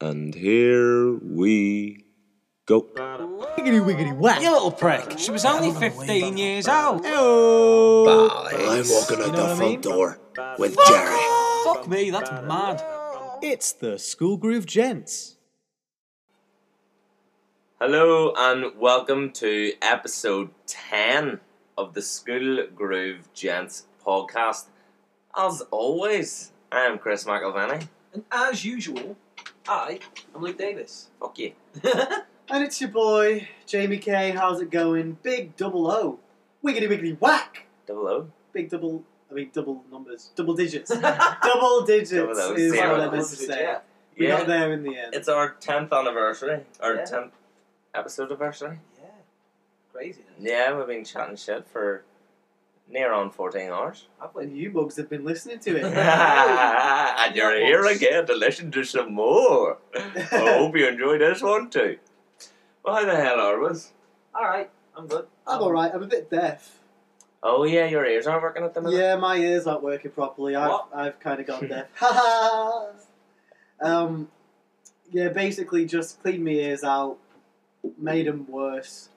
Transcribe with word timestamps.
And 0.00 0.32
here 0.34 1.14
we 1.16 2.04
go. 2.66 2.82
Wiggity 2.82 3.80
wiggity 3.84 4.16
whack. 4.16 4.40
You 4.40 4.52
little 4.52 4.70
prick. 4.70 5.18
She 5.18 5.30
was 5.32 5.44
only 5.44 5.72
15 5.72 6.36
years 6.36 6.68
old. 6.68 7.04
I'm 7.04 7.12
walking 8.08 9.20
out 9.20 9.26
You 9.26 9.32
know 9.32 9.32
the 9.32 9.32
what 9.32 9.38
I 9.38 9.56
front 9.56 9.60
mean? 9.60 9.80
door 9.80 10.20
with 10.58 10.76
Jerry. 10.86 11.18
Fuck 11.64 11.88
me, 11.88 12.10
that's 12.10 12.30
mad. 12.30 12.80
It's 13.42 13.72
the 13.72 13.98
School 13.98 14.36
Groove 14.36 14.66
Gents. 14.66 15.36
Hello 17.80 18.32
and 18.36 18.78
welcome 18.78 19.32
to 19.32 19.72
episode 19.82 20.50
10 20.68 21.40
of 21.76 21.94
the 21.94 22.02
School 22.02 22.66
Groove 22.72 23.32
Gents 23.34 23.86
podcast. 24.04 24.66
As 25.36 25.62
always, 25.72 26.52
I 26.70 26.82
am 26.86 26.98
Chris 26.98 27.24
McElvenney. 27.24 27.88
And 28.12 28.24
as 28.32 28.64
usual, 28.64 29.16
I 29.68 30.00
am 30.34 30.42
Luke 30.42 30.58
Davis. 30.58 31.08
Fuck 31.20 31.38
you. 31.38 31.52
And 32.50 32.64
it's 32.64 32.80
your 32.80 32.88
boy, 32.88 33.46
Jamie 33.66 33.98
K. 33.98 34.30
How's 34.30 34.62
it 34.62 34.70
going? 34.70 35.18
Big 35.22 35.54
double 35.58 35.90
O. 35.90 36.18
Wiggity 36.64 36.88
wiggity 36.88 37.20
whack! 37.20 37.66
Double 37.86 38.08
O. 38.08 38.30
Big 38.54 38.70
double, 38.70 39.04
I 39.30 39.34
mean, 39.34 39.50
double 39.52 39.84
numbers. 39.92 40.30
Double 40.34 40.54
digits. 40.54 40.88
double 41.42 41.82
digits 41.84 42.10
Double 42.10 42.40
O, 42.40 42.54
is 42.54 42.72
zero. 42.72 42.92
what 42.92 43.00
I 43.02 43.10
meant 43.10 43.28
to 43.28 43.36
say. 43.36 43.60
Yeah. 43.60 43.78
We 44.18 44.28
Yeah, 44.28 44.38
got 44.38 44.46
there 44.46 44.72
in 44.72 44.82
the 44.82 44.96
end. 44.96 45.14
it's 45.14 45.28
our 45.28 45.56
10th 45.60 45.92
anniversary, 45.92 46.60
our 46.80 46.94
Yeah. 46.94 47.02
10th 47.04 47.30
episode 47.94 48.28
anniversary. 48.28 48.78
Yeah. 48.98 49.10
Crazy. 49.92 50.22
Yeah, 50.40 50.74
we've 50.74 50.86
been 50.86 51.04
chatting 51.04 51.36
shit 51.36 51.66
for 51.68 52.02
near 52.90 53.12
on 53.12 53.30
14 53.30 53.70
hours. 53.70 54.06
I've 54.20 54.32
played 54.32 54.52
you 54.52 54.70
bugs 54.70 54.96
have 54.96 55.10
been 55.10 55.24
listening 55.24 55.58
to 55.60 55.76
it. 55.76 55.84
and 55.84 57.36
you're 57.36 57.56
here 57.56 57.84
again 57.86 58.26
to 58.26 58.34
listen 58.34 58.70
to 58.72 58.84
some 58.84 59.14
more. 59.14 59.78
I 59.94 60.00
hope 60.30 60.76
you 60.76 60.86
enjoyed 60.88 61.20
this 61.20 61.42
one 61.42 61.70
too. 61.70 61.98
Well, 62.84 62.94
how 62.94 63.04
the 63.04 63.16
hell 63.16 63.40
are 63.40 63.60
we? 63.60 63.78
Alright, 64.34 64.70
I'm 64.96 65.06
good. 65.06 65.26
I'm 65.46 65.60
alright, 65.60 65.92
I'm 65.94 66.02
a 66.02 66.06
bit 66.06 66.30
deaf. 66.30 66.78
Oh 67.42 67.64
yeah, 67.64 67.86
your 67.86 68.04
ears 68.04 68.26
aren't 68.26 68.42
working 68.42 68.64
at 68.64 68.74
the 68.74 68.80
minute. 68.80 68.96
Yeah, 68.98 69.16
my 69.16 69.36
ears 69.36 69.66
aren't 69.66 69.82
working 69.82 70.10
properly. 70.10 70.56
I've, 70.56 70.70
What? 70.70 70.88
I've 70.94 71.20
kind 71.20 71.40
of 71.40 71.46
gone 71.46 71.68
deaf. 71.68 71.86
Ha 71.96 72.10
ha! 72.12 72.88
Um, 73.80 74.28
yeah, 75.10 75.28
basically 75.28 75.86
just 75.86 76.20
cleaned 76.22 76.44
my 76.44 76.50
ears 76.50 76.82
out, 76.82 77.18
made 77.96 78.26
them 78.26 78.46
worse, 78.48 79.08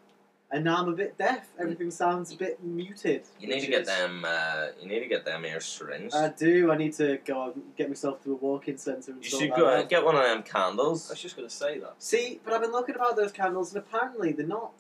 and 0.52 0.64
now 0.66 0.78
I'm 0.78 0.90
a 0.90 0.94
bit 0.96 1.18
deaf. 1.18 1.48
Everything 1.60 1.92
sounds 1.92 2.32
a 2.34 2.36
bit 2.36 2.62
muted. 2.64 3.24
You 3.40 3.48
need 3.48 3.62
to 3.62 3.68
get 3.68 3.82
is- 3.82 3.88
them. 3.88 4.26
Uh, 4.28 4.68
you 4.82 4.88
need 4.88 5.00
to 5.00 5.08
get 5.08 5.24
them 5.26 5.46
ears 5.46 5.66
syringed. 5.66 6.14
I 6.14 6.30
do. 6.30 6.72
I 6.72 6.78
need 6.78 6.94
to 6.94 7.20
go 7.26 7.52
and 7.54 7.64
get 7.78 7.88
myself 7.90 8.24
to 8.24 8.32
a 8.34 8.36
walk-in 8.36 8.78
centre 8.78 9.14
you 9.20 9.24
sort 9.30 9.42
should 9.44 9.52
that 9.52 9.58
go 9.58 9.68
out. 9.70 9.90
get 9.90 10.04
one 10.04 10.16
of 10.16 10.24
them 10.24 10.44
candles. 10.44 11.10
I 11.10 11.14
was 11.14 11.22
just 11.22 11.36
going 11.36 11.48
to 11.48 11.54
say 11.56 11.80
that. 11.80 11.96
See, 12.00 12.40
but 12.44 12.54
I've 12.54 12.62
been 12.62 12.72
looking 12.72 12.96
about 12.96 13.16
those 13.16 13.32
candles, 13.32 13.74
and 13.74 13.84
apparently 13.84 14.32
they're 14.34 14.46
not. 14.46 14.74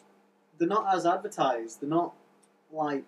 They're 0.57 0.67
not 0.67 0.93
as 0.93 1.05
advertised. 1.05 1.81
They're 1.81 1.89
not 1.89 2.13
like 2.71 3.05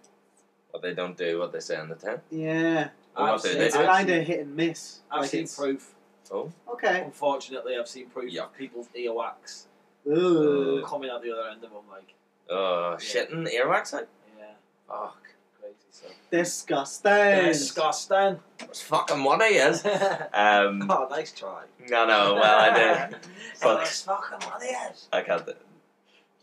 But 0.72 0.82
they 0.82 0.94
don't 0.94 1.18
do 1.18 1.40
what 1.40 1.52
they 1.52 1.60
say 1.60 1.80
in 1.80 1.90
the 1.90 1.96
tin. 1.96 2.20
yeah. 2.32 2.90
Well, 3.16 3.36
I've 3.36 3.42
seen, 3.42 3.62
It's 3.62 3.76
kind 3.76 4.10
of 4.10 4.26
hit 4.26 4.40
and 4.40 4.56
miss. 4.56 5.02
I've 5.12 5.22
Like 5.22 5.30
seen 5.30 5.42
it's- 5.44 5.56
proof. 5.56 5.94
Oh, 6.32 6.52
Okay. 6.72 7.02
Unfortunately, 7.02 7.78
I've 7.78 7.88
seen 7.88 8.10
proof 8.10 8.32
Yuck. 8.34 8.46
of 8.46 8.54
people's 8.58 8.88
earwax 8.98 9.66
Ugh. 10.10 10.84
coming 10.84 11.10
out 11.12 11.22
the 11.22 11.32
other 11.32 11.48
end 11.50 11.64
of 11.64 11.70
them. 11.72 11.84
Like, 11.92 12.16
oh, 12.50 12.96
shitting 13.00 13.48
earwax 13.54 13.94
out. 13.94 14.08
yeah, 14.38 14.46
Fuck, 14.88 15.22
crazy 15.60 15.76
stuff. 15.92 16.12
Disgusting. 16.32 17.46
Disgusting. 17.48 18.40
it's 18.62 18.82
fucking 18.82 19.24
what 19.24 19.42
he 19.44 19.56
is. 19.58 19.86
Um, 20.34 20.90
oh, 20.90 21.08
nice 21.10 21.32
try. 21.32 21.64
no, 21.90 22.06
no. 22.06 22.36
Well, 22.36 22.60
I 22.60 22.74
did. 23.10 23.16
Fuck. 23.56 23.80
That's 23.80 24.02
fucking 24.04 24.48
what 24.50 24.62
he 24.62 24.70
is. 24.70 25.08
I 25.14 25.22
can't. 25.22 25.48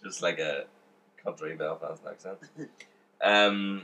Just 0.02 0.22
like 0.22 0.38
a 0.38 0.64
country 1.22 1.54
Belfast 1.56 2.02
accent. 2.08 2.38
Um, 3.22 3.82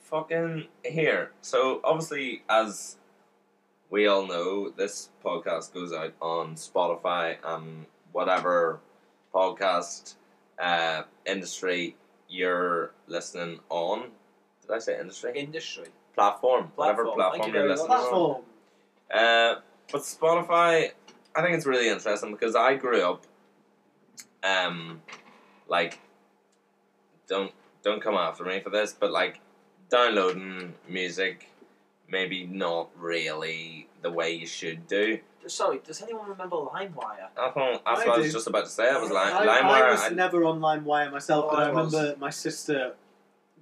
fucking 0.00 0.66
here. 0.84 1.30
So 1.40 1.80
obviously, 1.82 2.42
as 2.50 2.96
we 3.88 4.06
all 4.06 4.26
know, 4.26 4.68
this 4.68 5.08
podcast 5.24 5.72
goes 5.72 5.90
out 5.90 6.12
on 6.20 6.56
Spotify 6.56 7.36
and 7.42 7.86
whatever 8.12 8.80
podcast 9.34 10.16
uh, 10.58 11.02
industry 11.26 11.96
you're 12.28 12.92
listening 13.06 13.60
on. 13.68 14.10
Did 14.62 14.70
I 14.70 14.78
say 14.78 14.98
industry? 14.98 15.32
Industry. 15.34 15.86
platform, 16.14 16.72
whatever 16.76 17.04
Platform. 17.04 17.32
Thank 17.32 17.42
platform 17.42 17.54
you 17.54 17.60
you're 17.60 17.68
listening 17.68 17.88
much. 17.88 18.00
on. 18.00 18.08
Platform. 18.08 18.44
Uh, 19.12 19.54
but 19.92 20.00
Spotify, 20.02 20.90
I 21.36 21.42
think 21.42 21.54
it's 21.54 21.66
really 21.66 21.88
interesting 21.88 22.32
because 22.32 22.54
I 22.56 22.74
grew 22.74 23.02
up, 23.02 23.26
um, 24.42 25.02
like, 25.68 25.98
don't 27.28 27.52
don't 27.82 28.00
come 28.02 28.14
after 28.14 28.44
me 28.44 28.60
for 28.60 28.70
this, 28.70 28.94
but 28.98 29.10
like, 29.10 29.40
downloading 29.90 30.74
music, 30.88 31.50
maybe 32.08 32.46
not 32.46 32.88
really 32.98 33.88
the 34.02 34.10
way 34.10 34.32
you 34.32 34.46
should 34.46 34.86
do. 34.86 35.18
Sorry, 35.46 35.80
does 35.84 36.02
anyone 36.02 36.28
remember 36.28 36.56
LimeWire? 36.56 37.28
I 37.36 37.50
thought, 37.50 37.82
that's 37.84 38.00
I 38.02 38.06
what 38.06 38.08
I 38.08 38.16
do. 38.16 38.22
was 38.22 38.32
just 38.32 38.46
about 38.46 38.64
to 38.64 38.70
say. 38.70 38.88
I 38.90 38.98
was 38.98 39.10
like, 39.10 39.32
I, 39.32 39.46
LimeWire. 39.46 39.82
I 39.82 39.90
was 39.90 40.00
I- 40.02 40.08
never 40.10 40.44
on 40.44 40.60
LimeWire 40.60 41.10
myself, 41.12 41.46
Oh, 41.48 41.50
but 41.54 41.58
I 41.62 41.68
I 41.68 41.72
was. 41.72 41.92
remember 41.92 42.18
my 42.18 42.30
sister 42.30 42.94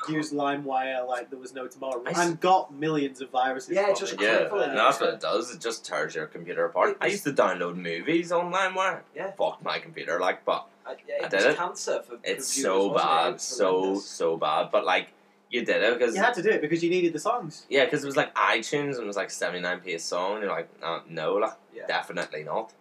used 0.09 0.33
LimeWire 0.33 1.07
like 1.07 1.31
there 1.31 1.39
was 1.39 1.55
no 1.55 1.67
tomorrow, 1.69 2.03
I 2.05 2.11
s- 2.11 2.19
and 2.19 2.41
got 2.41 2.73
millions 2.75 3.21
of 3.21 3.31
viruses. 3.31 3.71
Yeah, 3.75 3.87
from 3.87 3.95
just 3.97 4.13
it. 4.15 4.21
yeah, 4.21 4.37
equivalent. 4.39 4.75
no, 4.75 4.85
that's 4.87 5.01
what 5.01 5.15
it 5.15 5.21
does. 5.21 5.55
It 5.55 5.61
just 5.61 5.85
tears 5.85 6.15
your 6.15 6.27
computer 6.27 6.65
apart. 6.65 6.97
I 7.01 7.07
used 7.07 7.23
to 7.25 7.33
download 7.33 7.77
movies 7.77 8.33
on 8.33 8.53
LimeWire. 8.53 9.01
Yeah. 9.15 9.31
Fuck 9.33 9.63
my 9.63 9.79
computer, 9.79 10.19
like, 10.19 10.45
but 10.45 10.67
I, 10.85 10.97
yeah, 11.09 11.15
I 11.23 11.27
it 11.27 11.31
did 11.31 11.37
was 11.37 11.45
it. 11.47 11.57
cancer 11.57 12.03
for 12.03 12.19
it's 12.25 12.49
so 12.53 12.89
wasn't 12.89 12.97
it? 12.97 13.13
It 13.13 13.15
bad, 13.25 13.33
was 13.35 13.43
so 13.43 13.79
horrendous. 13.81 14.05
so 14.07 14.37
bad. 14.37 14.69
But 14.73 14.85
like, 14.85 15.13
you 15.53 15.65
did 15.65 15.83
it 15.83 15.99
because 15.99 16.15
You 16.17 16.23
had 16.23 16.35
to 16.35 16.43
do 16.43 16.51
it 16.51 16.61
because 16.61 16.83
you 16.83 16.91
needed 16.91 17.13
the 17.13 17.19
songs. 17.21 17.67
yeah, 17.69 17.85
because 17.85 18.03
it 18.03 18.07
was 18.07 18.17
like 18.17 18.35
iTunes 18.35 18.95
and 18.97 19.05
it 19.05 19.07
was 19.07 19.17
like 19.17 19.31
seventy 19.31 19.61
nine 19.61 19.81
p 19.81 19.93
a 19.95 19.99
song. 19.99 20.33
And 20.37 20.43
you're 20.45 20.51
like, 20.51 20.69
uh, 20.83 21.01
no, 21.09 21.35
like, 21.35 21.55
Yeah. 21.75 21.87
definitely 21.87 22.43
not. 22.43 22.73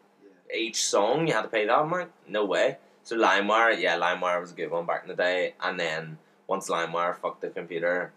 Each 0.54 0.84
song 0.86 1.28
you 1.28 1.34
had 1.34 1.44
to 1.44 1.48
pay 1.50 1.66
that 1.68 1.80
amount. 1.80 2.12
No 2.28 2.46
way. 2.46 2.78
So 3.04 3.18
LimeWire, 3.18 3.80
yeah, 3.80 3.98
LimeWire 4.00 4.40
was 4.42 4.52
a 4.52 4.56
good 4.56 4.72
one 4.72 4.86
back 4.86 5.04
in 5.04 5.10
the 5.10 5.16
day. 5.16 5.54
And 5.62 5.80
then 5.80 6.18
once 6.48 6.70
LimeWire 6.70 7.16
fucked 7.18 7.42
the 7.42 7.50
computer, 7.50 8.12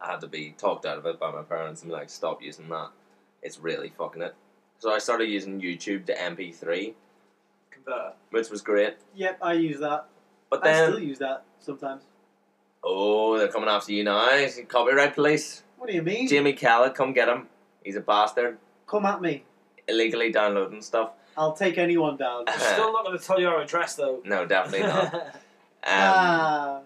I 0.00 0.12
had 0.12 0.20
to 0.22 0.26
be 0.26 0.54
talked 0.58 0.84
out 0.86 0.98
of 0.98 1.06
it 1.06 1.18
by 1.20 1.30
my 1.30 1.42
parents 1.42 1.82
and 1.82 1.90
be 1.90 1.94
like, 1.94 2.10
stop 2.10 2.42
using 2.42 2.68
that. 2.70 2.88
It's 3.42 3.58
really 3.58 3.90
fucking 3.96 4.22
it. 4.22 4.34
So 4.78 4.92
I 4.92 4.98
started 4.98 5.28
using 5.28 5.60
YouTube 5.60 6.06
to 6.06 6.14
MP3, 6.14 6.94
Converter. 7.70 8.12
which 8.30 8.50
was 8.50 8.62
great. 8.62 8.96
Yep, 9.14 9.38
I 9.42 9.52
use 9.54 9.78
that. 9.80 10.06
But 10.50 10.62
then 10.64 10.74
I 10.74 10.78
then, 10.80 10.90
still 10.92 11.02
use 11.02 11.18
that 11.18 11.44
sometimes. 11.60 12.02
Oh, 12.82 13.38
they're 13.38 13.48
coming 13.48 13.68
after 13.68 13.92
you 13.92 14.04
now. 14.04 14.46
Copyright 14.68 15.14
police. 15.14 15.62
What 15.76 15.88
do 15.88 15.94
you 15.94 16.02
mean? 16.02 16.28
Jamie 16.28 16.52
Callett, 16.52 16.94
come 16.94 17.12
get 17.12 17.28
him. 17.28 17.48
He's 17.84 17.96
a 17.96 18.00
bastard. 18.00 18.58
Come 18.86 19.06
at 19.06 19.20
me. 19.20 19.44
Illegally 19.88 20.30
downloading 20.30 20.82
stuff. 20.82 21.10
I'll 21.36 21.54
take 21.54 21.78
anyone 21.78 22.16
down. 22.16 22.44
I'm 22.46 22.58
still 22.58 22.92
not 22.92 23.04
going 23.04 23.18
to 23.18 23.24
tell 23.24 23.40
you 23.40 23.48
our 23.48 23.62
address 23.62 23.94
though. 23.94 24.20
No, 24.24 24.46
definitely 24.46 24.86
not. 24.88 25.36
Um, 25.84 25.90
ah. 25.90 26.80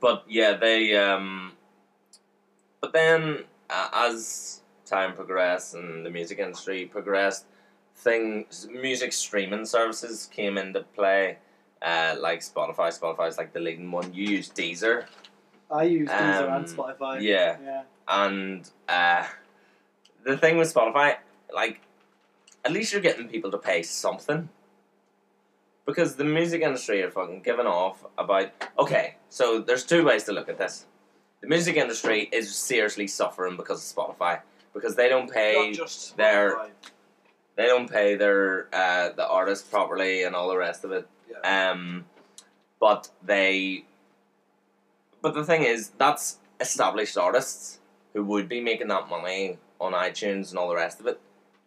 but 0.00 0.24
yeah, 0.28 0.52
they. 0.52 0.96
Um, 0.96 1.54
but 2.80 2.92
then, 2.92 3.42
uh, 3.68 3.88
as 3.92 4.60
time 4.86 5.14
progressed 5.14 5.74
and 5.74 6.06
the 6.06 6.10
music 6.10 6.38
industry 6.38 6.86
progressed, 6.86 7.46
things, 7.96 8.68
music 8.70 9.12
streaming 9.12 9.66
services 9.66 10.28
came 10.32 10.56
into 10.56 10.82
play. 10.94 11.38
Uh, 11.82 12.14
like 12.20 12.38
Spotify. 12.38 12.96
Spotify's 12.96 13.38
like 13.38 13.52
the 13.52 13.58
leading 13.58 13.90
one. 13.90 14.14
You 14.14 14.24
use 14.24 14.50
Deezer, 14.50 15.06
I 15.70 15.82
use 15.84 16.08
Deezer 16.08 16.48
Um, 16.48 16.54
and 16.54 16.66
Spotify. 16.66 17.20
yeah. 17.22 17.56
Yeah. 17.62 17.82
and 18.08 18.68
uh, 18.88 19.24
the 20.24 20.36
thing 20.36 20.56
with 20.56 20.72
Spotify, 20.72 21.16
like, 21.54 21.80
at 22.64 22.72
least 22.72 22.92
you're 22.92 23.02
getting 23.02 23.28
people 23.28 23.50
to 23.50 23.58
pay 23.58 23.82
something. 23.82 24.48
Because 25.86 26.16
the 26.16 26.24
music 26.24 26.60
industry 26.60 27.02
are 27.02 27.10
fucking 27.10 27.40
giving 27.42 27.66
off 27.66 28.04
about. 28.18 28.50
Okay, 28.78 29.16
so 29.30 29.60
there's 29.60 29.84
two 29.84 30.04
ways 30.04 30.24
to 30.24 30.32
look 30.32 30.48
at 30.50 30.58
this. 30.58 30.84
The 31.40 31.48
music 31.48 31.76
industry 31.76 32.28
is 32.30 32.54
seriously 32.54 33.06
suffering 33.06 33.56
because 33.56 33.78
of 33.90 33.96
Spotify 33.96 34.40
because 34.74 34.96
they 34.96 35.08
don't 35.08 35.32
pay 35.32 35.54
Not 35.70 35.74
just 35.74 36.16
their- 36.18 36.68
they 37.56 37.64
don't 37.66 37.90
pay 37.90 38.16
their 38.16 38.68
uh, 38.72 39.10
the 39.16 39.26
artists 39.26 39.66
properly 39.66 40.24
and 40.24 40.36
all 40.36 40.48
the 40.48 40.58
rest 40.58 40.84
of 40.84 40.92
it. 40.92 41.08
Yeah. 41.30 41.70
Um, 41.70 42.04
but 42.78 43.08
they, 43.24 43.84
but 45.22 45.34
the 45.34 45.44
thing 45.44 45.62
is, 45.62 45.90
that's 45.98 46.38
established 46.60 47.16
artists 47.16 47.80
who 48.12 48.24
would 48.24 48.48
be 48.48 48.60
making 48.60 48.88
that 48.88 49.08
money 49.08 49.58
on 49.80 49.92
iTunes 49.92 50.50
and 50.50 50.58
all 50.58 50.68
the 50.68 50.74
rest 50.74 51.00
of 51.00 51.06
it. 51.06 51.20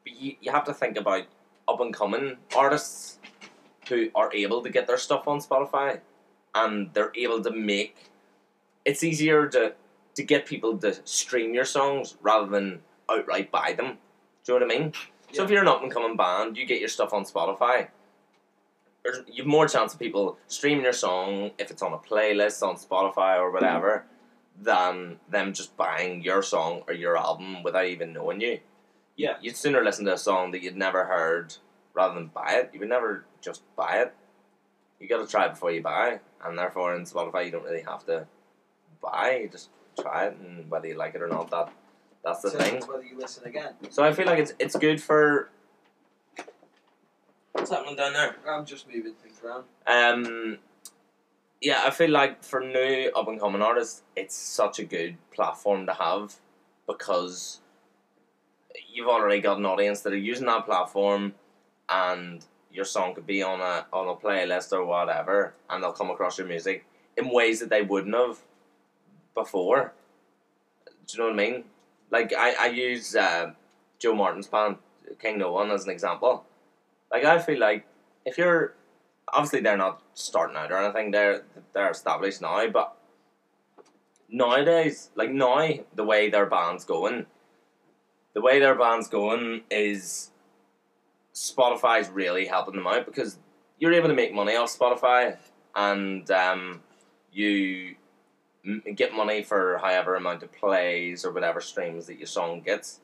But 0.03 0.19
you, 0.19 0.35
you 0.41 0.51
have 0.51 0.65
to 0.65 0.73
think 0.73 0.97
about 0.97 1.23
up 1.67 1.79
and 1.79 1.93
coming 1.93 2.37
artists 2.55 3.19
who 3.87 4.09
are 4.15 4.33
able 4.33 4.61
to 4.63 4.69
get 4.69 4.87
their 4.87 4.97
stuff 4.97 5.27
on 5.27 5.39
Spotify 5.39 5.99
and 6.53 6.93
they're 6.93 7.11
able 7.15 7.41
to 7.43 7.51
make. 7.51 8.11
It's 8.85 9.03
easier 9.03 9.47
to 9.49 9.73
to 10.15 10.23
get 10.23 10.45
people 10.45 10.77
to 10.77 10.93
stream 11.05 11.53
your 11.53 11.63
songs 11.63 12.17
rather 12.21 12.47
than 12.47 12.81
outright 13.09 13.49
buy 13.49 13.73
them. 13.73 13.97
Do 14.43 14.53
you 14.53 14.59
know 14.59 14.65
what 14.65 14.75
I 14.75 14.79
mean? 14.79 14.93
So 15.31 15.43
if 15.43 15.49
you're 15.49 15.61
an 15.61 15.69
up 15.69 15.81
and 15.81 15.91
coming 15.91 16.17
band, 16.17 16.57
you 16.57 16.65
get 16.65 16.79
your 16.79 16.89
stuff 16.89 17.13
on 17.13 17.23
Spotify. 17.23 17.87
There's, 19.03 19.19
you've 19.31 19.47
more 19.47 19.67
chance 19.67 19.93
of 19.93 19.99
people 19.99 20.37
streaming 20.47 20.83
your 20.83 20.93
song 20.93 21.51
if 21.57 21.71
it's 21.71 21.81
on 21.81 21.93
a 21.93 21.97
playlist 21.97 22.61
on 22.61 22.75
Spotify 22.75 23.37
or 23.39 23.51
whatever, 23.51 24.05
than 24.61 25.17
them 25.29 25.53
just 25.53 25.75
buying 25.75 26.21
your 26.21 26.43
song 26.43 26.83
or 26.87 26.93
your 26.93 27.17
album 27.17 27.63
without 27.63 27.85
even 27.85 28.13
knowing 28.13 28.41
you. 28.41 28.59
Yeah. 29.15 29.35
You'd 29.41 29.57
sooner 29.57 29.83
listen 29.83 30.05
to 30.05 30.13
a 30.13 30.17
song 30.17 30.51
that 30.51 30.61
you'd 30.61 30.77
never 30.77 31.05
heard 31.05 31.55
rather 31.93 32.13
than 32.13 32.27
buy 32.27 32.53
it. 32.53 32.69
You 32.73 32.79
would 32.81 32.89
never 32.89 33.25
just 33.41 33.63
buy 33.75 34.01
it. 34.01 34.13
You 34.99 35.07
got 35.07 35.25
to 35.25 35.27
try 35.27 35.47
it 35.47 35.51
before 35.51 35.71
you 35.71 35.81
buy, 35.81 36.19
and 36.45 36.55
therefore 36.57 36.95
in 36.95 37.05
Spotify 37.05 37.45
you 37.45 37.51
don't 37.51 37.63
really 37.63 37.81
have 37.81 38.05
to 38.05 38.27
buy. 39.01 39.39
You 39.41 39.49
just 39.49 39.69
try 39.99 40.27
it, 40.27 40.37
and 40.37 40.69
whether 40.69 40.87
you 40.87 40.95
like 40.95 41.15
it 41.15 41.23
or 41.23 41.27
not, 41.27 41.49
that 41.49 41.69
that's 42.23 42.43
the 42.43 42.51
So 42.51 42.59
thing. 42.59 42.83
whether 42.83 43.03
you 43.03 43.17
listen 43.17 43.45
again. 43.45 43.73
So 43.89 44.03
I 44.03 44.13
feel 44.13 44.27
like 44.27 44.37
it's 44.37 44.53
it's 44.59 44.75
good 44.75 45.01
for. 45.01 45.49
What's 47.61 47.69
happening 47.69 47.95
down 47.95 48.13
there? 48.13 48.35
I'm 48.49 48.65
just 48.65 48.87
moving 48.87 49.13
things 49.13 49.39
around. 49.45 49.65
Um, 49.85 50.57
yeah, 51.61 51.83
I 51.85 51.91
feel 51.91 52.09
like 52.09 52.43
for 52.43 52.59
new 52.59 53.11
up 53.15 53.27
and 53.27 53.39
coming 53.39 53.61
artists, 53.61 54.01
it's 54.15 54.33
such 54.33 54.79
a 54.79 54.83
good 54.83 55.15
platform 55.31 55.85
to 55.85 55.93
have 55.93 56.37
because 56.87 57.59
you've 58.91 59.07
already 59.07 59.41
got 59.41 59.59
an 59.59 59.67
audience 59.67 60.01
that 60.01 60.11
are 60.11 60.17
using 60.17 60.47
that 60.47 60.65
platform, 60.65 61.35
and 61.87 62.43
your 62.71 62.83
song 62.83 63.13
could 63.13 63.27
be 63.27 63.43
on 63.43 63.61
a 63.61 63.85
on 63.93 64.07
a 64.07 64.15
playlist 64.15 64.73
or 64.73 64.83
whatever, 64.83 65.53
and 65.69 65.83
they'll 65.83 65.93
come 65.93 66.09
across 66.09 66.39
your 66.39 66.47
music 66.47 66.83
in 67.15 67.29
ways 67.29 67.59
that 67.59 67.69
they 67.69 67.83
wouldn't 67.83 68.15
have 68.15 68.39
before. 69.35 69.93
Do 70.87 70.93
you 71.09 71.19
know 71.19 71.25
what 71.29 71.39
I 71.39 71.51
mean? 71.51 71.65
Like 72.09 72.33
I 72.35 72.55
I 72.59 72.65
use 72.69 73.15
uh, 73.15 73.51
Joe 73.99 74.15
Martin's 74.15 74.47
band 74.47 74.77
King 75.21 75.37
No 75.37 75.51
One 75.51 75.69
as 75.69 75.85
an 75.85 75.91
example. 75.91 76.43
Like 77.11 77.25
I 77.25 77.39
feel 77.39 77.59
like 77.59 77.85
if 78.25 78.37
you're 78.37 78.75
obviously 79.33 79.61
they're 79.61 79.77
not 79.77 80.01
starting 80.13 80.57
out 80.57 80.71
or 80.71 80.77
anything. 80.77 81.11
They're 81.11 81.43
they're 81.73 81.91
established 81.91 82.41
now, 82.41 82.67
but 82.67 82.95
nowadays, 84.29 85.09
like 85.15 85.31
now, 85.31 85.69
the 85.95 86.03
way 86.03 86.29
their 86.29 86.45
band's 86.45 86.85
going, 86.85 87.25
the 88.33 88.41
way 88.41 88.59
their 88.59 88.75
band's 88.75 89.07
going 89.07 89.61
is 89.69 90.31
Spotify's 91.33 92.09
really 92.09 92.45
helping 92.45 92.75
them 92.75 92.87
out 92.87 93.05
because 93.05 93.37
you're 93.79 93.93
able 93.93 94.09
to 94.09 94.15
make 94.15 94.33
money 94.33 94.55
off 94.55 94.77
Spotify 94.77 95.37
and 95.75 96.29
um, 96.31 96.81
you 97.31 97.95
m- 98.65 98.83
get 98.95 99.13
money 99.13 99.41
for 99.41 99.79
however 99.81 100.15
amount 100.15 100.43
of 100.43 100.51
plays 100.51 101.25
or 101.25 101.31
whatever 101.31 101.61
streams 101.61 102.07
that 102.07 102.17
your 102.17 102.27
song 102.27 102.61
gets. 102.61 102.99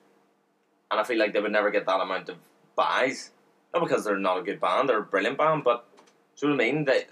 And 0.91 0.99
I 0.99 1.03
feel 1.03 1.17
like 1.17 1.33
they 1.33 1.41
would 1.41 1.51
never 1.51 1.71
get 1.71 1.85
that 1.85 1.99
amount 1.99 2.29
of 2.29 2.37
buys. 2.75 3.31
Not 3.73 3.83
because 3.83 4.03
they're 4.03 4.17
not 4.17 4.39
a 4.39 4.43
good 4.43 4.59
band, 4.59 4.89
they're 4.89 4.99
a 4.99 5.03
brilliant 5.03 5.37
band, 5.37 5.63
but 5.63 5.85
do 6.39 6.47
you 6.47 6.53
know 6.53 6.57
what 6.57 6.63
I 6.63 6.71
mean? 6.71 6.85
That 6.85 7.09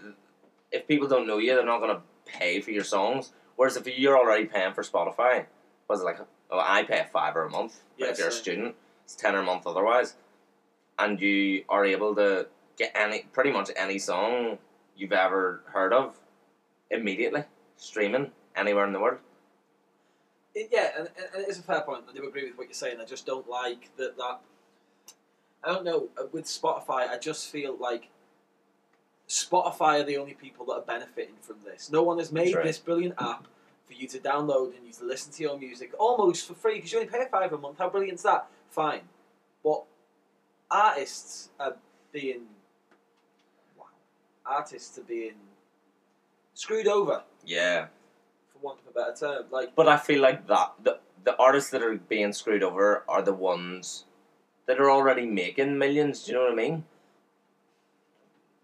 if 0.72 0.88
people 0.88 1.08
don't 1.08 1.28
know 1.28 1.38
you, 1.38 1.56
they're 1.56 1.66
not 1.66 1.80
going 1.80 1.96
to 1.96 2.02
pay 2.26 2.62
for 2.62 2.72
your 2.72 2.84
songs. 2.84 3.34
Whereas 3.56 3.78
if 3.78 3.88
you're 3.88 4.18
already 4.18 4.46
paying 4.46 4.74
for 4.74 4.84
Spotify, 4.84 5.46
was 5.88 6.02
it 6.02 6.06
like, 6.06 6.20
oh, 6.52 6.60
I 6.60 6.84
pay 6.84 7.00
a 7.00 7.06
fiver 7.06 7.46
a 7.46 7.50
month. 7.50 7.82
Yeah, 7.98 8.08
if 8.08 8.18
you're 8.18 8.28
a 8.28 8.32
student, 8.32 8.76
it's 9.04 9.16
ten 9.16 9.36
a 9.36 9.42
month 9.42 9.68
otherwise, 9.68 10.16
and 11.00 11.20
you 11.22 11.64
are 11.70 11.86
able 11.86 12.16
to 12.16 12.48
get 12.78 12.92
any 12.96 13.26
pretty 13.32 13.52
much 13.52 13.70
any 13.76 14.00
song 14.00 14.58
you've 14.98 15.14
ever 15.14 15.62
heard 15.68 15.94
of 15.94 16.18
immediately 16.90 17.44
streaming 17.78 18.32
anywhere 18.56 18.86
in 18.86 18.94
the 18.94 19.00
world. 19.00 19.20
Yeah, 20.56 20.92
and, 20.98 21.10
and 21.18 21.28
and 21.34 21.44
it 21.44 21.50
is 21.50 21.60
a 21.60 21.64
fair 21.64 21.82
point. 21.82 22.04
I 22.10 22.14
do 22.14 22.28
agree 22.28 22.46
with 22.46 22.58
what 22.58 22.68
you're 22.68 22.74
saying. 22.74 22.98
I 23.02 23.06
just 23.06 23.26
don't 23.26 23.48
like 23.50 23.96
that. 23.98 24.18
That 24.18 24.40
I 25.66 25.74
don't 25.74 25.84
know. 25.86 26.10
uh, 26.18 26.24
With 26.32 26.46
Spotify, 26.46 27.10
I 27.10 27.18
just 27.18 27.50
feel 27.50 27.76
like 27.80 28.10
Spotify 29.28 30.02
are 30.02 30.04
the 30.04 30.18
only 30.18 30.34
people 30.34 30.66
that 30.68 30.74
are 30.74 30.82
benefiting 30.82 31.36
from 31.42 31.58
this. 31.66 31.92
No 31.92 32.04
one 32.04 32.20
has 32.20 32.32
made 32.32 32.54
right. 32.54 32.64
this 32.64 32.78
brilliant 32.78 33.16
app 33.20 33.48
for 33.88 33.94
you 33.94 34.08
to 34.08 34.20
download 34.20 34.76
and 34.78 34.86
you 34.86 34.94
to 34.94 35.06
listen 35.06 35.32
to 35.34 35.44
your 35.44 35.58
music 35.58 35.92
almost 36.00 36.48
for 36.48 36.54
free 36.54 36.76
because 36.76 36.92
you 36.92 37.00
only 37.00 37.10
pay 37.12 37.24
a 37.24 37.26
five 37.26 37.52
a 37.54 37.58
month. 37.58 37.78
How 37.80 37.90
brilliant 37.90 38.16
is 38.20 38.24
that? 38.24 38.48
Fine, 38.70 39.02
but 39.64 39.84
artists 40.70 41.50
are 41.60 41.76
being 42.12 42.42
wow. 43.78 43.86
Artists 44.46 44.98
are 45.00 45.04
being 45.04 45.36
screwed 46.54 46.88
over, 46.88 47.24
Yeah, 47.46 47.88
for 48.52 48.60
want 48.60 48.80
of 48.82 48.90
a 48.90 48.94
better 48.94 49.16
term. 49.18 49.46
Like 49.50 49.76
but 49.76 49.88
I 49.88 49.98
feel 49.98 50.22
like 50.22 50.46
that 50.48 50.74
the 50.84 51.00
the 51.24 51.36
artists 51.38 51.72
that 51.72 51.82
are 51.82 51.96
being 51.96 52.34
screwed 52.34 52.64
over 52.64 53.04
are 53.08 53.22
the 53.24 53.34
ones 53.34 54.06
that 54.68 54.80
are 54.80 54.90
already 54.90 55.26
making 55.26 55.78
millions. 55.78 56.24
Do 56.24 56.32
you 56.32 56.38
know 56.38 56.44
what 56.46 56.54
I 56.54 56.56
mean? 56.56 56.84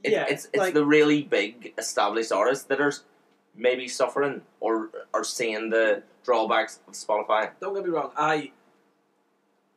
It, 0.03 0.11
Yeah, 0.13 0.25
it's 0.27 0.45
it's 0.45 0.57
like- 0.57 0.73
the 0.73 0.85
really 0.85 1.21
big 1.23 1.73
established 1.77 2.31
artists 2.31 2.65
that 2.65 2.81
are 2.81 2.93
maybe 3.55 3.87
suffering 3.87 4.41
or 4.59 4.89
are 5.13 5.23
seeing 5.23 5.69
the 5.69 6.03
drawbacks 6.23 6.79
of 6.87 6.93
Spotify. 6.93 7.51
don't 7.59 7.73
get 7.73 7.83
me 7.83 7.89
wrong, 7.89 8.11
I 8.17 8.51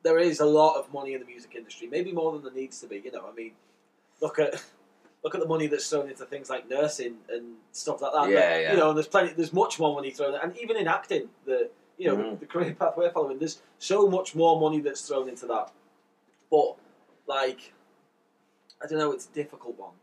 there 0.02 0.18
is 0.18 0.40
a 0.40 0.44
lot 0.44 0.76
of 0.76 0.92
money 0.92 1.14
in 1.14 1.20
the 1.20 1.26
music 1.26 1.54
industry, 1.54 1.86
maybe 1.88 2.12
more 2.12 2.30
than 2.32 2.42
there 2.42 2.52
needs 2.52 2.78
to 2.82 2.86
be. 2.86 2.98
You 3.02 3.10
know, 3.10 3.24
I 3.26 3.34
mean, 3.34 3.52
look 4.20 4.38
at 4.38 4.62
look 5.24 5.34
at 5.34 5.40
the 5.40 5.48
money 5.48 5.66
that's 5.66 5.88
thrown 5.88 6.08
into 6.08 6.24
things 6.26 6.48
like 6.50 6.68
nursing 6.68 7.16
and 7.30 7.54
stuff 7.72 8.00
like 8.02 8.12
that. 8.12 8.28
Yeah, 8.30 8.36
That, 8.40 8.60
yeah. 8.62 8.72
You 8.72 8.78
know, 8.78 8.92
there's 8.92 9.08
plenty, 9.08 9.32
there's 9.32 9.52
much 9.52 9.78
more 9.80 9.94
money 9.94 10.10
thrown, 10.10 10.34
and 10.34 10.56
even 10.58 10.76
in 10.76 10.86
acting, 10.88 11.28
the 11.46 11.70
you 11.98 12.08
know 12.08 12.16
Mhm. 12.16 12.40
the 12.40 12.46
career 12.46 12.74
path 12.78 12.94
we're 12.96 13.10
following, 13.10 13.38
there's 13.38 13.60
so 13.78 14.06
much 14.08 14.34
more 14.34 14.58
money 14.60 14.80
that's 14.80 15.06
thrown 15.06 15.28
into 15.28 15.46
that. 15.46 15.70
But 16.54 16.76
like, 17.26 17.72
I 18.82 18.86
don't 18.86 18.98
know, 18.98 19.10
it's 19.12 19.26
a 19.26 19.34
difficult 19.34 19.76
one. 19.76 19.94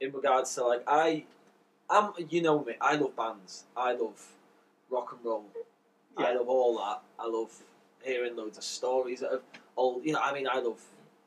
In 0.00 0.12
regards 0.12 0.54
to 0.56 0.64
like, 0.66 0.82
I, 0.86 1.24
I'm, 1.88 2.12
you 2.28 2.42
know 2.42 2.62
me, 2.62 2.74
I 2.80 2.96
love 2.96 3.16
bands, 3.16 3.64
I 3.74 3.92
love 3.94 4.20
rock 4.90 5.12
and 5.16 5.24
roll, 5.24 5.46
I 6.18 6.34
love 6.34 6.48
all 6.48 6.76
that. 6.78 7.00
I 7.18 7.26
love 7.28 7.50
hearing 8.04 8.36
loads 8.36 8.58
of 8.58 8.64
stories 8.64 9.20
that 9.20 9.30
have 9.30 9.42
all. 9.76 10.02
You 10.04 10.12
know, 10.12 10.20
I 10.22 10.34
mean, 10.34 10.46
I 10.50 10.58
love 10.58 10.80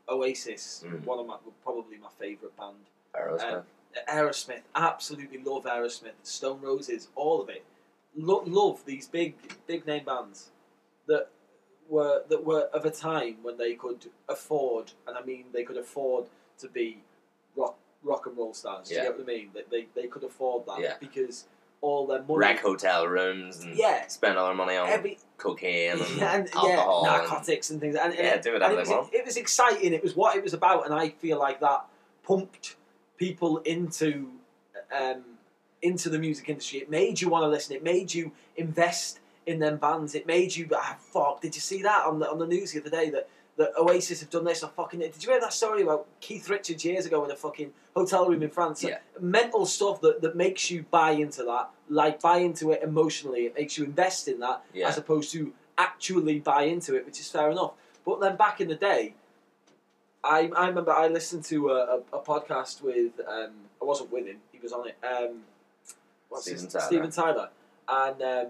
Oasis, 0.07 0.83
Mhm. 0.85 1.03
one 1.05 1.17
of 1.19 1.25
my 1.25 1.37
probably 1.63 1.97
my 1.97 2.09
favourite 2.19 2.55
band. 2.55 2.85
Aerosmith. 3.15 3.53
Um, 3.53 3.63
Aerosmith, 4.07 4.61
absolutely 4.75 5.39
love 5.39 5.63
Aerosmith. 5.63 6.13
Stone 6.23 6.61
Roses, 6.61 7.07
all 7.15 7.41
of 7.41 7.49
it. 7.49 7.63
Lo- 8.15 8.43
love 8.45 8.85
these 8.85 9.07
big, 9.07 9.35
big 9.65 9.87
name 9.87 10.03
bands 10.05 10.51
that 11.07 11.29
were 11.89 12.23
that 12.29 12.43
were 12.45 12.63
of 12.73 12.85
a 12.85 12.91
time 12.91 13.37
when 13.43 13.57
they 13.57 13.73
could 13.75 14.07
afford, 14.27 14.91
and 15.07 15.17
I 15.17 15.23
mean 15.23 15.45
they 15.53 15.63
could 15.63 15.77
afford 15.77 16.25
to 16.59 16.67
be 16.67 16.99
rock 17.55 17.75
rock 18.03 18.25
and 18.27 18.37
roll 18.37 18.53
stars. 18.53 18.89
Do 18.89 18.95
you 18.95 19.01
get 19.01 19.13
what 19.17 19.23
I 19.23 19.25
mean? 19.25 19.49
They, 19.53 19.63
they, 19.71 19.87
they 20.01 20.07
could 20.07 20.23
afford 20.23 20.65
that 20.67 20.79
Yeah. 20.79 20.93
because 20.99 21.45
all 21.81 22.05
their 22.07 22.21
money. 22.21 22.37
Wreck 22.39 22.59
hotel 22.59 23.07
rooms 23.07 23.59
and 23.61 23.75
Yeah. 23.75 24.07
spend 24.07 24.37
all 24.37 24.45
their 24.45 24.55
money 24.55 24.75
on 24.75 24.87
Every, 24.89 25.17
cocaine 25.37 25.93
and, 25.99 26.21
and, 26.21 26.49
alcohol. 26.55 27.05
and- 27.05 27.07
narcotics 27.07 27.69
and 27.71 27.79
things. 27.81 27.95
And, 27.95 28.13
and 28.13 28.19
Yeah, 28.23 28.35
it, 28.35 28.41
do 28.43 28.49
and 28.53 28.61
whatever 28.61 28.73
it 28.73 28.75
they 28.75 28.79
was, 28.81 28.89
want. 28.89 29.13
It 29.13 29.25
was 29.25 29.37
exciting. 29.37 29.93
It 29.93 30.03
was 30.03 30.15
what 30.15 30.35
it 30.35 30.43
was 30.43 30.53
about, 30.53 30.85
and 30.85 30.93
I 30.93 31.09
feel 31.09 31.37
like 31.39 31.59
that 31.61 31.85
pumped 32.23 32.75
people 33.17 33.57
into 33.59 34.29
um, 34.95 35.23
into 35.81 36.09
the 36.09 36.17
music 36.19 36.47
industry. 36.49 36.79
It 36.79 36.89
made 36.89 37.21
you 37.21 37.29
want 37.29 37.43
to 37.43 37.47
listen. 37.47 37.75
It 37.75 37.83
made 37.83 38.13
you 38.13 38.31
invest 38.55 39.19
in 39.45 39.59
them 39.59 39.77
bands. 39.77 40.15
It 40.15 40.25
made 40.27 40.55
you. 40.55 40.67
Ah, 40.73 40.97
fuck! 40.99 41.41
Did 41.41 41.55
you 41.55 41.61
see 41.61 41.81
that 41.83 42.05
on 42.05 42.19
the 42.19 42.29
on 42.29 42.39
the 42.39 42.47
news 42.47 42.71
the 42.73 42.81
other 42.81 42.89
day 42.89 43.09
that? 43.11 43.29
That 43.57 43.71
Oasis 43.79 44.19
have 44.19 44.29
done 44.29 44.43
this 44.43 44.63
or 44.63 44.67
fucking. 44.69 44.99
Did 44.99 45.23
you 45.23 45.29
hear 45.29 45.39
that 45.39 45.53
story 45.53 45.81
about 45.83 46.07
Keith 46.19 46.49
Richards 46.49 46.83
years 46.83 47.05
ago 47.05 47.23
in 47.23 47.31
a 47.31 47.37
fucking 47.37 47.71
hotel 47.95 48.27
room 48.27 48.43
in 48.43 48.49
France? 48.49 48.83
Yeah. 48.83 48.97
Mental 49.21 49.65
stuff 49.65 50.01
that, 50.01 50.21
that 50.23 50.35
makes 50.35 50.69
you 50.69 50.83
buy 50.91 51.11
into 51.11 51.41
that, 51.43 51.69
like 51.87 52.19
buy 52.19 52.39
into 52.39 52.71
it 52.73 52.83
emotionally. 52.83 53.45
It 53.45 53.55
makes 53.55 53.77
you 53.77 53.85
invest 53.85 54.27
in 54.27 54.41
that 54.41 54.61
Yeah. 54.73 54.89
as 54.89 54.97
opposed 54.97 55.31
to 55.31 55.53
actually 55.77 56.39
buy 56.39 56.63
into 56.63 56.97
it, 56.97 57.05
which 57.05 57.17
is 57.21 57.29
fair 57.31 57.49
enough. 57.49 57.71
But 58.05 58.19
then 58.19 58.35
back 58.35 58.59
in 58.59 58.67
the 58.67 58.75
day, 58.75 59.13
I, 60.21 60.51
I 60.53 60.67
remember 60.67 60.91
I 60.91 61.07
listened 61.07 61.45
to 61.45 61.69
a, 61.69 61.99
a, 62.11 62.17
a 62.17 62.19
podcast 62.19 62.81
with 62.81 63.13
um, 63.25 63.51
I 63.81 63.85
wasn't 63.85 64.11
with 64.11 64.25
him; 64.25 64.39
he 64.51 64.59
was 64.59 64.73
on 64.73 64.85
it. 64.89 64.97
Um, 65.01 65.43
what's 66.27 66.43
Steven 66.43 66.63
his, 66.65 66.73
Tyler. 66.73 66.85
Steven 66.87 67.09
Tyler, 67.11 67.49
and 67.87 68.21
um, 68.21 68.47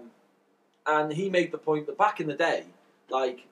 and 0.86 1.12
he 1.12 1.28
made 1.28 1.52
the 1.52 1.58
point 1.58 1.86
that 1.86 1.98
back 1.98 2.20
in 2.20 2.26
the 2.28 2.34
day, 2.34 2.64
like 3.10 3.46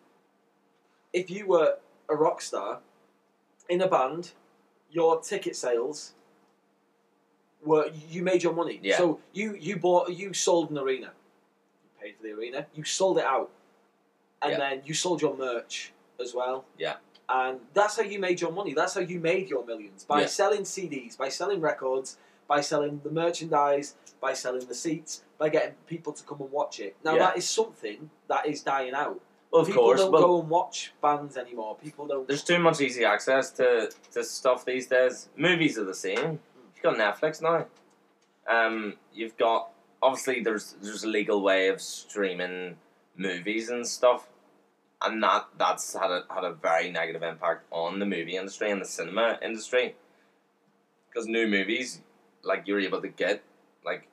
if 1.13 1.31
you 1.31 1.47
were 1.47 1.79
a 2.09 2.15
rock 2.15 2.41
star 2.41 2.81
in 3.69 3.81
a 3.81 3.89
band, 3.89 4.33
your 4.91 5.21
ticket 5.21 5.57
sales 5.57 6.13
were 7.65 7.91
you 8.11 8.23
made 8.23 8.43
your 8.43 8.53
money. 8.53 8.79
Yeah. 8.83 8.99
So 8.99 9.21
you 9.33 9.57
you 9.59 9.77
bought 9.77 10.11
you 10.11 10.33
sold 10.33 10.71
an 10.71 10.79
arena, 10.79 11.13
you 11.83 11.91
paid 12.01 12.17
for 12.17 12.23
the 12.23 12.33
arena, 12.33 12.67
you 12.75 12.85
sold 12.85 13.19
it 13.19 13.25
out, 13.25 13.51
and 14.43 14.53
Yeah. 14.53 14.59
then 14.59 14.83
you 14.85 14.95
sold 14.95 15.23
your 15.23 15.37
merch 15.37 15.93
as 16.21 16.35
well. 16.35 16.65
Yeah. 16.79 16.97
And 17.29 17.61
that's 17.73 17.97
how 17.97 18.03
you 18.03 18.19
made 18.19 18.41
your 18.43 18.53
money. 18.53 18.75
That's 18.75 18.95
how 18.95 19.01
you 19.01 19.19
made 19.19 19.49
your 19.49 19.65
millions 19.65 20.05
by 20.05 20.21
Yeah. 20.23 20.27
selling 20.27 20.65
CDs, 20.65 21.17
by 21.17 21.31
selling 21.31 21.61
records, 21.61 22.19
by 22.47 22.61
selling 22.61 23.01
the 23.05 23.11
merchandise, 23.11 23.95
by 24.21 24.33
selling 24.35 24.67
the 24.67 24.75
seats, 24.75 25.23
by 25.39 25.49
getting 25.49 25.75
people 25.87 26.13
to 26.13 26.23
come 26.25 26.41
and 26.41 26.51
watch 26.51 26.81
it. 26.81 26.97
Now 27.05 27.13
Yeah. 27.13 27.19
that 27.27 27.37
is 27.39 27.49
something 27.49 28.11
that 28.29 28.47
is 28.47 28.63
dying 28.63 28.95
out. 28.95 29.21
Well, 29.51 29.63
of 29.63 29.69
people 29.69 29.85
course, 29.85 30.01
don't 30.01 30.11
go 30.11 30.41
and 30.41 30.49
watch 30.51 30.93
bands 31.01 31.37
anymore. 31.37 31.77
People 31.83 32.07
don't. 32.07 32.27
there's 32.27 32.43
too 32.43 32.59
much 32.59 32.81
easy 32.81 33.05
access 33.05 33.51
to, 33.53 33.91
to 34.13 34.25
stuff 34.25 34.65
these 34.65 34.87
days. 34.89 35.29
Movies 35.37 35.79
are 35.79 35.85
the 35.85 35.95
same. 35.95 36.41
You've 36.75 36.83
got 36.83 36.97
Netflix 36.97 37.41
now. 37.41 37.67
Um, 38.49 38.95
you've 39.13 39.37
got 39.37 39.71
obviously 40.03 40.43
there's 40.43 40.75
there's 40.83 41.05
a 41.05 41.09
legal 41.09 41.41
way 41.41 41.69
of 41.69 41.81
streaming 41.81 42.77
movies 43.17 43.71
and 43.71 43.87
stuff, 43.87 44.29
and 45.03 45.23
that 45.23 45.47
that's 45.57 45.95
had 45.95 46.11
a 46.11 46.25
had 46.29 46.45
a 46.45 46.53
very 46.53 46.91
negative 46.91 47.23
impact 47.23 47.65
on 47.71 48.01
the 48.01 48.07
movie 48.07 48.37
industry 48.37 48.71
and 48.71 48.81
the 48.81 48.85
cinema 48.87 49.39
industry. 49.41 49.95
Because 51.09 51.29
new 51.29 51.47
movies, 51.47 52.01
like 52.45 52.67
you're 52.67 52.81
able 52.81 53.01
to 53.03 53.09
get 53.09 53.43
like 53.85 54.09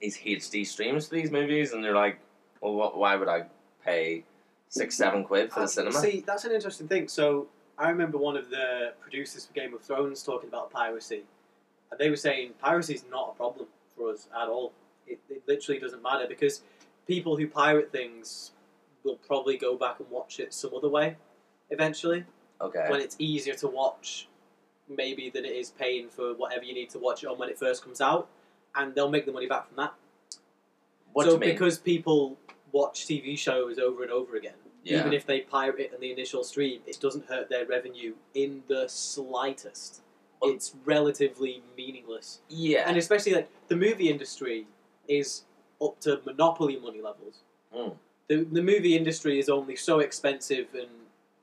these 0.00 0.16
HD 0.18 0.66
streams 0.66 1.08
for 1.08 1.14
these 1.14 1.30
movies, 1.30 1.72
and 1.72 1.82
they're 1.84 1.94
like, 1.94 2.18
well, 2.60 2.74
what, 2.74 2.96
why 2.96 3.16
would 3.16 3.28
I 3.28 3.44
pay 3.84 4.24
six 4.68 4.96
seven 4.96 5.24
quid 5.24 5.52
for 5.52 5.60
Uh, 5.60 5.62
the 5.62 5.68
cinema? 5.68 5.98
See, 6.00 6.22
that's 6.26 6.44
an 6.44 6.52
interesting 6.52 6.88
thing. 6.88 7.08
So 7.08 7.48
I 7.78 7.88
remember 7.90 8.18
one 8.18 8.36
of 8.36 8.50
the 8.50 8.94
producers 9.00 9.46
for 9.46 9.52
Game 9.52 9.74
of 9.74 9.82
Thrones 9.82 10.22
talking 10.22 10.48
about 10.48 10.70
piracy, 10.70 11.22
and 11.90 11.98
they 12.00 12.10
were 12.10 12.16
saying 12.16 12.52
piracy 12.60 12.94
is 12.94 13.04
not 13.10 13.30
a 13.34 13.36
problem 13.36 13.66
for 13.96 14.10
us 14.10 14.28
at 14.34 14.48
all. 14.48 14.72
It, 15.06 15.20
it 15.28 15.42
literally 15.46 15.80
doesn't 15.80 16.02
matter 16.02 16.26
because 16.28 16.62
people 17.06 17.36
who 17.36 17.46
pirate 17.46 17.92
things 17.92 18.52
will 19.04 19.16
probably 19.16 19.58
go 19.58 19.76
back 19.76 20.00
and 20.00 20.10
watch 20.10 20.40
it 20.40 20.54
some 20.54 20.70
other 20.74 20.88
way 20.88 21.16
eventually 21.70 22.24
Okay. 22.60 22.86
when 22.88 23.00
it's 23.02 23.16
easier 23.18 23.52
to 23.54 23.68
watch 23.68 24.28
maybe 24.88 25.30
than 25.30 25.44
it 25.44 25.52
is 25.52 25.70
paying 25.70 26.08
for 26.08 26.34
whatever 26.34 26.64
you 26.64 26.74
need 26.74 26.90
to 26.90 26.98
watch 26.98 27.22
it 27.22 27.26
on 27.26 27.38
when 27.38 27.48
it 27.48 27.58
first 27.58 27.82
comes 27.84 28.00
out 28.00 28.28
and 28.76 28.94
they'll 28.94 29.10
make 29.10 29.24
the 29.26 29.32
money 29.32 29.46
back 29.46 29.66
from 29.68 29.76
that 29.76 29.94
What 31.12 31.24
so 31.24 31.30
do 31.30 31.34
you 31.34 31.40
mean? 31.40 31.50
because 31.50 31.78
people 31.78 32.36
watch 32.72 33.06
TV 33.06 33.38
shows 33.38 33.78
over 33.78 34.02
and 34.02 34.10
over 34.10 34.36
again, 34.36 34.54
Yeah. 34.82 34.98
even 35.00 35.12
if 35.12 35.24
they 35.26 35.40
pirate 35.40 35.78
it 35.80 35.92
in 35.94 36.00
the 36.00 36.10
initial 36.12 36.42
stream, 36.44 36.80
it 36.86 36.98
doesn't 37.00 37.26
hurt 37.26 37.48
their 37.48 37.64
revenue 37.66 38.14
in 38.34 38.64
the 38.66 38.88
slightest. 38.88 40.02
Well- 40.40 40.50
it's 40.52 40.74
relatively 40.84 41.62
meaningless, 41.76 42.40
yeah. 42.48 42.86
and 42.88 42.96
especially 42.98 43.32
like 43.34 43.48
the 43.68 43.76
movie 43.76 44.10
industry 44.10 44.66
is 45.08 45.44
up 45.80 46.00
to 46.00 46.20
monopoly 46.26 46.76
money 46.78 47.00
levels. 47.00 47.40
Mm. 47.74 47.96
The 48.28 48.36
the 48.44 48.62
movie 48.62 48.96
industry 48.96 49.38
is 49.38 49.48
only 49.48 49.76
so 49.76 50.00
expensive 50.00 50.68
and 50.74 50.88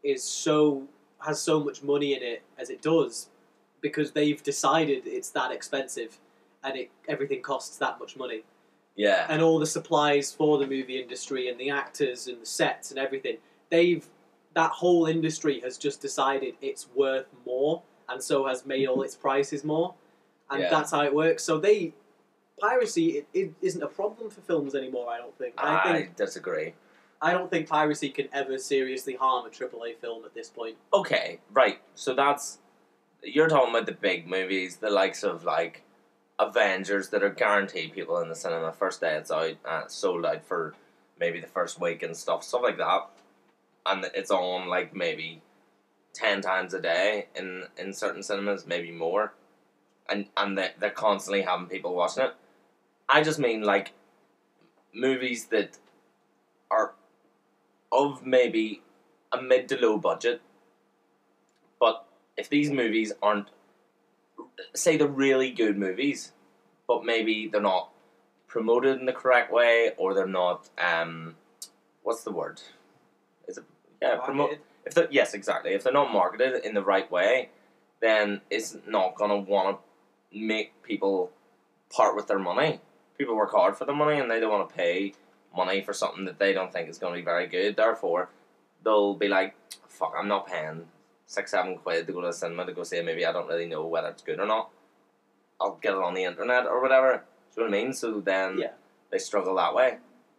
is 0.03 0.23
so 0.23 0.87
has 1.25 1.41
so 1.41 1.59
much 1.63 1.83
money 1.83 2.13
in 2.15 2.21
it 2.23 2.43
as 2.57 2.69
it 2.69 2.81
does 2.81 3.27
because 3.81 4.11
they've 4.11 4.41
decided 4.43 5.03
it's 5.05 5.29
that 5.29 5.51
expensive 5.51 6.17
and 6.63 6.75
it 6.77 6.89
everything 7.07 7.41
costs 7.41 7.77
that 7.77 7.99
much 7.99 8.15
money 8.17 8.43
yeah. 8.95 9.25
and 9.29 9.41
all 9.41 9.57
the 9.59 9.65
supplies 9.65 10.31
for 10.31 10.57
the 10.57 10.67
movie 10.67 11.01
industry 11.01 11.49
and 11.49 11.59
the 11.59 11.69
actors 11.69 12.27
and 12.27 12.41
the 12.41 12.45
sets 12.45 12.91
and 12.91 12.99
everything 12.99 13.37
they've 13.69 14.05
that 14.53 14.69
whole 14.71 15.05
industry 15.05 15.59
has 15.61 15.77
just 15.77 16.01
decided 16.01 16.53
it's 16.61 16.87
worth 16.95 17.25
more 17.45 17.81
and 18.09 18.21
so 18.21 18.45
has 18.45 18.65
made 18.65 18.87
all 18.87 19.01
its 19.07 19.15
prices 19.15 19.63
more 19.63 19.93
and 20.49 20.61
Yeah. 20.61 20.69
that's 20.69 20.91
how 20.91 21.01
it 21.03 21.13
works 21.13 21.43
so 21.43 21.57
they 21.57 21.93
piracy 22.59 23.09
it, 23.19 23.27
it 23.33 23.51
isn't 23.61 23.81
a 23.81 23.87
problem 23.87 24.29
for 24.29 24.41
films 24.41 24.75
anymore 24.75 25.09
i 25.09 25.17
don't 25.17 25.35
think 25.37 25.53
i 25.57 25.89
I 25.89 25.93
think 25.93 26.15
disagree. 26.15 26.73
I 27.21 27.31
don't 27.31 27.49
think 27.49 27.67
piracy 27.67 28.09
can 28.09 28.27
ever 28.33 28.57
seriously 28.57 29.15
harm 29.15 29.45
a 29.45 29.49
aaa 29.49 29.95
film 29.97 30.25
at 30.25 30.33
this 30.33 30.49
point 30.49 30.75
Okay, 30.93 31.39
right. 31.53 31.79
So 31.95 32.13
that's 32.13 32.59
you're 33.23 33.47
talking 33.47 33.69
about 33.69 33.85
the 33.85 33.91
big 33.93 34.27
movies, 34.27 34.77
the 34.77 34.89
likes 34.89 35.23
of 35.23 35.43
like 35.43 35.83
Avengers 36.39 37.09
that 37.09 37.23
are 37.23 37.29
guaranteed 37.29 37.93
people 37.93 38.17
in 38.19 38.29
the 38.29 38.35
cinema 38.35 38.71
first 38.73 38.99
day 39.01 39.15
it's 39.15 39.31
out, 39.31 39.55
uh, 39.65 39.87
sold 39.87 40.25
out 40.25 40.43
for 40.43 40.73
maybe 41.19 41.39
the 41.39 41.47
first 41.47 41.79
week 41.79 42.03
and 42.03 42.17
stuff, 42.17 42.43
stuff 42.43 42.63
like 42.63 42.77
that, 42.77 43.07
and 43.85 44.05
it's 44.15 44.31
on 44.31 44.67
like 44.67 44.95
maybe 44.95 45.41
ten 46.13 46.41
times 46.41 46.73
a 46.73 46.81
day 46.81 47.27
in 47.35 47.65
in 47.77 47.93
certain 47.93 48.23
cinemas, 48.23 48.65
maybe 48.65 48.91
more, 48.91 49.33
and 50.09 50.25
and 50.35 50.57
they 50.57 50.71
they're 50.79 50.89
constantly 50.89 51.43
having 51.43 51.67
people 51.67 51.93
watching 51.95 52.23
it. 52.23 52.33
I 53.07 53.21
just 53.23 53.39
mean 53.39 53.61
like 53.61 53.91
movies 54.93 55.45
that 55.47 55.77
are 56.71 56.93
of 57.91 58.25
maybe 58.25 58.81
a 59.31 59.41
mid 59.41 59.69
to 59.69 59.77
low 59.77 59.97
budget. 59.97 60.41
But 61.79 62.05
if 62.37 62.49
these 62.49 62.69
movies 62.71 63.13
aren't, 63.21 63.47
say, 64.73 64.97
they're 64.97 65.07
really 65.07 65.51
good 65.51 65.77
movies, 65.77 66.31
but 66.87 67.03
maybe 67.03 67.47
they're 67.47 67.61
not 67.61 67.89
promoted 68.47 68.99
in 68.99 69.05
the 69.05 69.13
correct 69.13 69.51
way, 69.51 69.91
or 69.97 70.13
they're 70.13 70.27
not, 70.27 70.69
um, 70.77 71.35
what's 72.03 72.23
the 72.23 72.31
word? 72.31 72.61
Is 73.47 73.57
it 73.57 73.63
yeah 74.01 74.17
promote? 74.17 74.57
If 74.85 74.93
they're, 74.93 75.07
yes, 75.11 75.33
exactly. 75.33 75.71
If 75.71 75.83
they're 75.83 75.93
not 75.93 76.11
marketed 76.11 76.65
in 76.65 76.73
the 76.73 76.83
right 76.83 77.09
way, 77.11 77.49
then 78.01 78.41
it's 78.49 78.77
not 78.87 79.15
gonna 79.15 79.37
want 79.37 79.77
to 80.31 80.37
make 80.37 80.81
people 80.83 81.31
part 81.89 82.15
with 82.15 82.27
their 82.27 82.39
money. 82.39 82.81
People 83.17 83.35
work 83.35 83.51
hard 83.51 83.77
for 83.77 83.85
their 83.85 83.95
money, 83.95 84.19
and 84.19 84.29
they 84.29 84.39
don't 84.39 84.51
want 84.51 84.69
to 84.69 84.75
pay 84.75 85.13
money 85.55 85.81
for 85.81 85.93
something 85.93 86.25
that 86.25 86.39
they 86.39 86.53
don't 86.53 86.71
think 86.71 86.89
is 86.89 86.97
going 86.97 87.13
to 87.13 87.19
be 87.19 87.25
very 87.25 87.47
good. 87.47 87.75
Therefore, 87.75 88.29
they'll 88.83 89.13
be 89.15 89.27
like, 89.27 89.55
"Fuck, 89.87 90.13
I'm 90.17 90.27
not 90.27 90.47
paying 90.47 90.87
six, 91.25 91.51
seven 91.51 91.77
quid 91.77 92.07
to 92.07 92.13
go 92.13 92.21
to 92.21 92.27
the 92.27 92.33
cinema 92.33 92.65
to 92.65 92.73
go 92.73 92.83
see 92.83 92.97
a 92.99 93.03
movie. 93.03 93.25
I 93.25 93.31
don't 93.31 93.47
really 93.47 93.67
know 93.67 93.85
whether 93.85 94.09
it's 94.09 94.23
good 94.23 94.39
or 94.39 94.45
not. 94.47 94.69
I'll 95.59 95.75
get 95.75 95.93
it 95.93 96.01
on 96.01 96.13
the 96.13 96.23
internet 96.23 96.65
or 96.65 96.81
whatever." 96.81 97.23
Do 97.53 97.61
you 97.61 97.67
know 97.67 97.71
what 97.71 97.77
I 97.79 97.83
mean? 97.83 97.93
So 97.93 98.19
then 98.21 98.57
Yeah. 98.59 98.71
they 99.09 99.17
struggle 99.17 99.55
that 99.55 99.75
way. 99.75 99.97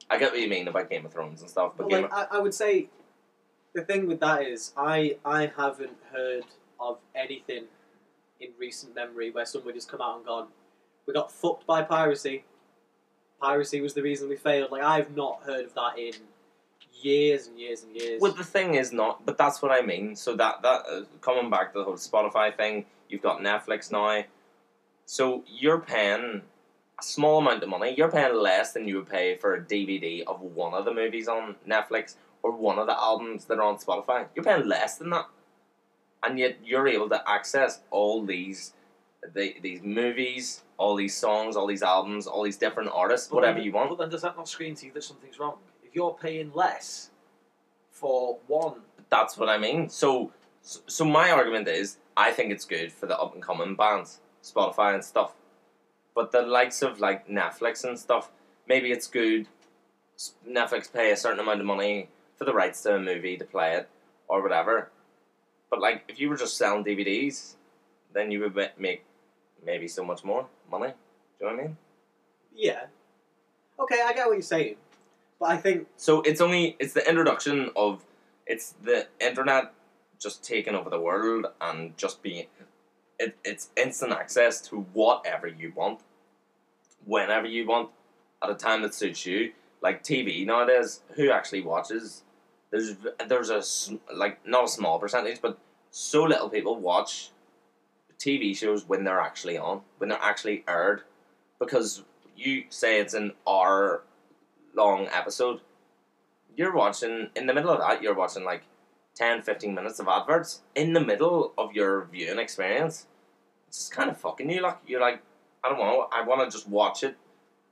I 0.09 0.19
get 0.19 0.33
what 0.33 0.41
you 0.41 0.49
mean 0.49 0.67
about 0.69 0.89
Game 0.91 1.05
of 1.07 1.13
Thrones 1.13 1.41
and 1.43 1.51
stuff, 1.51 1.73
but 1.77 1.89
But 1.89 2.03
like, 2.03 2.13
I, 2.13 2.27
I 2.33 2.39
would 2.39 2.55
say 2.55 2.89
the 3.75 3.83
thing 3.83 4.07
with 4.07 4.21
that 4.21 4.43
is 4.47 4.73
I 4.77 5.19
I 5.25 5.53
haven't 5.57 5.97
heard 6.11 6.45
of 6.81 6.99
anything 7.15 7.65
in 8.41 8.51
recent 8.59 8.95
memory 8.95 9.31
where 9.31 9.45
somebody 9.47 9.77
has 9.77 9.85
come 9.87 10.01
out 10.01 10.17
and 10.17 10.27
gone, 10.27 10.49
we 11.07 11.15
got 11.15 11.31
fucked 11.31 11.67
by 11.67 11.83
piracy. 11.83 12.45
Piracy 13.43 13.81
was 13.81 13.93
the 13.95 14.03
reason 14.03 14.29
we 14.29 14.37
failed. 14.37 14.71
Like 14.71 14.83
I've 14.83 15.17
not 15.17 15.43
heard 15.45 15.67
of 15.67 15.75
that 15.75 15.99
in 15.99 16.13
years 17.03 17.49
and 17.49 17.59
years 17.59 17.83
and 17.83 17.95
years. 17.95 18.21
Well, 18.21 18.33
the 18.33 18.45
thing 18.45 18.75
is 18.75 18.93
not, 18.93 19.27
but 19.27 19.37
that's 19.37 19.61
what 19.61 19.73
I 19.73 19.83
mean. 19.83 20.15
So 20.15 20.37
that 20.37 20.63
that 20.63 20.85
uh, 20.89 21.03
coming 21.21 21.51
back 21.51 21.73
to 21.73 21.81
the 21.81 21.85
whole 21.85 21.95
Spotify 21.95 22.57
thing, 22.57 22.87
you've 23.09 23.23
got 23.23 23.41
Netflix 23.41 23.91
now, 23.91 24.25
so 25.07 25.43
you're 25.47 25.81
paying 25.81 26.43
a 26.99 27.03
small 27.03 27.39
amount 27.39 27.63
of 27.63 27.69
money. 27.69 27.95
You're 27.97 28.11
paying 28.11 28.35
less 28.35 28.73
than 28.73 28.87
you 28.87 28.97
would 28.97 29.09
pay 29.09 29.37
for 29.37 29.55
a 29.55 29.61
DVD 29.61 30.23
of 30.27 30.41
one 30.41 30.75
of 30.75 30.85
the 30.85 30.95
movies 30.95 31.27
on 31.27 31.57
Netflix 31.69 32.15
or 32.43 32.53
one 32.53 32.79
of 32.79 32.87
the 32.87 32.99
albums 32.99 33.47
that 33.47 33.59
are 33.59 33.65
on 33.65 33.77
Spotify. 33.77 34.27
You're 34.35 34.45
paying 34.45 34.69
less 34.69 34.99
than 34.99 35.11
that, 35.11 35.27
and 36.23 36.39
yet 36.39 36.59
you're 36.65 36.87
able 36.87 37.09
to 37.09 37.29
access 37.29 37.81
all 37.91 38.25
these. 38.25 38.73
The, 39.35 39.55
these 39.63 39.83
movies, 39.83 40.63
all 40.79 40.97
these 40.97 41.15
songs, 41.17 41.57
all 41.57 41.67
these 41.67 41.83
albums, 41.83 42.27
all 42.27 42.43
these 42.43 42.57
different 42.57 42.91
artists, 42.93 43.29
But 43.29 43.37
whatever 43.37 43.59
then- 43.59 43.67
you 43.67 43.73
want. 43.73 43.89
But 43.91 43.99
then 43.99 44.09
does 44.09 44.23
that 44.23 44.37
not 44.37 44.49
scream 44.49 44.75
to 44.77 44.87
you 44.87 44.93
that 44.93 45.05
something's 45.05 45.39
wrong? 45.39 45.59
If 45.85 45.95
you're 45.95 46.17
paying 46.21 46.53
less 46.55 47.11
for 47.91 48.39
one, 48.47 48.83
That's 49.11 49.37
what 49.37 49.51
I 49.51 49.59
mean. 49.59 49.91
So, 49.91 50.33
so 50.63 51.05
my 51.05 51.31
argument 51.31 51.69
is, 51.69 51.99
I 52.17 52.33
think 52.33 52.51
it's 52.51 52.65
good 52.65 52.91
for 52.91 53.05
the 53.07 53.19
up 53.19 53.35
and 53.35 53.43
coming 53.43 53.75
bands, 53.77 54.21
Spotify 54.43 54.95
and 54.95 55.05
stuff. 55.05 55.35
But 56.15 56.33
the 56.33 56.41
likes 56.43 56.81
of 56.83 56.99
like 56.99 57.29
Netflix 57.29 57.85
and 57.85 57.99
stuff, 57.99 58.31
maybe 58.67 58.91
it's 58.91 59.07
good. 59.07 59.49
Netflix 60.49 60.91
pay 60.93 61.11
a 61.13 61.17
certain 61.17 61.41
amount 61.41 61.61
of 61.61 61.67
money 61.67 62.09
for 62.37 62.45
the 62.47 62.55
rights 62.55 62.83
to 62.85 62.95
a 62.97 62.99
movie 63.01 63.37
to 63.37 63.45
play 63.45 63.75
it 63.75 63.89
or 64.29 64.43
whatever. 64.43 64.91
But 65.71 65.81
like, 65.81 66.05
if 66.09 66.19
you 66.19 66.29
were 66.31 66.37
just 66.37 66.57
selling 66.57 66.85
DVDs, 66.85 67.55
then 68.15 68.31
you 68.31 68.41
would 68.41 68.55
make 68.79 69.05
maybe 69.65 69.89
so 69.89 70.05
much 70.05 70.25
more 70.25 70.47
money. 70.71 70.89
Do 71.39 71.47
you 71.47 71.51
know 71.51 71.57
what 71.57 71.65
I 71.65 71.67
mean? 71.67 71.77
yeah. 72.55 72.85
Okay, 73.81 74.01
I 74.05 74.13
get 74.13 74.27
what 74.27 74.35
you're 74.35 74.43
saying, 74.43 74.77
but 75.41 75.51
I 75.51 75.57
think 75.57 75.89
So 75.97 76.21
it's 76.23 76.41
only 76.41 76.77
it's 76.79 76.93
the 76.93 77.09
introduction 77.09 77.71
of 77.75 78.05
it's 78.47 78.75
the 78.83 79.09
internet 79.21 79.73
just 80.21 80.45
taking 80.45 80.75
over 80.75 80.89
the 80.91 81.01
world 81.01 81.47
and 81.61 81.97
just 81.97 82.23
being 82.23 82.47
it, 83.19 83.37
it's 83.45 83.71
instant 83.77 84.13
access 84.13 84.61
to 84.69 84.81
whatever 84.93 85.47
you 85.47 85.73
want, 85.75 86.01
whenever 87.05 87.47
you 87.47 87.67
want, 87.67 87.91
at 88.43 88.51
a 88.51 88.55
time 88.55 88.83
that 88.83 88.95
suits 88.95 89.27
you. 89.27 89.53
Like 89.81 90.05
TV 90.05 90.47
nowadays, 90.47 91.01
who 91.17 91.31
actually 91.33 91.63
watches? 91.63 92.23
There's 92.71 92.95
there's 93.27 93.51
a 93.51 93.63
like 94.15 94.47
not 94.47 94.65
a 94.65 94.69
small 94.69 94.99
percentage, 95.01 95.41
but 95.41 95.59
so 95.91 96.23
little 96.25 96.49
people 96.49 96.77
watch 96.77 97.31
TV 98.23 98.57
shows 98.57 98.89
when 98.89 99.05
they're 99.05 99.21
actually 99.21 99.59
on, 99.59 99.81
when 99.99 100.11
they're 100.11 100.19
actually 100.23 100.65
aired, 100.69 101.03
because 101.59 102.05
you 102.37 102.65
say 102.71 103.01
it's 103.01 103.15
an 103.15 103.33
hour 103.49 104.03
long 104.75 105.07
episode 105.13 105.61
you're 106.57 106.75
watching 106.75 107.29
in 107.37 107.47
the 107.47 107.53
middle 107.53 107.71
of 107.71 107.79
that 107.79 108.03
you're 108.03 108.15
watching 108.15 108.43
like 108.43 108.63
10 109.17 109.43
15 109.43 109.75
minutes 109.75 110.01
of 110.01 110.09
adverts 110.09 110.63
in 110.75 110.95
the 110.95 111.01
middle 111.01 111.53
of 111.59 111.75
your 111.75 112.07
viewing 112.07 112.39
experience 112.39 113.07
it's 113.69 113.79
just 113.79 113.93
kind 113.93 114.09
of 114.09 114.17
fucking 114.17 114.49
you 114.49 114.63
like 114.63 114.79
you're 114.87 115.01
like 115.01 115.23
i 115.63 115.69
don't 115.69 115.79
know 115.79 116.09
i 116.11 116.23
want 116.23 116.41
to 116.41 116.57
just 116.57 116.67
watch 116.69 117.05
it 117.05 117.17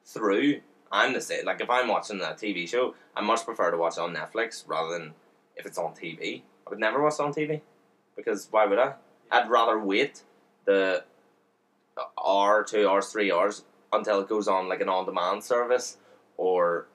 through 0.04 0.60
I'm 0.92 1.12
the 1.12 1.20
same. 1.20 1.44
Like 1.44 1.60
if 1.60 1.70
I'm 1.70 1.88
watching 1.88 2.20
a 2.20 2.34
TV 2.34 2.68
show, 2.68 2.94
I 3.14 3.20
much 3.20 3.44
prefer 3.44 3.70
to 3.70 3.76
watch 3.76 3.94
it 3.96 4.00
on 4.00 4.14
Netflix 4.14 4.64
rather 4.66 4.98
than 4.98 5.14
if 5.56 5.66
it's 5.66 5.78
on 5.78 5.92
TV. 5.92 6.42
I 6.66 6.70
would 6.70 6.80
never 6.80 7.02
watch 7.02 7.14
it 7.14 7.20
on 7.20 7.32
TV 7.32 7.60
because 8.16 8.48
why 8.50 8.66
would 8.66 8.78
I? 8.78 8.94
I'd 9.30 9.48
rather 9.48 9.78
wait 9.78 10.22
the 10.64 11.04
hour, 12.22 12.64
two 12.64 12.88
hours, 12.88 13.08
three 13.08 13.32
hours 13.32 13.64
until 13.92 14.20
it 14.20 14.28
goes 14.28 14.48
on 14.48 14.68
like 14.68 14.80
an 14.80 14.88
on-demand 14.88 15.42
service 15.42 15.96
or 16.36 16.86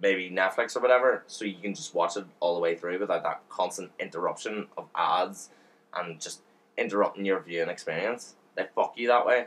maybe 0.00 0.30
Netflix 0.30 0.76
or 0.76 0.80
whatever, 0.80 1.22
so 1.26 1.44
you 1.44 1.54
can 1.62 1.74
just 1.74 1.94
watch 1.94 2.16
it 2.16 2.24
all 2.40 2.54
the 2.54 2.60
way 2.60 2.74
through 2.74 2.98
without 2.98 3.22
that 3.22 3.40
constant 3.48 3.90
interruption 4.00 4.66
of 4.76 4.86
ads 4.94 5.50
and 5.94 6.20
just 6.20 6.40
interrupting 6.76 7.24
your 7.24 7.40
viewing 7.40 7.68
experience. 7.68 8.34
They 8.56 8.66
fuck 8.74 8.94
you 8.96 9.08
that 9.08 9.24
way. 9.24 9.46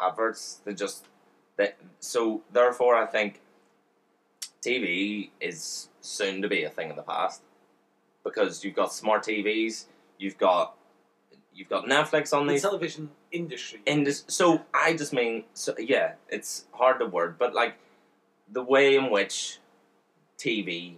Adverts, 0.00 0.60
they 0.64 0.74
just 0.74 1.06
they 1.56 1.74
so 2.00 2.42
therefore 2.52 2.96
I 2.96 3.06
think 3.06 3.40
TV 4.64 5.30
is 5.40 5.88
soon 6.00 6.42
to 6.42 6.48
be 6.48 6.64
a 6.64 6.70
thing 6.70 6.90
of 6.90 6.96
the 6.96 7.02
past 7.02 7.42
because 8.24 8.64
you've 8.64 8.76
got 8.76 8.92
smart 8.92 9.24
TVs, 9.24 9.86
you've 10.18 10.38
got 10.38 10.74
you've 11.54 11.68
got 11.68 11.84
Netflix 11.86 12.32
on 12.36 12.46
The 12.46 12.54
these 12.54 12.62
television 12.62 13.10
industry. 13.30 13.80
in 13.86 14.04
this 14.04 14.24
so 14.28 14.62
I 14.74 14.94
just 14.94 15.12
mean 15.12 15.44
so 15.54 15.74
yeah, 15.78 16.12
it's 16.28 16.66
hard 16.72 16.98
to 17.00 17.06
word, 17.06 17.38
but 17.38 17.54
like 17.54 17.74
the 18.50 18.62
way 18.62 18.96
in 18.96 19.10
which 19.10 19.58
TV 20.38 20.96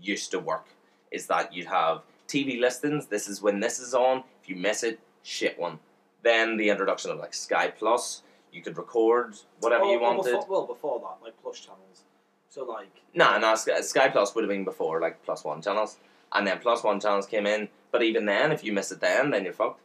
used 0.00 0.30
to 0.32 0.38
work 0.38 0.66
is 1.10 1.26
that 1.28 1.52
you'd 1.54 1.66
have 1.66 2.02
TV 2.28 2.60
listings, 2.60 3.06
this 3.06 3.28
is 3.28 3.40
when 3.40 3.60
this 3.60 3.78
is 3.78 3.94
on, 3.94 4.24
if 4.42 4.48
you 4.48 4.56
miss 4.56 4.82
it, 4.82 4.98
shit 5.22 5.58
one. 5.58 5.78
Then 6.22 6.56
the 6.56 6.68
introduction 6.70 7.10
of 7.10 7.18
like 7.18 7.34
Sky 7.34 7.68
Plus, 7.68 8.22
you 8.52 8.62
could 8.62 8.76
record 8.76 9.36
whatever 9.60 9.84
Or- 9.84 9.92
you 9.92 9.98
or 9.98 10.02
wanted. 10.16 10.32
Before, 10.32 10.46
well, 10.48 10.66
before 10.66 11.00
that, 11.00 11.24
like 11.24 11.34
plus 11.42 11.60
channels. 11.60 12.02
So 12.48 12.64
like. 12.64 12.88
No, 13.14 13.38
no, 13.38 13.54
Sky, 13.54 13.80
Sky 13.80 14.08
Plus 14.08 14.34
would 14.34 14.42
have 14.42 14.48
been 14.48 14.64
before, 14.64 15.00
like 15.00 15.22
plus 15.24 15.44
one 15.44 15.62
channels. 15.62 15.98
And 16.32 16.46
then 16.46 16.58
plus 16.58 16.82
one 16.82 16.98
channels 17.00 17.26
came 17.26 17.46
in. 17.46 17.68
But 17.90 18.02
even 18.02 18.26
then, 18.26 18.52
if 18.52 18.64
you 18.64 18.72
miss 18.72 18.92
it 18.92 19.00
then, 19.00 19.30
then 19.30 19.44
you're 19.44 19.52
fucked. 19.52 19.80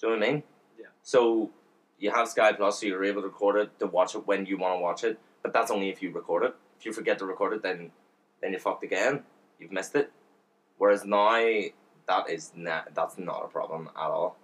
Do 0.00 0.06
you 0.06 0.12
know 0.12 0.18
what 0.18 0.28
I 0.28 0.32
mean? 0.32 0.42
Yeah. 0.78 0.86
So 1.02 1.50
you 1.98 2.10
have 2.10 2.28
Sky 2.28 2.52
Plus, 2.52 2.80
so 2.80 2.86
you're 2.86 3.04
able 3.04 3.22
to 3.22 3.28
record 3.28 3.56
it 3.56 3.78
to 3.78 3.86
watch 3.86 4.14
it 4.14 4.26
when 4.26 4.46
you 4.46 4.56
want 4.58 4.74
to 4.74 4.80
watch 4.80 5.04
it. 5.04 5.18
But 5.42 5.52
that's 5.52 5.70
only 5.70 5.90
if 5.90 6.02
you 6.02 6.10
record 6.10 6.44
it. 6.44 6.54
If 6.78 6.86
you 6.86 6.92
forget 6.92 7.18
to 7.18 7.26
record 7.26 7.52
it, 7.52 7.62
then 7.62 7.90
then 8.40 8.52
you're 8.52 8.60
fucked 8.60 8.84
again. 8.84 9.22
You've 9.58 9.72
missed 9.72 9.94
it. 9.94 10.12
Whereas 10.76 11.04
now, 11.04 11.40
that 12.06 12.28
is 12.28 12.52
not, 12.54 12.94
that's 12.94 13.16
not 13.16 13.44
a 13.44 13.48
problem 13.48 13.88
at 13.96 14.10
all. 14.10 14.36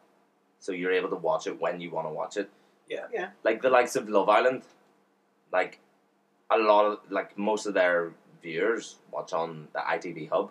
So 0.59 0.73
you're 0.73 0.93
able 0.93 1.11
to 1.11 1.17
watch 1.17 1.47
it 1.47 1.61
when 1.61 1.81
you 1.81 1.91
want 1.91 2.07
to 2.07 2.13
watch 2.13 2.37
it. 2.37 2.51
Yeah. 2.89 3.07
Yeah. 3.13 3.31
Like 3.45 3.63
the 3.63 3.71
likes 3.71 3.97
of 3.97 4.09
Love 4.09 4.29
Island, 4.29 4.63
like 5.53 5.81
a 6.51 6.59
lot 6.59 6.87
of 6.87 6.99
like 7.11 7.37
most 7.37 7.67
of 7.67 7.75
their 7.75 8.13
viewers 8.43 8.97
watch 9.11 9.33
on 9.33 9.69
the 9.73 9.81
ITV 9.81 10.31
Hub, 10.31 10.51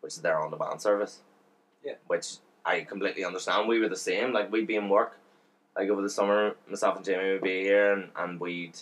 which 0.00 0.14
is 0.14 0.20
their 0.20 0.38
on 0.38 0.50
demand 0.50 0.80
service. 0.80 1.20
Yeah. 1.84 1.94
Which 2.06 2.36
I 2.64 2.82
completely 2.82 3.24
understand. 3.24 3.68
We 3.68 3.80
were 3.80 3.88
the 3.88 3.96
same. 3.96 4.32
Like 4.32 4.52
we'd 4.52 4.66
be 4.66 4.76
in 4.76 4.88
work, 4.88 5.18
like 5.76 5.88
over 5.88 6.02
the 6.02 6.10
summer, 6.10 6.56
myself 6.68 6.96
and 6.96 7.04
Jamie 7.04 7.32
would 7.32 7.42
be 7.42 7.62
here, 7.62 7.92
and, 7.92 8.10
and 8.16 8.40
we'd 8.40 8.78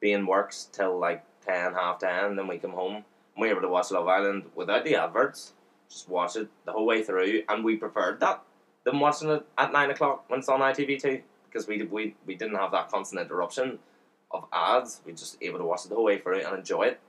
be 0.00 0.12
in 0.12 0.26
works 0.26 0.68
till 0.72 0.98
like 0.98 1.24
ten, 1.44 1.72
half 1.74 1.98
ten. 2.00 2.36
Then 2.36 2.48
we 2.48 2.58
come 2.58 2.72
home 2.72 2.96
and 2.96 3.04
we 3.36 3.48
were 3.48 3.54
able 3.54 3.62
to 3.62 3.68
watch 3.68 3.90
Love 3.90 4.08
Island 4.08 4.44
without 4.54 4.84
the 4.84 4.96
adverts. 4.96 5.52
Just 5.88 6.08
watch 6.08 6.36
it 6.36 6.48
the 6.64 6.72
whole 6.72 6.86
way 6.86 7.02
through, 7.02 7.42
and 7.48 7.64
we 7.64 7.76
preferred 7.76 8.20
that 8.20 8.42
than 8.84 9.00
watching 9.00 9.30
it 9.30 9.46
at 9.58 9.72
nine 9.72 9.90
o'clock 9.90 10.24
when 10.28 10.40
it's 10.40 10.48
on 10.48 10.60
ITV 10.60 11.00
two 11.00 11.22
because 11.46 11.68
we 11.68 11.82
we 11.84 12.14
we 12.26 12.34
didn't 12.34 12.56
have 12.56 12.72
that 12.72 12.90
constant 12.90 13.20
interruption 13.20 13.78
of 14.30 14.44
ads. 14.52 15.00
We 15.06 15.12
just 15.12 15.38
able 15.40 15.58
to 15.58 15.64
watch 15.64 15.84
it 15.84 15.90
the 15.90 15.94
whole 15.94 16.04
way 16.04 16.18
through 16.18 16.44
and 16.44 16.58
enjoy 16.58 16.84
it, 16.84 17.00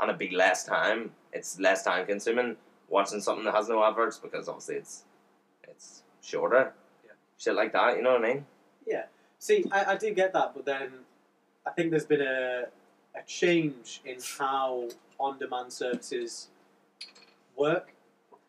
and 0.00 0.10
it'd 0.10 0.18
be 0.18 0.30
less 0.30 0.64
time. 0.64 1.12
It's 1.32 1.58
less 1.58 1.82
time 1.82 2.06
consuming 2.06 2.56
watching 2.88 3.20
something 3.20 3.44
that 3.44 3.54
has 3.54 3.68
no 3.68 3.84
adverts 3.84 4.18
because 4.18 4.48
obviously 4.48 4.76
it's 4.76 5.04
it's 5.64 6.02
shorter. 6.22 6.72
Yeah. 7.04 7.12
Shit 7.38 7.54
like 7.54 7.72
that, 7.72 7.96
you 7.96 8.02
know 8.02 8.12
what 8.12 8.24
I 8.24 8.28
mean? 8.34 8.46
Yeah. 8.86 9.04
See, 9.38 9.64
I, 9.70 9.92
I 9.92 9.96
do 9.96 10.12
get 10.12 10.32
that, 10.32 10.54
but 10.54 10.64
then 10.64 10.90
I 11.66 11.70
think 11.70 11.90
there's 11.90 12.06
been 12.06 12.22
a 12.22 12.64
a 13.14 13.22
change 13.26 14.02
in 14.04 14.18
how 14.38 14.88
on 15.18 15.38
demand 15.38 15.72
services 15.72 16.48
work, 17.56 17.92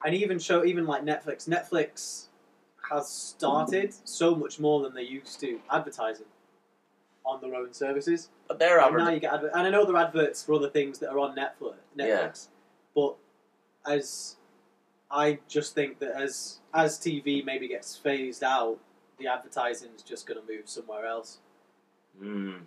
and 0.06 0.14
even 0.14 0.38
show 0.40 0.66
even 0.66 0.86
like 0.86 1.04
Netflix. 1.04 1.48
Netflix 1.48 2.26
has 2.90 3.10
started 3.10 3.94
so 4.04 4.36
much 4.36 4.60
more 4.60 4.82
than 4.82 4.94
they 4.94 5.04
used 5.04 5.40
to 5.40 5.60
advertising 5.72 6.26
on 7.26 7.42
their 7.42 7.56
own 7.56 7.74
services. 7.74 8.30
But 8.48 8.60
they're 8.60 8.80
And 8.80 8.96
now 8.96 9.10
you 9.10 9.20
get 9.20 9.34
adver- 9.34 9.52
and 9.54 9.68
I 9.68 9.70
know 9.70 9.86
there 9.86 9.96
are 9.96 10.06
adverts 10.06 10.44
for 10.44 10.54
other 10.54 10.70
things 10.70 11.00
that 11.00 11.10
are 11.10 11.20
on 11.20 11.36
Netflix. 11.36 11.76
Netflix, 11.98 12.48
but 12.96 13.16
as 13.88 14.36
I 15.10 15.40
just 15.48 15.74
think 15.74 16.00
that 16.00 16.12
as 16.12 16.60
as 16.74 16.98
TV 17.00 17.44
maybe 17.44 17.68
gets 17.68 17.96
phased 17.96 18.44
out, 18.44 18.78
the 19.20 19.28
advertising 19.28 19.90
is 19.96 20.04
just 20.04 20.28
going 20.28 20.40
to 20.40 20.46
move 20.54 20.68
somewhere 20.70 21.06
else. 21.06 21.40
Mm, 22.22 22.62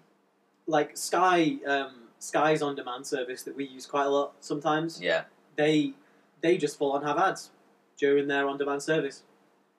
Like 0.67 0.97
Sky, 0.97 1.59
um, 1.67 2.09
Sky's 2.19 2.63
on 2.63 2.75
demand 2.75 3.07
service 3.07 3.43
that 3.43 3.55
we 3.57 3.65
use 3.67 3.87
quite 3.87 4.07
a 4.07 4.11
lot 4.11 4.33
sometimes. 4.41 5.01
yeah, 5.01 5.25
They 5.57 5.93
they 6.41 6.57
just 6.57 6.79
full 6.79 6.93
on 6.93 7.03
have 7.05 7.19
ads 7.19 7.51
during 7.99 8.27
their 8.29 8.49
on 8.49 8.57
demand 8.59 8.83
service. 8.83 9.23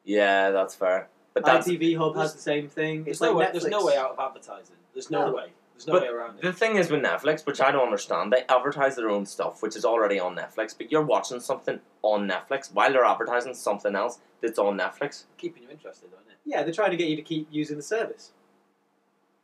yeah, 0.03 0.51
that's 0.51 0.75
fair. 0.75 1.09
But 1.33 1.45
that's 1.45 1.67
ITV 1.67 1.97
Hub 1.97 2.15
has 2.17 2.33
the 2.35 2.41
same 2.41 2.67
thing. 2.67 3.05
There's 3.05 3.15
It's 3.15 3.21
no 3.21 3.31
like 3.31 3.37
way. 3.37 3.45
Netflix. 3.45 3.51
There's 3.61 3.71
no 3.71 3.85
way 3.85 3.95
out 3.97 4.11
of 4.11 4.19
advertising. 4.19 4.75
There's 4.93 5.09
no, 5.09 5.27
No. 5.27 5.33
way. 5.35 5.53
There's 5.85 5.87
no 5.87 5.93
But 5.93 6.01
way 6.03 6.07
around 6.09 6.35
it. 6.37 6.41
The 6.43 6.53
thing 6.53 6.75
is 6.75 6.91
with 6.91 7.01
Netflix, 7.01 7.45
which 7.45 7.59
I 7.59 7.71
don't 7.71 7.83
understand, 7.85 8.31
they 8.31 8.43
advertise 8.49 8.95
their 8.95 9.09
own 9.09 9.25
stuff, 9.25 9.61
which 9.63 9.75
is 9.75 9.83
already 9.83 10.19
on 10.19 10.35
Netflix, 10.35 10.75
but 10.77 10.91
you're 10.91 11.01
watching 11.01 11.39
something 11.39 11.79
on 12.03 12.27
Netflix 12.29 12.71
while 12.71 12.91
they're 12.91 13.03
advertising 13.05 13.53
something 13.55 13.95
else 13.95 14.19
that's 14.41 14.59
on 14.59 14.77
Netflix 14.77 15.23
Keeping 15.37 15.63
you 15.63 15.69
interested, 15.69 16.07
isn't 16.07 16.27
it? 16.29 16.37
Yeah, 16.45 16.63
they're 16.63 16.73
trying 16.73 16.91
to 16.91 16.97
get 16.97 17.07
you 17.07 17.15
to 17.15 17.21
keep 17.21 17.47
using 17.51 17.77
the 17.77 17.83
service. 17.83 18.31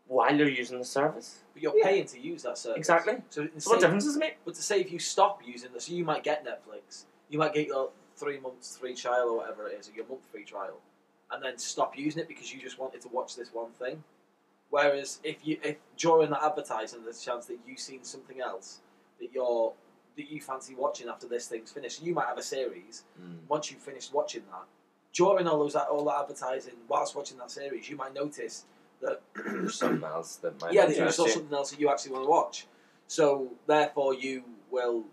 while 0.09 0.33
you're 0.33 0.47
using 0.47 0.79
the 0.79 0.85
service. 0.85 1.39
But 1.53 1.61
you're 1.61 1.77
Yeah. 1.77 1.83
paying 1.83 2.05
to 2.05 2.17
use 2.19 2.41
that 2.43 2.57
service. 2.57 2.77
Exactly. 2.77 3.21
So, 3.29 3.49
So 3.57 3.71
what 3.71 3.81
difference 3.81 4.05
does 4.05 4.15
it 4.15 4.19
make? 4.19 4.37
But 4.45 4.53
to 4.55 4.61
say 4.63 4.79
if 4.79 4.89
you 4.89 4.99
stop 4.99 5.45
using 5.45 5.73
this, 5.73 5.87
so 5.87 5.93
you 5.93 6.05
might 6.05 6.23
get 6.23 6.45
Netflix, 6.45 7.03
you 7.29 7.37
might 7.37 7.53
get 7.53 7.67
your 7.67 7.89
three 8.15 8.39
months 8.39 8.77
free 8.77 8.95
trial 8.95 9.27
or 9.31 9.37
whatever 9.39 9.67
it 9.67 9.77
is, 9.77 9.89
or 9.89 9.91
your 9.91 10.05
month 10.07 10.25
free 10.31 10.45
trial, 10.45 10.79
and 11.29 11.43
then 11.43 11.57
stop 11.57 11.97
using 11.97 12.21
it 12.21 12.29
because 12.29 12.53
you 12.53 12.61
just 12.61 12.79
wanted 12.79 13.01
to 13.01 13.09
watch 13.09 13.35
this 13.35 13.53
one 13.53 13.71
thing. 13.71 14.01
Whereas 14.69 15.19
if 15.23 15.37
you 15.47 15.57
if 15.63 15.77
during 15.97 16.29
that 16.31 16.43
advertising 16.43 17.03
there's 17.03 17.21
a 17.21 17.25
chance 17.25 17.45
that 17.45 17.57
you've 17.65 17.79
seen 17.79 18.03
something 18.03 18.41
else 18.41 18.81
that 19.19 19.29
you're 19.33 19.73
that 20.17 20.29
you 20.31 20.41
fancy 20.41 20.75
watching 20.75 21.07
after 21.09 21.27
this 21.27 21.47
thing's 21.47 21.71
finished, 21.71 22.01
you 22.01 22.13
might 22.13 22.25
have 22.25 22.37
a 22.37 22.43
series. 22.43 23.03
Hmm. 23.19 23.35
Once 23.47 23.71
you've 23.71 23.81
finished 23.81 24.13
watching 24.13 24.43
that, 24.51 24.65
during 25.13 25.47
all 25.47 25.59
those 25.59 25.75
all 25.75 26.03
that 26.05 26.19
advertising, 26.21 26.73
whilst 26.87 27.15
watching 27.15 27.37
that 27.37 27.51
series, 27.51 27.89
you 27.89 27.95
might 27.95 28.13
notice 28.13 28.65
that 29.01 29.21
There's 29.35 29.75
something 29.79 30.03
else 30.03 30.37
that 30.37 30.59
might 30.61 30.73
yeah, 30.73 30.85
that 30.87 30.97
you 30.97 31.11
saw 31.11 31.25
you. 31.25 31.31
something 31.31 31.55
else 31.55 31.71
that 31.71 31.79
you 31.79 31.89
actually 31.89 32.11
want 32.13 32.25
to 32.25 32.29
watch. 32.29 32.67
So 33.07 33.51
therefore, 33.67 34.13
you 34.15 34.43
will 34.71 35.05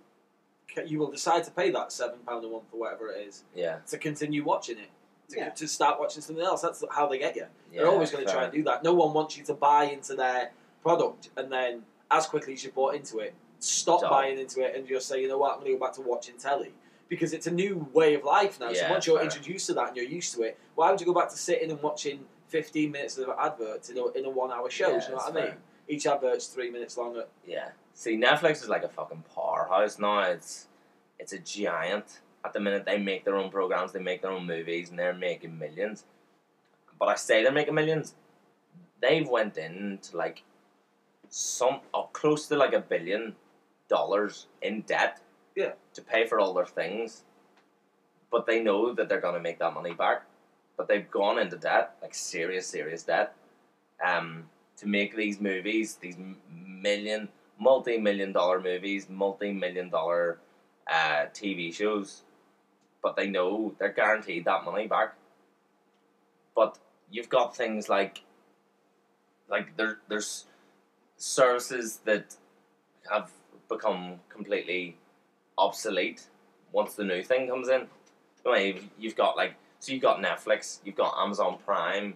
you 0.86 0.98
will 0.98 1.10
decide 1.10 1.44
to 1.44 1.50
pay 1.52 1.70
that 1.70 1.92
seven 1.92 2.18
pound 2.26 2.44
a 2.44 2.48
month 2.48 2.64
or 2.72 2.80
whatever 2.80 3.08
it 3.12 3.28
is 3.28 3.44
Yeah, 3.54 3.76
to 3.88 3.98
continue 3.98 4.42
watching 4.44 4.78
it. 4.78 4.90
To, 5.30 5.36
Yeah. 5.38 5.48
to 5.50 5.66
start 5.66 5.98
watching 5.98 6.20
something 6.22 6.44
else. 6.44 6.60
That's 6.60 6.84
how 6.90 7.06
they 7.06 7.18
get 7.18 7.34
you. 7.34 7.46
yeah 7.72 7.80
They're 7.80 7.90
always 7.90 8.10
going 8.10 8.26
to 8.26 8.30
try 8.32 8.44
and 8.44 8.52
do 8.52 8.62
that. 8.64 8.82
No 8.84 8.92
one 8.94 9.14
wants 9.14 9.36
you 9.38 9.44
to 9.44 9.54
buy 9.54 9.84
into 9.84 10.14
their 10.14 10.50
product 10.82 11.30
and 11.36 11.50
then, 11.50 11.82
as 12.10 12.26
quickly 12.26 12.52
as 12.52 12.62
you 12.64 12.70
bought 12.70 12.94
into 12.94 13.18
it, 13.20 13.34
stop 13.58 14.00
Stop. 14.00 14.10
buying 14.10 14.38
into 14.38 14.60
it 14.60 14.76
and 14.76 14.86
just 14.86 15.08
say, 15.08 15.22
you 15.22 15.28
know 15.28 15.38
what, 15.38 15.52
I'm 15.54 15.60
going 15.60 15.72
to 15.72 15.78
go 15.78 15.84
back 15.86 15.94
to 15.94 16.02
watching 16.02 16.36
telly. 16.36 16.74
Because 17.08 17.32
it's 17.32 17.46
a 17.46 17.50
new 17.50 17.88
way 17.94 18.14
of 18.14 18.24
life 18.24 18.60
now. 18.60 18.72
so 18.72 18.88
once 18.90 19.06
you're 19.06 19.16
fair. 19.16 19.24
introduced 19.24 19.66
to 19.68 19.74
that 19.74 19.88
and 19.88 19.96
you're 19.96 20.06
used 20.06 20.34
to 20.34 20.42
it, 20.42 20.58
why 20.74 20.90
would 20.90 21.00
you 21.00 21.06
go 21.06 21.14
back 21.14 21.30
to 21.30 21.36
sitting 21.36 21.70
and 21.70 21.82
watching 21.82 22.24
15 22.48 22.90
minutes 22.92 23.16
of 23.18 23.28
adverts 23.38 23.88
in 23.88 23.96
a, 23.98 24.06
in 24.12 24.24
a 24.26 24.30
one 24.30 24.52
hour 24.52 24.68
show? 24.70 24.88
Yeah, 24.88 25.02
you 25.02 25.08
know 25.08 25.14
what 25.16 25.22
I 25.22 25.30
that's 25.30 25.34
mean? 25.34 25.44
fair. 25.46 25.58
Each 25.88 26.06
advert's 26.06 26.46
three 26.48 26.70
minutes 26.70 26.96
longer. 26.98 27.24
Yeah. 27.46 27.70
See, 27.94 28.16
Netflix 28.18 28.62
is 28.62 28.68
like 28.68 28.84
a 28.84 28.88
fucking 28.88 29.24
powerhouse 29.34 29.98
now. 29.98 30.20
It's 30.20 30.68
it's 31.18 31.32
a 31.32 31.38
giant. 31.38 32.20
At 32.44 32.52
the 32.52 32.60
minute, 32.60 32.84
they 32.84 32.98
make 32.98 33.24
their 33.24 33.36
own 33.36 33.50
programs, 33.50 33.92
they 33.92 34.00
make 34.00 34.20
their 34.20 34.30
own 34.30 34.46
movies, 34.46 34.90
and 34.90 34.98
they're 34.98 35.14
making 35.14 35.58
millions. 35.58 36.04
But 36.98 37.08
I 37.08 37.14
say 37.14 37.42
they're 37.42 37.52
making 37.52 37.74
millions. 37.74 38.14
They've 39.00 39.28
went 39.28 39.56
into 39.56 40.16
like 40.16 40.42
some 41.28 41.80
or 41.92 42.08
close 42.12 42.46
to 42.48 42.56
like 42.56 42.74
a 42.74 42.80
billion 42.80 43.34
dollars 43.88 44.46
in 44.62 44.82
debt. 44.82 45.20
Yeah. 45.56 45.72
To 45.94 46.02
pay 46.02 46.26
for 46.26 46.40
all 46.40 46.52
their 46.52 46.66
things, 46.66 47.22
but 48.30 48.46
they 48.46 48.60
know 48.62 48.92
that 48.92 49.08
they're 49.08 49.20
gonna 49.20 49.40
make 49.40 49.58
that 49.60 49.72
money 49.72 49.94
back. 49.94 50.22
But 50.76 50.88
they've 50.88 51.08
gone 51.10 51.38
into 51.38 51.56
debt, 51.56 51.96
like 52.02 52.14
serious, 52.14 52.66
serious 52.66 53.04
debt, 53.04 53.34
um, 54.04 54.44
to 54.76 54.88
make 54.88 55.14
these 55.16 55.40
movies, 55.40 55.94
these 55.94 56.16
million, 56.52 57.28
multi-million 57.60 58.32
dollar 58.32 58.60
movies, 58.60 59.08
multi-million 59.08 59.88
dollar 59.88 60.40
uh, 60.92 61.26
TV 61.32 61.72
shows. 61.72 62.24
But 63.04 63.14
they 63.14 63.28
know 63.28 63.74
they're 63.78 63.92
guaranteed 63.92 64.46
that 64.46 64.64
money 64.64 64.88
back. 64.88 65.14
But 66.56 66.78
you've 67.10 67.28
got 67.28 67.54
things 67.54 67.88
like, 67.88 68.22
like 69.48 69.76
there, 69.76 69.98
there's 70.08 70.46
services 71.16 72.00
that 72.06 72.34
have 73.10 73.30
become 73.68 74.20
completely 74.28 74.96
obsolete 75.58 76.28
once 76.72 76.94
the 76.94 77.04
new 77.04 77.22
thing 77.22 77.46
comes 77.46 77.68
in. 77.68 77.86
I 78.46 78.52
mean, 78.52 78.66
you've, 78.66 78.90
you've 78.98 79.16
got 79.16 79.36
like 79.36 79.54
so 79.80 79.92
you've 79.92 80.02
got 80.02 80.22
Netflix, 80.22 80.78
you've 80.82 80.96
got 80.96 81.14
Amazon 81.22 81.58
Prime. 81.64 82.14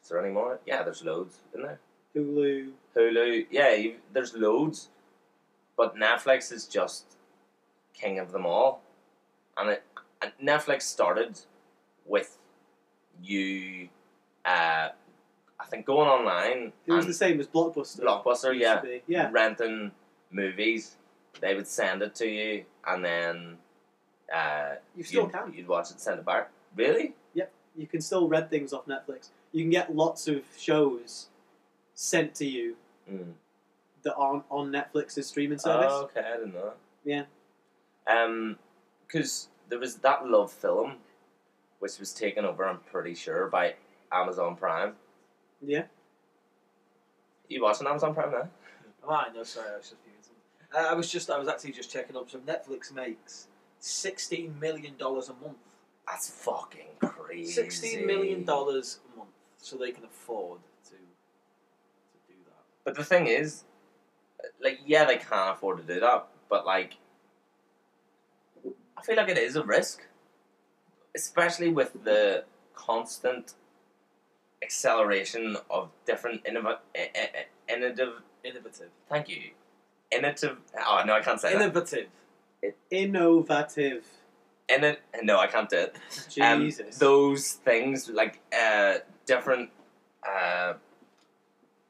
Is 0.00 0.08
there 0.08 0.24
any 0.24 0.32
more? 0.32 0.60
Yeah, 0.64 0.84
there's 0.84 1.02
loads 1.02 1.38
in 1.52 1.62
there. 1.62 1.80
Hulu. 2.14 2.70
Hulu, 2.96 3.46
yeah, 3.50 3.94
there's 4.12 4.32
loads, 4.32 4.90
but 5.76 5.96
Netflix 5.96 6.52
is 6.52 6.66
just 6.66 7.16
king 7.92 8.20
of 8.20 8.30
them 8.30 8.46
all, 8.46 8.80
and 9.56 9.70
it 9.70 9.82
and 10.22 10.32
Netflix 10.42 10.82
started 10.82 11.38
with 12.06 12.38
you, 13.22 13.88
uh, 14.44 14.88
I 15.60 15.64
think 15.68 15.86
going 15.86 16.08
online 16.08 16.72
It 16.86 16.92
was 16.92 17.06
the 17.06 17.14
same 17.14 17.38
as 17.40 17.46
Blockbuster. 17.46 18.00
Blockbuster, 18.00 18.58
yeah. 18.58 18.82
Yeah. 19.06 19.30
renting 19.32 19.92
movies. 20.30 20.96
They 21.40 21.54
would 21.54 21.66
send 21.66 22.02
it 22.02 22.14
to 22.16 22.26
you, 22.26 22.64
and 22.86 23.04
then 23.04 23.58
uh, 24.34 24.76
You 24.96 25.04
still 25.04 25.24
you'd, 25.24 25.32
can. 25.32 25.52
You'd 25.54 25.68
watch 25.68 25.90
it, 25.90 26.00
send 26.00 26.18
it 26.18 26.24
back. 26.24 26.50
Really? 26.74 27.14
Yep. 27.34 27.52
You 27.76 27.86
can 27.86 28.00
still 28.00 28.26
rent 28.28 28.48
things 28.50 28.72
off 28.72 28.86
Netflix. 28.86 29.28
You 29.52 29.62
can 29.64 29.70
get 29.70 29.94
lots 29.94 30.28
of 30.28 30.42
shows 30.58 31.28
sent 31.94 32.34
to 32.36 32.46
you 32.46 32.76
Mm. 33.10 33.34
that 34.02 34.14
aren't 34.16 34.44
on 34.50 34.72
Netflix's 34.72 35.26
streaming 35.28 35.58
service. 35.58 35.86
Oh, 35.92 36.04
okay, 36.04 36.20
I 36.26 36.36
didn't 36.38 36.54
know. 36.54 36.72
Yeah. 37.04 37.24
Um, 38.08 38.58
because 39.06 39.48
there 39.68 39.78
was 39.78 39.96
that 39.96 40.24
LoveFilm, 40.24 40.94
which 41.78 41.98
was 41.98 42.12
taken 42.12 42.44
over, 42.44 42.66
I'm 42.66 42.78
pretty 42.78 43.14
sure, 43.14 43.48
by 43.48 43.74
Amazon 44.12 44.56
Prime. 44.56 44.94
Yeah. 45.60 45.84
You 47.48 47.62
watching 47.62 47.86
Amazon 47.86 48.14
Prime 48.14 48.30
now? 48.30 48.48
Oh, 49.06 49.14
I 49.14 49.32
know. 49.32 49.42
Sorry, 49.44 49.68
I 49.72 49.76
was 49.76 49.90
just. 49.90 50.02
Uh, 50.74 50.78
I 50.78 50.94
was 50.94 51.10
just, 51.10 51.30
I 51.30 51.38
was 51.38 51.48
actually 51.48 51.72
just 51.72 51.90
checking 51.90 52.16
up. 52.16 52.28
So 52.28 52.38
Netflix 52.40 52.92
makes 52.92 53.46
sixteen 53.78 54.58
million 54.58 54.96
dollars 54.96 55.28
a 55.28 55.34
month. 55.34 55.58
That's 56.08 56.28
fucking 56.28 56.98
crazy. 57.00 57.52
Sixteen 57.52 58.06
million 58.06 58.44
dollars 58.44 58.98
a 59.12 59.18
month, 59.18 59.30
so 59.58 59.76
they 59.76 59.92
can 59.92 60.04
afford 60.04 60.60
to 60.86 60.90
to 60.90 60.96
do 62.26 62.34
that. 62.46 62.64
But 62.84 62.96
the 62.96 63.04
thing 63.04 63.28
is, 63.28 63.64
like, 64.62 64.80
yeah, 64.84 65.04
they 65.04 65.18
can't 65.18 65.56
afford 65.56 65.78
to 65.78 65.94
do 65.94 66.00
that, 66.00 66.26
but 66.48 66.66
like, 66.66 66.94
I 68.96 69.02
feel 69.02 69.16
like 69.16 69.28
it 69.28 69.38
is 69.38 69.56
a 69.56 69.62
risk, 69.62 70.02
especially 71.14 71.70
with 71.70 72.04
the 72.04 72.44
constant 72.74 73.54
acceleration 74.62 75.56
of 75.70 75.90
different 76.06 76.44
innov- 76.44 76.78
i- 76.96 77.10
i- 77.14 77.46
innovative. 77.72 78.22
Innovative. 78.44 78.90
Thank 79.08 79.28
you. 79.28 79.50
Innovative. 80.10 80.58
Oh 80.86 81.02
no, 81.06 81.14
I 81.14 81.20
can't 81.20 81.40
say 81.40 81.52
that. 81.52 81.60
Innovative. 81.62 82.08
Innovative. 82.90 84.04
Inno- 84.68 84.96
no, 85.22 85.38
I 85.38 85.46
can't 85.46 85.68
do 85.68 85.76
it. 85.78 85.96
Um, 86.40 86.62
Jesus. 86.62 86.98
those 86.98 87.52
things 87.52 88.08
like 88.08 88.40
uh, 88.56 88.98
different. 89.26 89.70
Uh, 90.26 90.74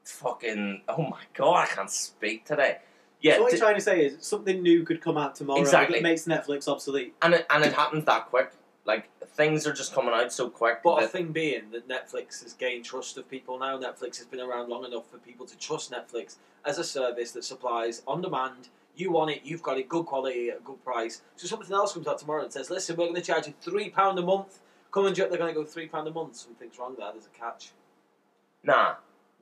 fucking. 0.04 0.82
Oh 0.88 1.02
my 1.02 1.22
god, 1.34 1.56
I 1.56 1.66
can't 1.66 1.90
speak 1.90 2.44
today. 2.44 2.78
Yeah, 3.20 3.36
so 3.36 3.42
what 3.42 3.50
di- 3.50 3.56
you're 3.56 3.64
trying 3.66 3.76
to 3.76 3.80
say 3.80 4.04
is 4.06 4.16
something 4.20 4.62
new 4.62 4.84
could 4.84 5.00
come 5.00 5.16
out 5.16 5.34
tomorrow 5.34 5.60
Exactly. 5.60 5.98
that 5.98 6.02
makes 6.02 6.24
Netflix 6.24 6.68
obsolete. 6.68 7.14
and 7.22 7.34
it, 7.34 7.46
and 7.50 7.64
it 7.64 7.72
happens 7.72 8.04
that 8.04 8.26
quick. 8.26 8.52
Like 8.84 9.08
things 9.30 9.66
are 9.66 9.72
just 9.72 9.92
coming 9.94 10.14
out 10.14 10.32
so 10.32 10.48
quick. 10.48 10.82
But 10.84 10.98
a 10.98 11.00
that- 11.02 11.10
thing 11.12 11.32
being 11.32 11.70
that 11.72 11.88
Netflix 11.88 12.42
has 12.44 12.52
gained 12.52 12.84
trust 12.84 13.16
of 13.18 13.28
people 13.28 13.58
now. 13.58 13.78
Netflix 13.78 14.18
has 14.18 14.26
been 14.26 14.40
around 14.40 14.68
long 14.68 14.84
enough 14.84 15.10
for 15.10 15.18
people 15.18 15.44
to 15.46 15.56
trust 15.58 15.90
Netflix 15.90 16.36
as 16.64 16.78
a 16.78 16.84
service 16.84 17.32
that 17.32 17.44
supplies 17.44 18.02
on 18.06 18.20
demand. 18.22 18.68
You 18.94 19.10
want 19.10 19.30
it, 19.30 19.40
you've 19.44 19.62
got 19.62 19.76
it, 19.78 19.88
good 19.88 20.06
quality 20.06 20.50
at 20.50 20.58
a 20.58 20.60
good 20.60 20.82
price. 20.84 21.20
So 21.36 21.46
something 21.46 21.70
else 21.74 21.92
comes 21.94 22.06
out 22.06 22.18
tomorrow 22.18 22.42
and 22.44 22.52
says, 22.52 22.70
"Listen, 22.70 22.96
we're 22.96 23.04
going 23.06 23.16
to 23.16 23.20
charge 23.22 23.46
you 23.48 23.54
three 23.60 23.90
pound 23.90 24.18
a 24.18 24.22
month." 24.22 24.60
Come 24.92 25.06
and 25.06 25.14
ju- 25.16 25.26
they're 25.28 25.36
going 25.38 25.52
to 25.52 25.60
go 25.60 25.66
three 25.66 25.86
pound 25.88 26.06
a 26.08 26.12
month. 26.12 26.36
Something's 26.36 26.78
wrong 26.78 26.94
there. 26.98 27.10
There's 27.12 27.26
a 27.26 27.38
catch. 27.38 27.72
nah, 28.62 28.94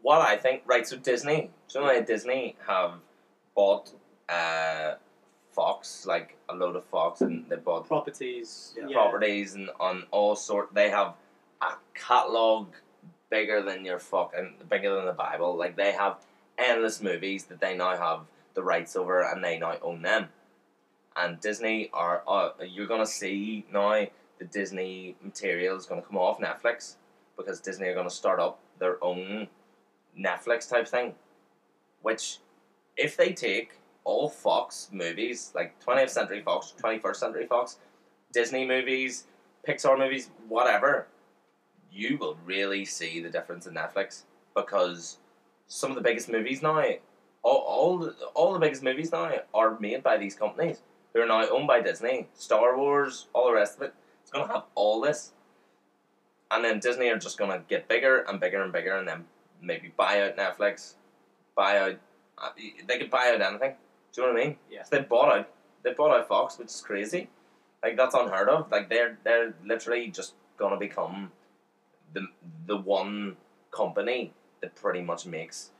what 0.02 0.20
I 0.20 0.36
think 0.36 0.62
right. 0.66 0.86
So 0.86 0.96
Disney, 0.96 1.50
so 1.68 2.00
Disney 2.02 2.56
have 2.66 2.94
bought 3.54 3.92
uh, 4.28 4.94
Fox, 5.52 6.06
like 6.06 6.36
a 6.48 6.54
load 6.54 6.76
of 6.76 6.84
Fox, 6.84 7.20
and 7.20 7.48
they 7.48 7.56
bought 7.56 7.86
Properties. 7.86 8.74
Yeah. 8.76 8.86
Yeah. 8.88 8.94
properties 8.96 9.54
and 9.54 9.70
on 9.78 10.04
all 10.10 10.34
sort. 10.36 10.74
They 10.74 10.90
have 10.90 11.14
a 11.62 11.74
catalog 11.94 12.68
bigger 13.30 13.62
than 13.62 13.84
your 13.84 13.98
fuck 13.98 14.32
and 14.36 14.68
bigger 14.68 14.94
than 14.94 15.06
the 15.06 15.12
Bible. 15.12 15.56
Like 15.56 15.76
they 15.76 15.92
have 15.92 16.18
endless 16.58 17.00
movies 17.02 17.44
that 17.44 17.60
they 17.60 17.76
now 17.76 17.96
have 17.96 18.20
the 18.54 18.62
rights 18.62 18.96
over, 18.96 19.22
and 19.22 19.42
they 19.42 19.58
now 19.58 19.76
own 19.82 20.02
them. 20.02 20.28
And 21.16 21.40
Disney 21.40 21.90
are 21.92 22.22
uh, 22.26 22.50
you're 22.66 22.86
gonna 22.88 23.06
see 23.06 23.64
now 23.72 24.06
the 24.38 24.44
Disney 24.44 25.14
material 25.22 25.76
is 25.76 25.86
gonna 25.86 26.02
come 26.02 26.16
off 26.16 26.40
Netflix 26.40 26.96
because 27.36 27.60
Disney 27.60 27.86
are 27.88 27.94
gonna 27.94 28.10
start 28.10 28.40
up 28.40 28.58
their 28.80 29.02
own 29.02 29.46
Netflix 30.18 30.68
type 30.68 30.88
thing, 30.88 31.14
which 32.02 32.38
if 32.96 33.16
they 33.16 33.32
take 33.32 33.78
all 34.04 34.28
Fox 34.28 34.90
movies, 34.92 35.52
like 35.54 35.74
20th 35.84 36.10
Century 36.10 36.42
Fox, 36.42 36.74
21st 36.82 37.16
Century 37.16 37.46
Fox, 37.46 37.78
Disney 38.32 38.66
movies, 38.66 39.26
Pixar 39.66 39.98
movies, 39.98 40.30
whatever, 40.48 41.06
you 41.90 42.18
will 42.18 42.36
really 42.44 42.84
see 42.84 43.20
the 43.20 43.30
difference 43.30 43.66
in 43.66 43.74
Netflix 43.74 44.22
because 44.54 45.18
some 45.68 45.90
of 45.90 45.96
the 45.96 46.02
biggest 46.02 46.28
movies 46.28 46.62
now, 46.62 46.82
all, 47.42 47.58
all, 47.58 47.98
the, 47.98 48.14
all 48.34 48.52
the 48.52 48.58
biggest 48.58 48.82
movies 48.82 49.12
now 49.12 49.32
are 49.54 49.78
made 49.80 50.02
by 50.02 50.16
these 50.16 50.34
companies 50.34 50.82
They're 51.12 51.26
now 51.26 51.48
owned 51.48 51.66
by 51.66 51.80
Disney. 51.80 52.28
Star 52.34 52.76
Wars, 52.76 53.28
all 53.32 53.46
the 53.46 53.54
rest 53.54 53.76
of 53.76 53.82
it, 53.82 53.94
it's 54.22 54.30
going 54.30 54.46
to 54.46 54.52
have 54.52 54.64
all 54.74 55.00
this. 55.00 55.32
And 56.50 56.64
then 56.64 56.80
Disney 56.80 57.08
are 57.08 57.18
just 57.18 57.38
going 57.38 57.50
to 57.50 57.64
get 57.68 57.88
bigger 57.88 58.24
and 58.28 58.40
bigger 58.40 58.62
and 58.62 58.72
bigger 58.72 58.96
and 58.96 59.08
then 59.08 59.24
maybe 59.62 59.92
buy 59.96 60.22
out 60.22 60.36
Netflix, 60.36 60.94
buy 61.54 61.78
out, 61.78 61.98
uh, 62.38 62.50
they 62.86 62.98
could 62.98 63.10
buy 63.10 63.30
out 63.34 63.40
anything. 63.40 63.74
Do 64.12 64.20
you 64.22 64.26
know 64.26 64.32
what 64.34 64.42
I 64.42 64.44
mean? 64.46 64.56
Yeah. 64.70 64.82
So 64.84 64.96
they 64.96 65.02
bought 65.02 65.36
out, 65.36 65.48
they 65.82 65.92
bought 65.92 66.16
out 66.16 66.28
Fox, 66.28 66.58
which 66.58 66.68
is 66.68 66.80
crazy. 66.80 67.28
Like 67.82 67.96
that's 67.96 68.14
unheard 68.14 68.48
of. 68.48 68.70
Like 68.70 68.88
they're 68.88 69.18
they're 69.24 69.54
literally 69.64 70.08
just 70.08 70.34
gonna 70.56 70.78
become 70.78 71.32
the 72.12 72.26
the 72.66 72.76
one 72.76 73.36
company 73.70 74.32
that 74.60 74.74
pretty 74.74 75.02
much 75.02 75.26
makes 75.26 75.70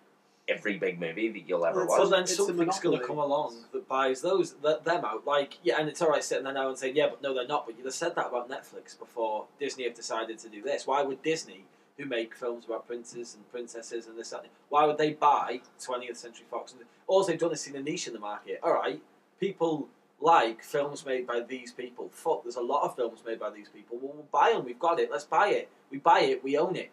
every 0.49 0.77
big 0.77 1.01
movie 1.01 1.31
that 1.31 1.49
you'll 1.49 1.64
ever 1.64 1.81
Well, 1.81 1.88
watch. 1.88 1.99
Well, 2.01 2.09
then 2.11 2.23
It's 2.25 2.37
something's 2.37 2.79
going 2.79 2.99
to 2.99 3.07
come 3.07 3.19
along 3.19 3.57
that 3.73 3.88
buys 3.88 4.21
those 4.21 4.53
that, 4.62 4.85
them 4.85 5.05
out. 5.05 5.27
Like, 5.27 5.59
yeah, 5.62 5.81
and 5.81 5.88
it's 5.88 6.03
all 6.03 6.09
right 6.09 6.23
sitting 6.23 6.45
there 6.45 6.53
now 6.53 6.69
and 6.69 6.79
saying, 6.79 6.97
yeah, 6.97 7.09
but 7.09 7.23
no, 7.23 7.33
they're 7.35 7.47
not. 7.47 7.67
But 7.67 7.77
you'd 7.79 7.87
have 7.87 7.95
said 7.95 8.14
that 8.17 8.27
about 8.27 8.51
Netflix 8.51 8.99
before 8.99 9.47
Disney 9.59 9.85
have 9.85 9.95
decided 9.95 10.38
to 10.40 10.49
do 10.49 10.61
this. 10.62 10.87
Why 10.87 11.03
would 11.03 11.23
Disney, 11.23 11.64
who 11.97 12.05
make 12.07 12.35
films 12.35 12.65
about 12.65 12.87
princes 12.87 13.35
and 13.35 13.49
princesses 13.51 14.07
and 14.09 14.19
this, 14.19 14.31
that, 14.31 14.47
why 14.69 14.85
would 14.85 14.99
they 14.99 15.13
buy 15.13 15.61
20th 15.81 16.17
Century 16.17 16.47
Fox? 16.51 16.73
And 16.73 16.83
all 17.07 17.25
they've 17.25 17.39
done 17.39 17.53
is 17.53 17.61
seen 17.61 17.77
a 17.77 17.81
niche 17.83 18.07
in 18.09 18.13
the 18.13 18.19
market. 18.19 18.59
All 18.63 18.73
right, 18.75 19.01
people 19.39 19.89
like 20.21 20.63
films 20.63 21.05
made 21.07 21.27
by 21.27 21.41
these 21.41 21.73
people. 21.73 22.09
Fuck, 22.13 22.43
there's 22.45 22.57
a 22.57 22.61
lot 22.63 22.83
of 22.83 22.97
films 22.97 23.21
made 23.25 23.39
by 23.39 23.51
these 23.51 23.69
people. 23.69 23.99
Well, 24.01 24.13
we'll 24.15 24.27
buy 24.33 24.53
them. 24.53 24.65
We've 24.65 24.79
got 24.79 24.99
it. 24.99 25.11
Let's 25.11 25.25
buy 25.25 25.49
it. 25.49 25.69
We 25.91 25.99
buy 25.99 26.21
it. 26.21 26.43
We 26.43 26.57
own 26.57 26.77
it. 26.77 26.91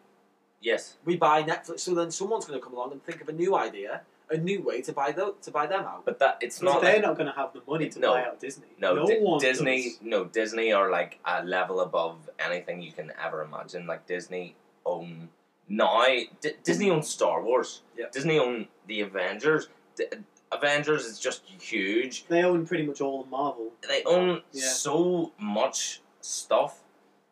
yes. 0.62 0.98
We 1.06 1.16
buy 1.16 1.42
Netflix. 1.44 1.80
So 1.82 1.96
then 1.96 2.12
someone's 2.12 2.46
going 2.46 2.60
to 2.60 2.64
come 2.64 2.74
along 2.74 2.92
and 2.92 3.04
think 3.04 3.22
of 3.22 3.30
a 3.30 3.32
new 3.32 3.56
idea, 3.56 4.02
a 4.30 4.38
new 4.38 4.62
way 4.62 4.82
to 4.82 4.94
buy 4.94 5.12
the, 5.12 5.34
to 5.42 5.50
buy 5.52 5.66
them 5.66 5.82
out. 5.86 6.04
But 6.06 6.20
that 6.20 6.38
it's 6.42 6.62
not 6.62 6.82
they're 6.82 6.94
like, 6.96 7.02
not 7.04 7.16
going 7.16 7.28
to 7.28 7.36
have 7.36 7.54
the 7.54 7.62
money 7.68 7.90
to 7.90 8.00
No. 8.00 8.14
buy 8.14 8.26
out 8.26 8.40
Disney. 8.40 8.68
no, 8.80 8.94
no 8.96 9.08
Di- 9.08 9.20
one 9.20 9.40
Disney 9.40 9.84
does. 9.84 10.00
no 10.02 10.26
Disney 10.26 10.72
are 10.74 10.92
like 10.92 11.18
a 11.26 11.44
level 11.44 11.80
above 11.80 12.30
anything 12.40 12.82
you 12.84 12.92
can 12.92 13.12
ever 13.24 13.42
imagine. 13.44 13.88
Like 13.88 14.06
Disney 14.06 14.56
own 14.86 15.30
now 15.68 16.06
D- 16.42 16.52
Disney 16.64 16.90
owns 16.92 17.08
Star 17.08 17.42
Wars. 17.42 17.82
Yeah. 17.98 18.06
Disney 18.12 18.38
own 18.40 18.68
the 18.88 19.02
Avengers. 19.02 19.70
D- 19.96 20.06
Avengers 20.52 21.06
is 21.06 21.18
just 21.20 21.44
huge. 21.46 22.26
They 22.28 22.44
own 22.44 22.66
pretty 22.68 22.86
much 22.86 23.00
all 23.00 23.22
of 23.22 23.30
Marvel. 23.30 23.72
they 23.88 24.04
own 24.04 24.42
Yeah. 24.52 24.68
so 24.68 25.32
much 25.40 26.02
stuff 26.20 26.84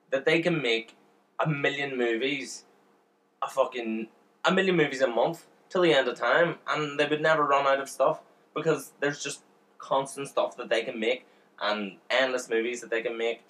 that 0.10 0.26
they 0.26 0.42
can 0.42 0.62
make 0.62 0.96
a 1.40 1.48
million 1.48 1.98
movies, 1.98 2.66
a 3.42 3.50
fucking 3.50 4.08
a 4.46 4.52
million 4.54 4.76
movies 4.78 5.02
a 5.02 5.08
month 5.08 5.46
till 5.70 5.82
the 5.82 5.94
end 5.94 6.08
of 6.08 6.18
time, 6.18 6.56
and 6.68 6.98
they 7.00 7.06
would 7.06 7.22
never 7.22 7.44
run 7.44 7.68
out 7.68 7.80
of 7.82 7.90
stuff 7.90 8.22
because 8.56 8.94
there's 9.02 9.22
just 9.22 9.42
constant 9.78 10.28
stuff 10.30 10.56
that 10.58 10.70
they 10.70 10.82
can 10.84 10.98
make 11.00 11.26
and 11.62 11.98
endless 12.10 12.50
movies 12.50 12.80
that 12.82 12.90
they 12.90 13.02
can 13.02 13.18
make 13.18 13.42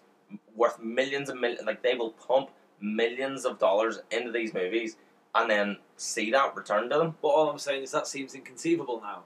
worth 0.56 0.80
millions 0.80 1.30
and 1.30 1.40
millions. 1.40 1.66
Like 1.66 1.84
they 1.84 1.94
will 1.96 2.12
pump 2.12 2.50
millions 2.82 3.46
of 3.46 3.60
dollars 3.60 4.00
into 4.12 4.32
these 4.32 4.54
movies 4.54 4.98
and 5.36 5.50
then 5.50 5.78
see 5.98 6.32
that 6.32 6.56
return 6.56 6.90
to 6.90 6.98
them. 6.98 7.16
But 7.22 7.30
all 7.30 7.50
I'm 7.50 7.60
saying 7.60 7.84
is 7.84 7.92
that 7.92 8.08
seems 8.08 8.36
inconceivable 8.36 9.02
now. 9.02 9.24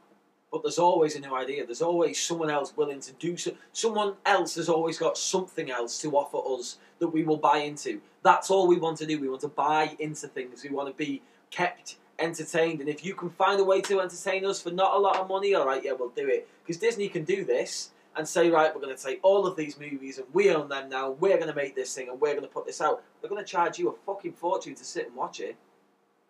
But 0.51 0.61
there's 0.61 0.77
always 0.77 1.15
a 1.15 1.19
new 1.19 1.35
idea. 1.35 1.65
There's 1.65 1.81
always 1.81 2.21
someone 2.21 2.51
else 2.51 2.77
willing 2.77 2.99
to 3.01 3.13
do 3.13 3.35
so. 3.37 3.53
Someone 3.71 4.13
else 4.25 4.53
has 4.55 4.69
always 4.69 4.99
got 4.99 5.17
something 5.17 5.71
else 5.71 5.99
to 6.01 6.15
offer 6.15 6.37
us 6.59 6.77
that 6.99 7.07
we 7.07 7.23
will 7.23 7.37
buy 7.37 7.57
into. 7.57 8.01
That's 8.21 8.51
all 8.51 8.67
we 8.67 8.77
want 8.77 8.97
to 8.99 9.07
do. 9.07 9.19
We 9.19 9.29
want 9.29 9.41
to 9.41 9.47
buy 9.47 9.95
into 9.97 10.27
things. 10.27 10.63
We 10.63 10.69
want 10.69 10.89
to 10.89 10.93
be 10.93 11.23
kept 11.49 11.95
entertained. 12.19 12.81
And 12.81 12.89
if 12.89 13.03
you 13.03 13.15
can 13.15 13.31
find 13.31 13.59
a 13.59 13.63
way 13.63 13.81
to 13.81 13.99
entertain 13.99 14.45
us 14.45 14.61
for 14.61 14.69
not 14.69 14.93
a 14.93 14.99
lot 14.99 15.17
of 15.17 15.27
money, 15.27 15.55
all 15.55 15.65
right, 15.65 15.83
yeah, 15.83 15.93
we'll 15.93 16.09
do 16.09 16.27
it. 16.27 16.47
Because 16.63 16.79
Disney 16.79 17.09
can 17.09 17.23
do 17.23 17.43
this 17.43 17.89
and 18.15 18.27
say, 18.27 18.49
right, 18.49 18.73
we're 18.73 18.81
going 18.81 18.95
to 18.95 19.01
take 19.03 19.19
all 19.23 19.45
of 19.47 19.55
these 19.55 19.79
movies 19.79 20.17
and 20.17 20.27
we 20.33 20.51
own 20.51 20.69
them 20.69 20.89
now. 20.89 21.11
We're 21.11 21.37
going 21.37 21.49
to 21.49 21.55
make 21.55 21.75
this 21.75 21.93
thing 21.93 22.09
and 22.09 22.19
we're 22.21 22.31
going 22.33 22.43
to 22.43 22.47
put 22.53 22.65
this 22.65 22.81
out. 22.81 23.03
They're 23.21 23.29
going 23.29 23.43
to 23.43 23.49
charge 23.49 23.79
you 23.79 23.89
a 23.89 23.93
fucking 24.05 24.33
fortune 24.33 24.75
to 24.75 24.83
sit 24.85 25.07
and 25.07 25.15
watch 25.15 25.39
it. 25.39 25.55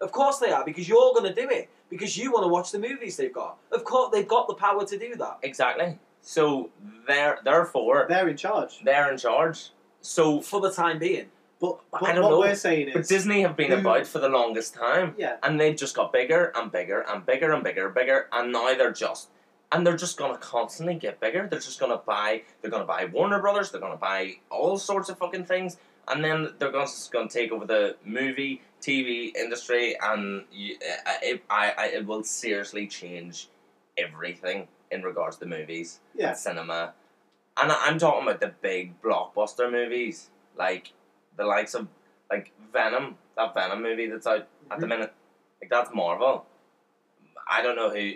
Of 0.02 0.12
course 0.12 0.40
they 0.40 0.52
are, 0.52 0.66
because 0.66 0.88
you're 0.90 1.14
going 1.14 1.34
to 1.34 1.42
do 1.42 1.48
it. 1.50 1.70
Because 1.90 2.18
you 2.18 2.32
want 2.32 2.44
to 2.44 2.48
watch 2.50 2.72
the 2.72 2.80
movies 2.80 3.16
they've 3.18 3.32
got. 3.34 3.58
Of 3.72 3.84
course, 3.84 4.12
they've 4.12 4.28
got 4.28 4.48
the 4.48 4.56
power 4.56 4.86
to 4.86 4.98
do 4.98 5.16
that. 5.16 5.40
Exactly. 5.44 6.00
So 6.22 6.70
they're 7.08 7.40
therefore 7.44 8.06
They're 8.10 8.28
in 8.28 8.38
charge. 8.38 8.80
they're 8.84 9.12
in 9.12 9.18
charge. 9.18 9.70
So 10.02 10.42
For 10.42 10.60
the 10.62 10.72
time 10.72 11.00
being. 11.00 11.28
But, 11.60 11.80
I 11.94 12.12
don't 12.14 12.24
what 12.24 12.30
know. 12.32 12.40
we're 12.40 12.56
saying 12.56 12.90
but 12.94 13.08
Disney 13.08 13.42
have 13.44 13.56
been 13.56 13.72
who- 13.72 13.78
about 13.78 14.06
for 14.06 14.20
the 14.20 14.28
longest 14.28 14.74
time. 14.74 15.16
yeah, 15.18 15.38
and 15.44 15.58
they've 15.60 15.76
just 15.78 15.96
got 15.96 16.12
bigger 16.12 16.52
and 16.56 16.70
bigger 16.72 17.06
and 17.08 17.26
bigger 17.26 17.54
and 17.54 17.64
bigger 17.64 17.86
and 17.86 17.96
bigger 17.96 18.28
and 18.34 18.52
now 18.52 18.74
they're 18.76 18.92
just 18.92 19.30
and 19.74 19.86
they're 19.86 19.98
just 19.98 20.18
gonna 20.18 20.38
constantly 20.38 20.96
get 20.96 21.20
bigger 21.20 21.48
they're 21.50 21.60
just 21.60 21.80
gonna 21.80 21.98
buy 21.98 22.42
they're 22.62 22.72
gonna 22.72 22.86
buy 22.86 23.06
warner 23.06 23.40
brothers 23.40 23.72
they're 23.72 23.82
gonna 23.82 23.98
buy 23.98 24.34
all 24.50 24.78
sorts 24.78 25.10
of 25.10 25.18
fucking 25.18 25.46
things 25.46 25.78
and 26.10 26.24
then 26.24 26.54
they're 26.60 26.72
gonna, 26.72 26.86
just 26.86 27.12
gonna 27.12 27.30
take 27.30 27.52
over 27.52 27.66
the 27.66 27.96
movie 28.06 28.62
tv 28.82 29.36
industry 29.36 29.96
and 30.02 30.44
you, 30.52 30.76
uh, 31.06 31.14
it, 31.22 31.44
I, 31.50 31.74
I, 31.78 31.86
it 31.88 32.06
will 32.06 32.24
seriously 32.24 32.88
change 32.88 33.50
everything 33.98 34.68
in 34.92 35.02
regards 35.04 35.38
to 35.38 35.42
the 35.42 35.50
movies 35.50 36.00
yeah. 36.16 36.30
and 36.30 36.38
cinema 36.38 36.94
and 37.58 37.72
I- 37.72 37.86
i'm 37.88 37.98
talking 37.98 38.24
about 38.24 38.40
the 38.40 38.54
big 38.62 39.02
blockbuster 39.02 39.72
movies 39.72 40.30
like 40.58 40.94
the 41.36 41.46
likes 41.46 41.74
of 41.74 41.88
like 42.30 42.52
venom 42.72 43.18
that 43.36 43.54
venom 43.54 43.82
movie 43.82 44.08
that's 44.08 44.28
out 44.28 44.48
at 44.72 44.80
the 44.80 44.88
minute. 44.88 45.14
Like 45.62 45.70
that's 45.70 45.94
Marvel. 45.94 46.46
I 47.50 47.62
don't 47.62 47.76
know 47.76 47.90
who, 47.90 48.14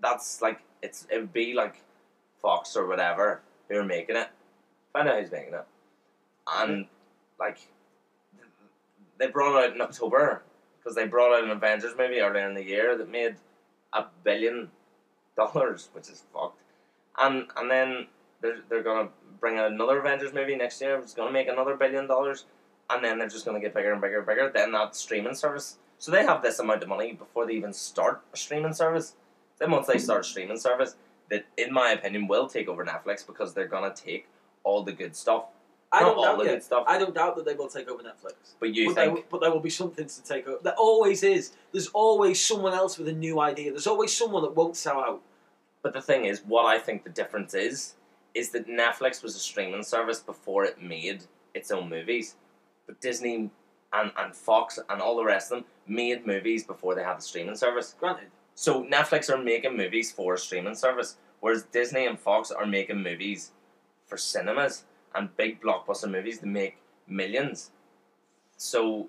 that's 0.00 0.42
like 0.42 0.60
it's 0.82 1.06
it 1.10 1.18
would 1.18 1.32
be 1.32 1.54
like 1.54 1.82
Fox 2.40 2.76
or 2.76 2.86
whatever 2.86 3.40
who 3.68 3.78
are 3.78 3.84
making 3.84 4.16
it. 4.16 4.28
Find 4.92 5.08
out 5.08 5.20
who's 5.20 5.30
making 5.30 5.54
it, 5.54 5.66
and 6.46 6.84
mm. 6.84 6.88
like 7.38 7.58
they 9.18 9.26
brought 9.26 9.58
it 9.58 9.70
out 9.70 9.74
in 9.74 9.80
October 9.80 10.42
because 10.78 10.94
they 10.94 11.06
brought 11.06 11.36
out 11.36 11.44
an 11.44 11.50
Avengers 11.50 11.94
movie 11.98 12.20
earlier 12.20 12.48
in 12.48 12.54
the 12.54 12.64
year 12.64 12.96
that 12.96 13.10
made 13.10 13.36
a 13.92 14.04
billion 14.24 14.70
dollars, 15.36 15.88
which 15.94 16.08
is 16.08 16.24
fucked. 16.32 16.60
And 17.18 17.46
and 17.56 17.70
then 17.70 18.06
they're 18.40 18.60
they're 18.68 18.82
gonna 18.82 19.08
bring 19.40 19.58
out 19.58 19.70
another 19.70 20.00
Avengers 20.00 20.32
movie 20.32 20.56
next 20.56 20.80
year, 20.80 20.96
It's 20.98 21.14
gonna 21.14 21.32
make 21.32 21.48
another 21.48 21.76
billion 21.76 22.06
dollars 22.06 22.44
and 22.90 23.04
then 23.04 23.18
they're 23.18 23.28
just 23.28 23.44
to 23.44 23.60
get 23.60 23.74
bigger 23.74 23.92
and 23.92 24.00
bigger 24.00 24.18
and 24.18 24.26
bigger. 24.26 24.50
Then 24.52 24.72
that 24.72 24.96
streaming 24.96 25.34
service. 25.34 25.78
So 25.98 26.12
they 26.12 26.24
have 26.24 26.42
this 26.42 26.58
amount 26.58 26.82
of 26.82 26.88
money 26.88 27.12
before 27.12 27.46
they 27.46 27.54
even 27.54 27.72
start 27.72 28.22
a 28.32 28.36
streaming 28.36 28.72
service. 28.72 29.14
Then 29.58 29.70
once 29.70 29.86
they 29.86 29.98
start 29.98 30.20
a 30.20 30.24
streaming 30.24 30.58
service, 30.58 30.96
that 31.30 31.46
in 31.56 31.72
my 31.72 31.90
opinion 31.90 32.26
will 32.26 32.48
take 32.48 32.68
over 32.68 32.84
Netflix 32.84 33.26
because 33.26 33.54
they're 33.54 33.66
going 33.66 33.90
to 33.92 34.02
take 34.02 34.28
all 34.64 34.82
the 34.82 34.92
good 34.92 35.14
stuff. 35.14 35.44
I 35.90 36.00
Not 36.00 36.06
don't 36.06 36.16
all 36.18 36.24
doubt 36.24 36.38
the 36.38 36.44
it. 36.44 36.48
good 36.48 36.62
stuff. 36.62 36.84
I 36.86 36.98
don't 36.98 37.14
doubt 37.14 37.36
that 37.36 37.46
they 37.46 37.54
will 37.54 37.68
take 37.68 37.88
over 37.88 38.02
Netflix. 38.02 38.34
But 38.60 38.74
you 38.74 38.88
but, 38.88 38.94
there, 38.96 39.14
think 39.14 39.26
but 39.30 39.40
there 39.40 39.50
will 39.50 39.60
be 39.60 39.70
something 39.70 40.06
to 40.06 40.22
take 40.22 40.46
over. 40.46 40.58
There 40.62 40.74
always 40.74 41.22
is. 41.22 41.52
There's 41.72 41.88
always 41.88 42.42
someone 42.44 42.74
else 42.74 42.98
with 42.98 43.08
a 43.08 43.12
new 43.12 43.40
idea. 43.40 43.70
There's 43.70 43.86
always 43.86 44.14
someone 44.14 44.42
that 44.42 44.54
won't 44.54 44.76
sell 44.76 45.00
out. 45.00 45.22
But 45.82 45.94
the 45.94 46.02
thing 46.02 46.26
is, 46.26 46.40
what 46.40 46.66
I 46.66 46.78
think 46.78 47.04
the 47.04 47.10
difference 47.10 47.54
is, 47.54 47.94
is 48.34 48.50
that 48.50 48.68
Netflix 48.68 49.22
was 49.22 49.34
a 49.34 49.38
streaming 49.38 49.82
service 49.82 50.20
before 50.20 50.64
it 50.64 50.82
made 50.82 51.24
its 51.54 51.70
own 51.70 51.88
movies. 51.88 52.36
But 52.86 53.00
Disney 53.00 53.50
and, 53.92 54.12
and 54.18 54.34
Fox 54.34 54.78
and 54.90 55.00
all 55.00 55.16
the 55.16 55.24
rest 55.24 55.50
of 55.50 55.58
them 55.58 55.64
made 55.86 56.26
movies 56.26 56.64
before 56.64 56.94
they 56.94 57.02
had 57.02 57.18
the 57.18 57.22
streaming 57.22 57.56
service. 57.56 57.94
Granted, 57.98 58.28
So 58.58 58.82
Netflix 58.82 59.30
are 59.32 59.38
making 59.38 59.76
movies 59.76 60.10
for 60.10 60.34
a 60.34 60.38
streaming 60.38 60.74
service, 60.74 61.16
whereas 61.38 61.62
Disney 61.62 62.06
and 62.06 62.18
Fox 62.18 62.50
are 62.50 62.66
making 62.66 63.00
movies 63.00 63.52
for 64.04 64.16
cinemas 64.16 64.82
and 65.14 65.34
big 65.36 65.62
blockbuster 65.62 66.10
movies 66.10 66.40
that 66.40 66.48
make 66.48 66.76
millions. 67.06 67.70
So 68.56 69.06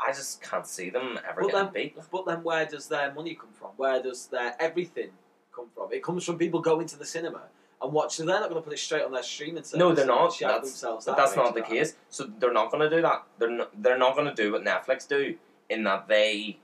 I 0.00 0.08
just 0.10 0.42
can't 0.42 0.66
see 0.66 0.90
them 0.90 1.20
ever 1.24 1.42
But 1.42 1.50
getting 1.52 1.64
then- 1.66 1.72
beat. 1.72 1.96
but 2.10 2.26
then 2.26 2.42
where 2.42 2.66
does 2.66 2.88
their 2.88 3.14
money 3.14 3.36
come 3.36 3.52
from? 3.52 3.68
Where 3.76 4.02
does 4.02 4.26
their 4.26 4.56
everything 4.58 5.10
come 5.54 5.68
from? 5.72 5.92
It 5.92 6.02
comes 6.02 6.24
from 6.24 6.36
people 6.36 6.58
going 6.58 6.88
to 6.88 6.98
the 6.98 7.06
cinema 7.06 7.42
and 7.80 7.92
watching. 7.92 8.26
They're 8.26 8.40
not 8.40 8.50
going 8.50 8.60
to 8.60 8.64
put 8.68 8.72
it 8.72 8.80
straight 8.80 9.04
on 9.04 9.12
their 9.12 9.22
streaming 9.22 9.62
service. 9.62 9.78
No, 9.78 9.94
they're 9.94 10.04
not. 10.04 10.36
That's, 10.40 10.62
themselves 10.68 11.06
but 11.06 11.16
that 11.16 11.26
that's 11.26 11.36
not 11.36 11.54
the 11.54 11.60
that. 11.60 11.70
case. 11.70 11.94
So 12.10 12.24
they're 12.40 12.52
not 12.52 12.72
going 12.72 12.90
to 12.90 12.90
do 12.90 13.02
that. 13.02 13.22
They're 13.38 13.50
not, 13.50 13.80
they're 13.80 13.98
not 13.98 14.16
going 14.16 14.26
to 14.26 14.34
do 14.34 14.50
what 14.50 14.64
Netflix 14.64 15.06
do 15.06 15.36
in 15.68 15.84
that 15.84 16.08
they 16.08 16.58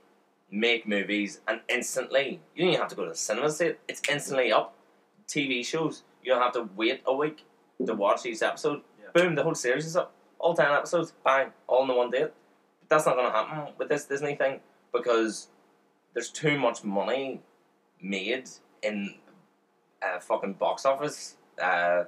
make 0.50 0.88
movies 0.88 1.40
and 1.46 1.60
instantly 1.68 2.40
you 2.54 2.62
don't 2.64 2.68
even 2.72 2.80
have 2.80 2.88
to 2.88 2.96
go 2.96 3.04
to 3.04 3.10
the 3.10 3.16
cinema 3.16 3.46
to 3.48 3.52
see 3.52 3.66
it. 3.66 3.80
It's 3.88 4.02
instantly 4.10 4.52
up. 4.52 4.74
TV 5.28 5.64
shows 5.64 6.04
you 6.22 6.32
don't 6.32 6.42
have 6.42 6.52
to 6.54 6.68
wait 6.76 7.02
a 7.06 7.14
week 7.14 7.44
to 7.84 7.94
watch 7.94 8.24
each 8.26 8.42
episode. 8.42 8.80
Yeah. 8.98 9.08
Boom, 9.14 9.34
the 9.34 9.42
whole 9.42 9.54
series 9.54 9.86
is 9.86 9.96
up. 9.96 10.12
All 10.38 10.54
ten 10.54 10.70
episodes, 10.72 11.12
bang, 11.24 11.48
all 11.66 11.82
in 11.82 11.88
the 11.88 11.94
one 11.94 12.10
day. 12.10 12.22
But 12.80 12.88
that's 12.88 13.06
not 13.06 13.16
going 13.16 13.26
to 13.30 13.32
happen 13.36 13.74
with 13.76 13.88
this 13.88 14.04
Disney 14.04 14.36
thing 14.36 14.60
because 14.92 15.48
there's 16.14 16.30
too 16.30 16.58
much 16.58 16.82
money 16.84 17.42
made 18.00 18.48
in 18.82 19.14
uh, 20.02 20.18
fucking 20.20 20.54
box 20.54 20.86
office. 20.86 21.36
Uh, 21.60 22.04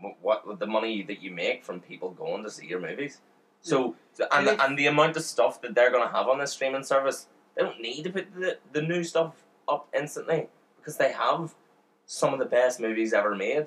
wh- 0.00 0.22
what 0.22 0.58
the 0.58 0.66
money 0.66 1.02
that 1.04 1.22
you 1.22 1.30
make 1.30 1.64
from 1.64 1.80
people 1.80 2.10
going 2.10 2.42
to 2.42 2.50
see 2.50 2.66
your 2.66 2.80
movies. 2.80 3.20
So, 3.62 3.94
And 4.32 4.46
the, 4.46 4.64
and 4.64 4.78
the 4.78 4.86
amount 4.86 5.16
of 5.16 5.22
stuff 5.22 5.60
that 5.62 5.74
they're 5.74 5.90
going 5.90 6.06
to 6.06 6.12
have 6.14 6.28
on 6.28 6.38
this 6.38 6.52
streaming 6.52 6.82
service, 6.82 7.28
they 7.56 7.62
don't 7.62 7.80
need 7.80 8.02
to 8.04 8.10
put 8.10 8.34
the, 8.34 8.58
the 8.72 8.82
new 8.82 9.04
stuff 9.04 9.34
up 9.68 9.88
instantly 9.94 10.48
because 10.76 10.96
they 10.96 11.12
have 11.12 11.54
some 12.06 12.32
of 12.32 12.38
the 12.38 12.46
best 12.46 12.80
movies 12.80 13.12
ever 13.12 13.34
made 13.34 13.66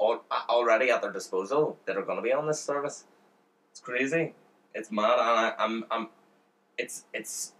al- 0.00 0.24
already 0.48 0.90
at 0.90 1.02
their 1.02 1.12
disposal 1.12 1.78
that 1.86 1.96
are 1.96 2.02
going 2.02 2.16
to 2.16 2.22
be 2.22 2.32
on 2.32 2.46
this 2.46 2.62
service. 2.62 3.04
It's 3.70 3.80
crazy. 3.80 4.34
It's 4.74 4.90
mad, 4.90 5.18
and 5.18 5.20
I, 5.20 5.52
I'm 5.58 5.84
I'm. 5.90 6.08
It's 6.78 7.04
it's 7.12 7.52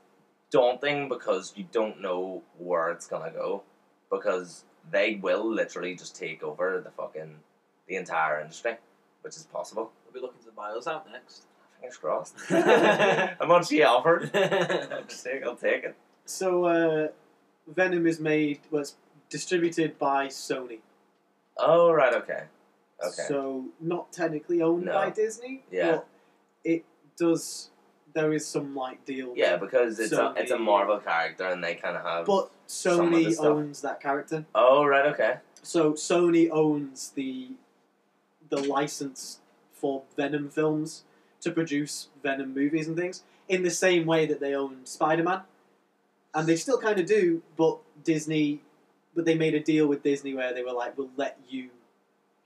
daunting 0.51 1.09
because 1.09 1.53
you 1.57 1.67
don't 1.73 2.01
know 2.01 2.43
where 2.59 2.91
it's 2.91 3.07
gonna 3.07 3.31
go 3.31 3.63
because 4.11 4.65
they 4.91 5.17
will 5.17 5.47
literally 5.47 5.95
just 5.95 6.17
take 6.17 6.43
over 6.43 6.81
the 6.83 6.91
fucking 6.91 7.37
the 7.87 7.97
entire 7.97 8.41
industry, 8.41 8.77
which 9.23 9.37
is 9.37 9.45
possible. 9.45 9.93
They'll 10.05 10.15
be 10.15 10.21
looking 10.21 10.45
to 10.45 10.53
buy 10.53 10.71
us 10.71 10.87
out 10.87 11.11
next. 11.11 11.47
Fingers 11.83 11.97
crossed. 11.99 12.35
How 12.49 13.47
much 13.47 13.69
she 13.69 13.83
offered? 13.83 14.31
I'll 14.35 15.03
take, 15.05 15.43
I'll 15.45 15.57
take 15.57 15.85
it. 15.85 15.97
So 16.25 16.65
uh, 16.65 17.09
Venom 17.67 18.07
is 18.07 18.21
made, 18.21 18.61
well, 18.71 18.83
it's 18.83 18.95
distributed 19.29 19.99
by 19.99 20.29
Sony. 20.29 20.79
Oh 21.59 21.91
right, 21.93 22.15
okay, 22.15 22.45
okay. 23.05 23.23
So 23.29 23.67
not 23.81 24.13
technically 24.13 24.63
owned 24.63 24.87
No. 24.87 24.93
by 24.93 25.11
Disney. 25.11 25.65
Yeah. 25.71 25.93
But 25.93 26.07
it 26.65 26.85
does. 27.19 27.69
There 28.15 28.33
is 28.33 28.47
some 28.47 28.75
like 28.75 29.05
deal. 29.05 29.33
yeah, 29.37 29.57
because 29.57 29.99
it's 29.99 30.13
a 30.13 30.35
it's 30.37 30.51
a 30.51 30.59
Marvel 30.59 30.99
character, 30.99 31.47
and 31.47 31.63
they 31.65 31.75
kind 31.75 31.97
of 31.97 32.05
have. 32.05 32.27
But 32.27 32.51
Some 32.67 33.13
of 33.13 33.19
the 33.21 33.27
Sony 33.27 33.33
stuff. 33.33 33.47
owns 33.47 33.81
that 33.83 34.01
character. 34.01 34.45
oh 34.55 34.85
right, 34.85 35.07
okay. 35.07 35.37
So 35.63 35.93
Sony 35.93 36.49
owns 36.51 37.11
the 37.11 37.51
the 38.49 38.59
license 38.63 39.41
for 39.73 40.03
Venom 40.17 40.49
films 40.49 41.05
to 41.43 41.51
produce 41.51 42.09
Venom 42.23 42.55
movies 42.55 42.89
and 42.89 42.97
things 42.97 43.23
in 43.49 43.63
the 43.63 43.71
same 43.71 44.07
way 44.07 44.27
that 44.27 44.41
they 44.41 44.55
own 44.55 44.85
Spider 44.85 45.23
Man, 45.23 45.43
and 46.35 46.49
they 46.49 46.57
still 46.57 46.79
kind 46.79 46.99
of 46.99 47.07
do. 47.07 47.43
But 47.57 47.79
Disney, 48.03 48.63
but 49.15 49.25
they 49.25 49.37
made 49.37 49.55
a 49.55 49.61
deal 49.61 49.87
with 49.87 50.03
Disney 50.03 50.35
where 50.35 50.55
they 50.55 50.63
were 50.63 50.73
like, 50.73 50.97
"We'll 50.97 51.11
let 51.17 51.39
you 51.49 51.71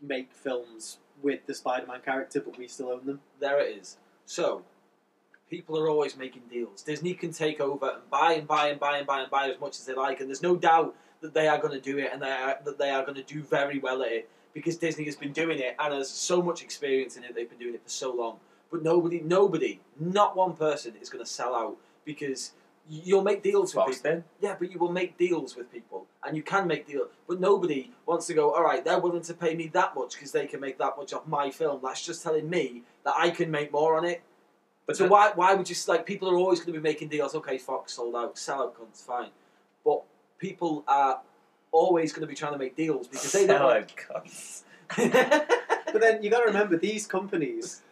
make 0.01 0.33
films 0.33 0.99
with 1.23 1.47
the 1.47 1.55
Spider 1.55 1.87
Man 1.87 2.01
character, 2.05 2.41
but 2.41 2.59
we 2.59 2.69
still 2.69 2.91
own 2.91 3.07
them." 3.07 3.21
There 3.39 3.61
it 3.61 3.77
is. 3.77 3.97
So, 4.25 4.65
people 5.49 5.79
are 5.79 5.89
always 5.89 6.17
making 6.17 6.43
deals. 6.51 6.83
Disney 6.83 7.15
can 7.15 7.33
take 7.33 7.61
over 7.61 7.91
and 7.91 8.11
buy 8.11 8.33
and 8.33 8.49
buy 8.49 8.69
and 8.69 8.81
buy 8.81 8.99
and 8.99 9.07
buy 9.07 9.21
and 9.21 9.31
buy 9.31 9.51
as 9.51 9.61
much 9.61 9.79
as 9.79 9.87
they 9.87 9.95
like, 9.95 10.21
and 10.21 10.29
there's 10.29 10.43
no 10.43 10.57
doubt 10.57 10.95
that 11.21 11.35
they 11.35 11.49
are 11.49 11.59
going 11.59 11.73
to 11.73 11.81
do 11.81 11.99
it 11.99 12.11
and 12.13 12.21
they 12.21 12.31
are, 12.31 12.59
that 12.65 12.79
they 12.79 12.91
are 12.91 13.03
going 13.03 13.15
to 13.15 13.23
do 13.23 13.43
very 13.43 13.79
well 13.79 14.03
at 14.03 14.13
it 14.13 14.29
because 14.53 14.77
Disney 14.77 15.05
has 15.05 15.17
been 15.17 15.33
doing 15.33 15.59
it 15.59 15.77
and 15.79 15.95
has 15.95 16.09
so 16.09 16.43
much 16.43 16.63
experience 16.63 17.17
in 17.17 17.25
it. 17.25 17.35
They've 17.35 17.49
been 17.49 17.59
doing 17.59 17.75
it 17.75 17.83
for 17.83 17.91
so 17.91 18.15
long. 18.15 18.39
But 18.71 18.83
nobody, 18.83 19.21
nobody, 19.21 19.81
not 19.99 20.37
one 20.37 20.55
person 20.55 20.95
is 21.01 21.09
going 21.09 21.25
to 21.25 21.31
sell 21.31 21.55
out 21.55 21.77
because 22.05 22.53
you'll 22.89 23.23
make 23.23 23.43
deals 23.43 23.75
with 23.75 23.85
people. 23.87 24.03
Yeah, 24.41 24.57
but 24.59 24.71
you 24.73 24.79
will 24.79 24.93
make 24.93 25.17
deals 25.17 25.57
with 25.57 25.73
people, 25.73 26.07
and 26.25 26.37
you 26.37 26.43
can 26.43 26.67
make 26.67 26.87
deals. 26.87 27.09
But 27.29 27.41
nobody 27.41 27.91
wants 28.07 28.27
to 28.27 28.35
go. 28.35 28.53
All 28.53 28.63
right, 28.65 28.85
they're 28.85 28.99
willing 28.99 29.23
to 29.23 29.35
pay 29.35 29.55
me 29.55 29.69
that 29.69 29.95
much 29.95 30.15
because 30.15 30.33
they 30.33 30.47
can 30.47 30.61
make 30.61 30.79
that 30.79 30.97
much 30.97 31.13
off 31.13 31.27
my 31.27 31.51
film. 31.51 31.81
That's 31.83 32.05
just 32.05 32.23
telling 32.23 32.49
me 32.51 32.83
that 33.05 33.15
I 33.17 33.31
can 33.31 33.51
make 33.51 33.73
more 33.73 33.97
on 33.97 34.05
it. 34.05 34.23
But 34.87 34.97
so 34.97 35.05
the- 35.05 35.11
why 35.11 35.33
why 35.35 35.55
would 35.55 35.69
you 35.71 35.77
like? 35.89 36.07
People 36.07 36.29
are 36.31 36.37
always 36.37 36.61
going 36.61 36.75
to 36.75 36.81
be 36.81 36.83
making 36.83 37.09
deals. 37.09 37.35
Okay, 37.35 37.59
Fox 37.59 37.95
sold 37.95 38.15
out, 38.17 38.37
sell 38.39 38.63
out, 38.63 38.77
cunts, 38.77 39.03
fine. 39.05 39.31
But 39.85 40.03
people 40.39 40.85
are 40.89 41.21
always 41.73 42.13
going 42.13 42.23
to 42.23 42.27
be 42.29 42.35
trying 42.35 42.53
to 42.53 42.59
make 42.59 42.77
deals 42.77 43.07
because 43.09 43.33
they 43.33 43.47
don't. 43.49 43.59
Sell 43.59 43.71
out 43.71 43.93
cunts. 43.97 44.63
But 45.93 46.01
then 46.01 46.23
you 46.23 46.31
got 46.31 46.41
to 46.41 46.47
remember 46.47 46.77
these 46.77 47.07
companies, 47.07 47.83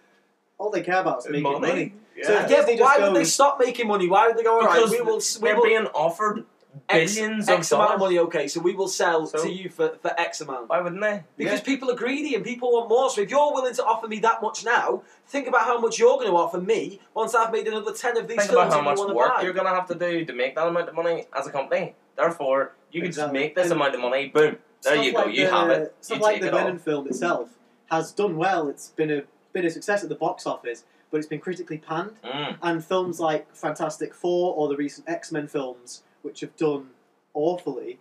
all 0.58 0.70
they 0.70 0.82
care 0.82 1.00
about 1.00 1.18
is 1.18 1.28
making 1.28 1.42
money. 1.44 1.58
money. 1.68 1.94
Yeah. 2.16 2.44
if 2.44 2.50
Yeah, 2.50 2.62
but 2.66 2.78
why 2.80 2.98
just 2.98 3.12
would 3.12 3.20
they 3.20 3.24
stop 3.24 3.58
making 3.58 3.88
money? 3.88 4.08
Why 4.08 4.28
would 4.28 4.36
they 4.36 4.42
go, 4.44 4.60
alright, 4.60 4.76
because 4.76 4.90
we 4.92 5.00
will, 5.00 5.16
we 5.18 5.48
they're 5.48 5.56
will 5.56 5.64
being 5.64 5.86
offered 5.86 6.44
X, 6.88 7.14
billions 7.14 7.48
X 7.48 7.72
of 7.72 7.78
amount 7.78 7.94
of 7.94 8.00
money, 8.00 8.18
okay, 8.20 8.46
so 8.48 8.60
we 8.60 8.72
will 8.74 8.88
sell 8.88 9.26
So- 9.26 9.42
to 9.44 9.50
you 9.52 9.68
for, 9.68 9.96
for 10.00 10.18
X 10.18 10.40
amount. 10.40 10.68
Why 10.68 10.80
wouldn't 10.80 11.00
they? 11.00 11.22
Because 11.36 11.60
people 11.60 11.90
are 11.90 11.96
greedy 11.96 12.34
and 12.34 12.44
people 12.44 12.72
want 12.72 12.88
more. 12.88 13.10
So 13.10 13.20
if 13.20 13.30
you're 13.30 13.52
willing 13.52 13.74
to 13.74 13.84
offer 13.84 14.06
me 14.08 14.18
that 14.20 14.42
much 14.42 14.64
now, 14.64 15.02
think 15.26 15.46
about 15.48 15.62
how 15.62 15.78
much 15.80 15.98
you're 15.98 16.16
going 16.18 16.28
to 16.28 16.36
offer 16.36 16.60
me 16.60 17.00
once 17.14 17.34
I've 17.34 17.52
made 17.52 17.66
another 17.68 17.92
10 17.92 18.16
of 18.16 18.28
these 18.28 18.38
Think 18.38 18.50
films 18.50 18.66
about 18.66 18.72
how 18.72 18.80
much 18.82 18.98
you 18.98 19.14
work 19.14 19.36
buy. 19.36 19.42
you're 19.42 19.52
gonna 19.52 19.68
have 19.70 19.88
to 19.88 19.94
do 19.94 20.24
to 20.24 20.32
make 20.32 20.54
that 20.56 20.66
amount 20.66 20.88
of 20.88 20.94
money 20.94 21.26
as 21.36 21.46
a 21.46 21.50
company. 21.50 21.94
Therefore, 22.16 22.72
you 22.92 23.00
can 23.00 23.08
Exactly. 23.08 23.24
just 23.24 23.32
make 23.32 23.54
this 23.56 23.64
And 23.70 23.72
amount 23.80 23.94
of 23.96 24.00
money. 24.00 24.28
Boom. 24.28 24.56
There 24.82 24.96
you 25.02 25.12
go. 25.12 25.18
like 25.22 25.34
you 25.34 25.46
the, 25.46 25.50
have 25.50 25.70
it. 25.70 25.94
Stuff 26.00 26.18
You 26.18 26.22
like 26.22 26.40
the 26.40 26.48
it. 26.48 26.52
Venom 26.52 26.78
film 26.78 27.06
itself 27.08 27.50
has 27.90 28.12
done 28.12 28.36
well. 28.36 28.68
It's 28.68 28.88
been 28.90 29.10
a 29.10 29.22
been 29.54 29.64
a 29.64 29.70
success 29.70 30.02
at 30.02 30.10
the 30.10 30.14
box 30.14 30.46
office, 30.46 30.84
but 31.10 31.16
it's 31.18 31.26
been 31.26 31.40
critically 31.40 31.78
panned. 31.78 32.16
Mm. 32.22 32.58
And 32.62 32.84
films 32.84 33.18
like 33.20 33.54
Fantastic 33.56 34.14
Four 34.14 34.54
or 34.54 34.68
the 34.68 34.76
recent 34.76 35.08
X 35.08 35.32
Men 35.32 35.46
films, 35.48 36.02
which 36.20 36.40
have 36.40 36.54
done 36.56 36.90
awfully, 37.32 37.98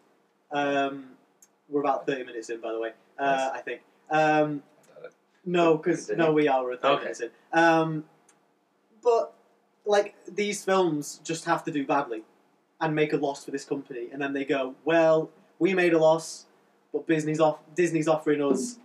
um, 0.51 1.05
we're 1.69 1.79
about 1.81 2.05
thirty 2.05 2.23
minutes 2.25 2.49
in, 2.49 2.59
by 2.59 2.73
the 2.73 2.79
way. 2.79 2.91
Uh, 3.17 3.23
Nice. 3.25 3.49
I 3.53 3.61
think. 3.61 3.81
Um, 4.11 4.63
no, 5.45 5.77
because 5.77 6.09
no, 6.09 6.33
we 6.33 6.47
are 6.49 6.63
we're 6.63 6.75
thirty 6.75 6.95
Okay. 6.95 7.03
minutes 7.03 7.21
in. 7.21 7.29
Um, 7.53 8.03
but 9.01 9.33
like 9.85 10.15
these 10.27 10.63
films 10.63 11.21
just 11.23 11.45
have 11.45 11.63
to 11.65 11.71
do 11.71 11.85
badly 11.85 12.23
and 12.81 12.95
make 12.95 13.13
a 13.13 13.17
loss 13.17 13.45
for 13.45 13.51
this 13.51 13.63
company, 13.63 14.09
and 14.11 14.21
then 14.21 14.33
they 14.33 14.43
go, 14.45 14.75
well, 14.83 15.29
we 15.59 15.73
made 15.73 15.93
a 15.93 15.99
loss, 15.99 16.45
but 16.91 17.07
Disney's 17.07 17.39
off. 17.39 17.59
Disney's 17.75 18.07
offering 18.07 18.41
us 18.41 18.79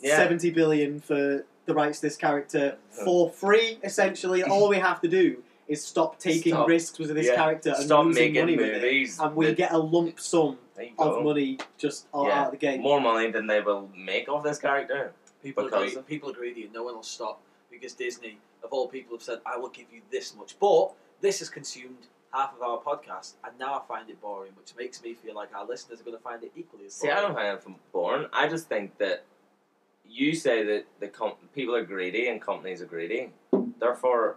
Yeah. 0.00 0.16
seventy 0.16 0.50
billion 0.50 1.00
for 1.00 1.44
the 1.66 1.74
rights 1.74 2.00
to 2.00 2.06
this 2.06 2.16
character 2.16 2.76
uh, 3.00 3.04
for 3.04 3.30
free. 3.30 3.78
Essentially, 3.84 4.42
all 4.52 4.68
we 4.68 4.78
have 4.78 5.00
to 5.02 5.08
do 5.08 5.42
is 5.68 5.84
stop 5.84 6.18
taking 6.18 6.52
Stop. 6.52 6.66
risks 6.68 6.98
with 6.98 7.14
this 7.14 7.26
Yeah. 7.28 7.36
character 7.36 7.70
and 7.76 7.84
Stop 7.84 8.06
losing 8.06 8.32
making 8.32 8.40
money 8.42 8.56
with 8.56 8.66
it, 8.66 8.82
movies. 8.82 9.18
and 9.20 9.36
we 9.36 9.46
that- 9.46 9.56
get 9.56 9.72
a 9.72 9.78
lump 9.78 10.18
sum 10.18 10.58
there 10.74 10.86
you 10.86 10.92
go. 10.96 11.18
of 11.18 11.24
money 11.24 11.58
just 11.78 12.06
out 12.14 12.26
Yeah. 12.26 12.44
of 12.46 12.50
the 12.50 12.56
game. 12.56 12.80
More 12.80 13.00
money 13.00 13.30
than 13.30 13.46
they 13.46 13.60
will 13.60 13.88
make 13.96 14.28
off 14.28 14.42
this 14.42 14.58
character. 14.58 15.12
People 15.42 15.64
are, 15.64 15.66
Because- 15.70 15.92
greedy, 15.92 16.02
people 16.02 16.30
are 16.30 16.34
greedy 16.34 16.64
and 16.64 16.72
no 16.72 16.82
one 16.82 16.94
will 16.96 17.02
stop 17.04 17.40
because 17.70 17.92
Disney, 17.94 18.38
of 18.64 18.72
all 18.72 18.88
people, 18.88 19.16
have 19.16 19.22
said, 19.22 19.40
I 19.46 19.56
will 19.58 19.68
give 19.68 19.86
you 19.92 20.00
this 20.10 20.34
much. 20.34 20.58
But 20.58 20.92
this 21.20 21.38
has 21.38 21.48
consumed 21.48 22.08
half 22.32 22.52
of 22.56 22.62
our 22.62 22.78
podcast 22.78 23.34
and 23.44 23.56
now 23.58 23.74
I 23.74 23.82
find 23.86 24.10
it 24.10 24.20
boring, 24.20 24.52
which 24.58 24.74
makes 24.76 25.02
me 25.04 25.14
feel 25.14 25.34
like 25.36 25.54
our 25.54 25.64
listeners 25.64 26.00
are 26.00 26.04
going 26.04 26.16
to 26.16 26.22
find 26.22 26.42
it 26.42 26.50
equally 26.56 26.86
as 26.86 26.94
See, 26.94 27.06
boring. 27.06 27.18
I 27.18 27.22
don't 27.22 27.34
find 27.34 27.56
it 27.56 27.62
from 27.62 27.76
born. 27.92 28.26
I 28.32 28.48
just 28.48 28.68
think 28.68 28.98
that 28.98 29.22
you 30.10 30.34
say 30.34 30.64
that 30.64 30.86
the 30.98 31.08
com- 31.08 31.34
people 31.54 31.74
are 31.74 31.84
greedy 31.84 32.28
and 32.28 32.40
companies 32.42 32.82
are 32.82 32.86
greedy. 32.86 33.32
Therefore, 33.78 34.36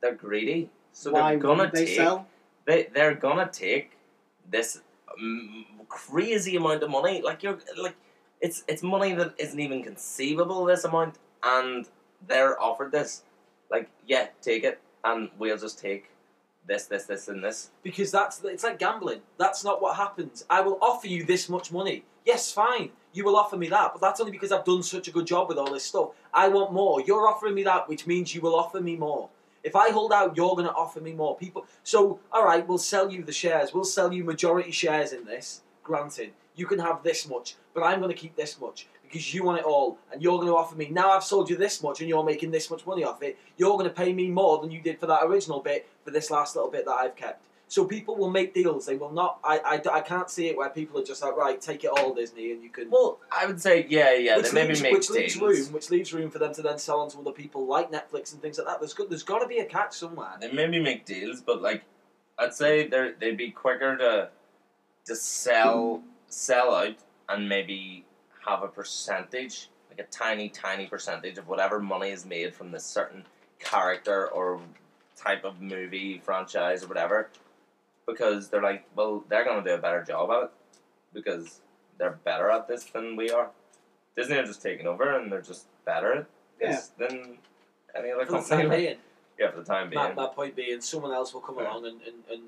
they're 0.00 0.14
greedy. 0.14 0.70
So 0.92 1.12
Why 1.12 1.30
they're 1.32 1.40
gonna 1.40 1.54
wouldn't 1.56 1.74
they 1.74 1.86
take. 1.86 1.96
sell? 1.96 2.26
They 2.66 2.88
they're 2.94 3.14
gonna 3.14 3.50
take 3.52 3.98
this 4.50 4.80
crazy 5.88 6.56
amount 6.56 6.82
of 6.82 6.90
money. 6.90 7.20
Like 7.22 7.42
you're 7.42 7.58
like, 7.82 7.96
it's 8.40 8.64
it's 8.68 8.82
money 8.82 9.12
that 9.14 9.34
isn't 9.38 9.58
even 9.58 9.82
conceivable. 9.82 10.64
This 10.64 10.84
amount, 10.84 11.18
and 11.42 11.86
they're 12.26 12.60
offered 12.60 12.92
this. 12.92 13.22
Like, 13.70 13.90
yeah, 14.06 14.28
take 14.40 14.62
it, 14.64 14.80
and 15.04 15.30
we'll 15.38 15.56
just 15.56 15.78
take 15.80 16.10
this, 16.66 16.86
this, 16.86 17.04
this, 17.04 17.28
and 17.28 17.42
this. 17.42 17.70
Because 17.82 18.10
that's 18.10 18.42
it's 18.44 18.62
like 18.62 18.78
gambling. 18.78 19.20
That's 19.38 19.64
not 19.64 19.82
what 19.82 19.96
happens. 19.96 20.44
I 20.48 20.60
will 20.60 20.78
offer 20.80 21.08
you 21.08 21.24
this 21.24 21.48
much 21.48 21.72
money. 21.72 22.04
Yes, 22.24 22.52
fine. 22.52 22.90
You 23.14 23.24
will 23.24 23.36
offer 23.36 23.56
me 23.56 23.68
that, 23.68 23.92
but 23.92 24.00
that's 24.00 24.18
only 24.18 24.32
because 24.32 24.50
I've 24.50 24.64
done 24.64 24.82
such 24.82 25.06
a 25.06 25.12
good 25.12 25.26
job 25.26 25.48
with 25.48 25.56
all 25.56 25.72
this 25.72 25.84
stuff. 25.84 26.10
I 26.32 26.48
want 26.48 26.72
more. 26.72 27.00
You're 27.00 27.28
offering 27.28 27.54
me 27.54 27.62
that, 27.62 27.88
which 27.88 28.08
means 28.08 28.34
you 28.34 28.40
will 28.40 28.56
offer 28.56 28.80
me 28.80 28.96
more. 28.96 29.28
If 29.62 29.76
I 29.76 29.90
hold 29.90 30.12
out, 30.12 30.36
you're 30.36 30.56
going 30.56 30.66
to 30.66 30.74
offer 30.74 31.00
me 31.00 31.12
more. 31.12 31.36
People. 31.36 31.64
So, 31.84 32.18
all 32.32 32.44
right, 32.44 32.66
we'll 32.66 32.76
sell 32.76 33.12
you 33.12 33.22
the 33.22 33.32
shares. 33.32 33.72
We'll 33.72 33.84
sell 33.84 34.12
you 34.12 34.24
majority 34.24 34.72
shares 34.72 35.12
in 35.12 35.24
this. 35.24 35.62
Granted, 35.84 36.32
you 36.56 36.66
can 36.66 36.80
have 36.80 37.04
this 37.04 37.28
much, 37.28 37.54
but 37.72 37.84
I'm 37.84 38.00
going 38.00 38.12
to 38.12 38.20
keep 38.20 38.34
this 38.34 38.60
much 38.60 38.88
because 39.04 39.32
you 39.32 39.44
want 39.44 39.60
it 39.60 39.64
all, 39.64 39.96
and 40.12 40.20
you're 40.20 40.38
going 40.38 40.48
to 40.48 40.56
offer 40.56 40.74
me. 40.74 40.88
Now 40.90 41.12
I've 41.12 41.22
sold 41.22 41.48
you 41.48 41.56
this 41.56 41.84
much, 41.84 42.00
and 42.00 42.08
you're 42.08 42.24
making 42.24 42.50
this 42.50 42.68
much 42.68 42.84
money 42.84 43.04
off 43.04 43.22
it. 43.22 43.38
You're 43.56 43.78
going 43.78 43.84
to 43.84 43.94
pay 43.94 44.12
me 44.12 44.28
more 44.28 44.60
than 44.60 44.72
you 44.72 44.80
did 44.80 44.98
for 44.98 45.06
that 45.06 45.22
original 45.22 45.60
bit 45.60 45.88
for 46.04 46.10
this 46.10 46.32
last 46.32 46.56
little 46.56 46.70
bit 46.70 46.84
that 46.86 46.94
I've 46.94 47.14
kept. 47.14 47.44
So 47.66 47.84
people 47.84 48.16
will 48.16 48.30
make 48.30 48.54
deals. 48.54 48.86
They 48.86 48.96
will 48.96 49.10
not. 49.10 49.40
I, 49.42 49.58
I, 49.58 49.96
I 49.96 50.00
can't 50.00 50.30
see 50.30 50.48
it 50.48 50.56
where 50.56 50.68
people 50.68 51.00
are 51.00 51.04
just 51.04 51.22
like, 51.22 51.34
right, 51.36 51.60
take 51.60 51.82
it 51.82 51.90
all, 51.90 52.14
Disney, 52.14 52.52
and 52.52 52.62
you 52.62 52.68
can. 52.68 52.90
Well, 52.90 53.18
I 53.32 53.46
would 53.46 53.60
say, 53.60 53.86
yeah, 53.88 54.12
yeah. 54.12 54.36
which 54.36 54.50
they 54.50 54.54
maybe 54.54 54.68
leaves, 54.68 54.82
make 54.82 54.92
which 54.92 55.10
leaves 55.10 55.36
room, 55.40 55.72
which 55.72 55.90
leaves 55.90 56.12
room 56.12 56.30
for 56.30 56.38
them 56.38 56.54
to 56.54 56.62
then 56.62 56.78
sell 56.78 57.00
on 57.00 57.10
to 57.10 57.18
other 57.18 57.32
people 57.32 57.66
like 57.66 57.90
Netflix 57.90 58.32
and 58.32 58.42
things 58.42 58.58
like 58.58 58.66
that. 58.66 58.80
There's 58.80 58.94
got, 58.94 59.08
there's 59.08 59.22
got 59.22 59.38
to 59.38 59.48
be 59.48 59.58
a 59.58 59.64
catch 59.64 59.94
somewhere. 59.94 60.34
They 60.40 60.52
maybe 60.52 60.78
make 60.78 61.04
deals, 61.04 61.40
but 61.40 61.62
like, 61.62 61.84
I'd 62.38 62.54
say 62.54 62.86
they 62.86 63.12
they'd 63.18 63.36
be 63.36 63.50
quicker 63.50 63.96
to 63.96 64.28
to 65.06 65.16
sell 65.16 66.02
sell 66.28 66.74
out 66.74 66.96
and 67.28 67.48
maybe 67.48 68.04
have 68.46 68.62
a 68.62 68.68
percentage, 68.68 69.68
like 69.90 70.06
a 70.06 70.10
tiny, 70.10 70.48
tiny 70.48 70.86
percentage 70.86 71.38
of 71.38 71.48
whatever 71.48 71.80
money 71.80 72.10
is 72.10 72.26
made 72.26 72.54
from 72.54 72.70
this 72.70 72.84
certain 72.84 73.24
character 73.58 74.28
or 74.28 74.60
type 75.16 75.44
of 75.44 75.60
movie 75.60 76.20
franchise 76.24 76.82
or 76.84 76.88
whatever, 76.88 77.30
because 78.06 78.48
they're 78.48 78.62
like, 78.62 78.84
well, 78.96 79.24
they're 79.28 79.44
gonna 79.44 79.64
do 79.64 79.74
a 79.74 79.78
better 79.78 80.02
job 80.02 80.30
at 80.30 80.42
it 80.44 80.50
because 81.12 81.60
they're 81.98 82.18
better 82.24 82.50
at 82.50 82.68
this 82.68 82.84
than 82.84 83.16
we 83.16 83.30
are. 83.30 83.50
Disney 84.16 84.36
are 84.36 84.44
just 84.44 84.62
taking 84.62 84.86
over 84.86 85.18
and 85.18 85.30
they're 85.30 85.40
just 85.42 85.66
better 85.84 86.12
at 86.20 86.26
this 86.60 86.88
than 86.98 87.38
any 87.96 88.10
other 88.12 88.26
For 88.26 88.32
the 88.32 88.38
company. 88.38 88.62
time 88.62 88.70
being, 88.70 88.96
Yeah, 89.38 89.50
for 89.50 89.58
the 89.58 89.64
time 89.64 89.90
being. 89.90 90.02
my, 90.02 90.12
my 90.12 90.26
point 90.26 90.54
being, 90.54 90.80
someone 90.80 91.12
else 91.12 91.34
will 91.34 91.40
come 91.40 91.56
Yeah. 91.58 91.70
along 91.72 91.86
and 91.86 92.00
and. 92.02 92.14
and 92.30 92.42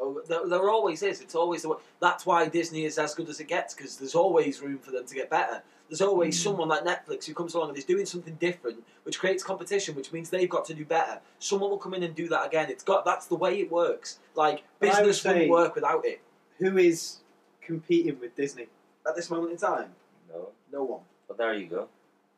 Oh, 0.00 0.20
there, 0.26 0.44
there 0.48 0.70
always 0.70 1.04
is. 1.04 1.20
It's 1.20 1.36
always 1.36 1.62
the 1.62 1.68
way. 1.68 1.76
That's 2.00 2.26
why 2.26 2.48
Disney 2.48 2.84
is 2.84 2.98
as 2.98 3.14
good 3.14 3.28
as 3.28 3.38
it 3.38 3.46
gets 3.46 3.74
because 3.74 3.96
there's 3.96 4.16
always 4.16 4.60
room 4.60 4.80
for 4.80 4.90
them 4.90 5.06
to 5.06 5.14
get 5.14 5.30
better. 5.30 5.62
There's 5.88 6.00
always 6.00 6.38
Mm. 6.38 6.42
someone 6.42 6.68
like 6.68 6.82
Netflix 6.84 7.26
who 7.26 7.34
comes 7.34 7.54
along 7.54 7.68
and 7.68 7.78
is 7.78 7.84
doing 7.84 8.06
something 8.06 8.34
different, 8.36 8.82
which 9.04 9.18
creates 9.18 9.42
competition, 9.44 9.94
which 9.94 10.12
means 10.12 10.30
they've 10.30 10.48
got 10.48 10.64
to 10.66 10.74
do 10.74 10.84
better. 10.84 11.20
Someone 11.38 11.70
will 11.70 11.78
come 11.78 11.94
in 11.94 12.02
and 12.02 12.14
do 12.14 12.26
that 12.28 12.46
again. 12.46 12.70
It's 12.70 12.82
got 12.82 13.04
that's 13.04 13.26
the 13.26 13.36
way 13.36 13.60
it 13.60 13.70
works. 13.70 14.18
Like 14.34 14.62
But 14.80 14.88
I 14.90 15.00
would 15.02 15.08
business 15.08 15.24
wouldn't 15.24 15.50
work 15.50 15.74
without 15.74 16.04
it. 16.06 16.20
Who 16.58 16.78
is 16.78 17.18
competing 17.60 18.18
with 18.20 18.34
Disney? 18.34 18.68
At 19.06 19.14
this 19.14 19.28
moment 19.30 19.52
in 19.52 19.58
time, 19.58 19.94
No, 20.32 20.48
no 20.72 20.84
one. 20.84 21.00
but 21.28 21.36
there 21.36 21.54
you 21.54 21.66
go. 21.66 21.88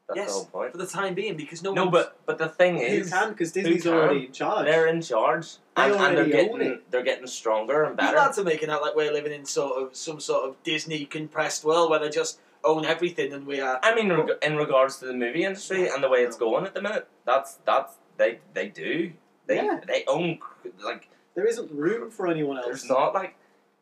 That's 0.09 0.17
yes, 0.19 0.27
the 0.29 0.33
whole 0.35 0.45
point. 0.47 0.71
for 0.73 0.79
the 0.79 0.87
time 0.87 1.15
being, 1.15 1.37
because 1.37 1.63
no, 1.65 1.73
No, 1.73 1.83
one's- 1.87 1.93
but 1.93 2.17
but 2.27 2.39
the 2.39 2.49
thing 2.49 2.77
Who 2.77 2.83
is, 2.85 3.11
can? 3.11 3.31
Because 3.31 3.51
Disney's 3.53 3.83
can? 3.83 3.93
already 3.93 4.27
in 4.27 4.33
charge. 4.33 4.65
they're 4.67 4.87
in 4.87 5.01
charge, 5.03 5.57
They 5.77 5.83
and, 5.83 5.93
and 5.95 6.01
they're 6.01 6.11
already 6.15 6.31
getting 6.33 6.53
own 6.53 6.63
it. 6.63 6.91
they're 6.91 7.03
getting 7.03 7.27
stronger 7.27 7.83
and 7.85 7.93
You 7.93 7.97
better. 7.97 8.17
lads 8.17 8.39
are 8.39 8.45
making 8.45 8.71
out 8.71 8.83
like 8.83 8.95
we're 8.95 9.13
living 9.13 9.33
in 9.33 9.45
sort 9.45 9.83
of 9.83 9.97
some 9.97 10.21
sort 10.21 10.49
of 10.49 10.63
Disney 10.63 11.07
compressed 11.07 11.65
world 11.65 11.91
where 11.91 11.99
they're 11.99 12.09
just 12.09 12.39
own 12.67 12.85
everything 12.85 13.33
and 13.33 13.47
we 13.47 13.61
are. 13.61 13.79
I 13.83 13.95
mean, 13.95 14.13
reg- 14.13 14.39
in 14.43 14.57
regards 14.57 14.99
to 14.99 15.07
the 15.07 15.15
movie 15.15 15.45
industry 15.45 15.89
and 15.89 16.03
the 16.03 16.09
way 16.09 16.21
it's 16.21 16.37
going 16.37 16.67
at 16.67 16.75
the 16.75 16.83
minute, 16.83 17.09
that's 17.25 17.55
that's 17.65 17.95
they 18.17 18.41
they 18.55 18.69
do. 18.69 19.13
They 19.47 19.57
Yeah. 19.57 19.81
they 19.87 20.05
own 20.07 20.39
like 20.83 21.09
There 21.35 21.47
isn't 21.47 21.71
room 21.73 22.11
for 22.11 22.27
anyone 22.29 22.57
else. 22.57 22.67
there's 22.67 22.89
not 22.89 23.15
like 23.15 23.37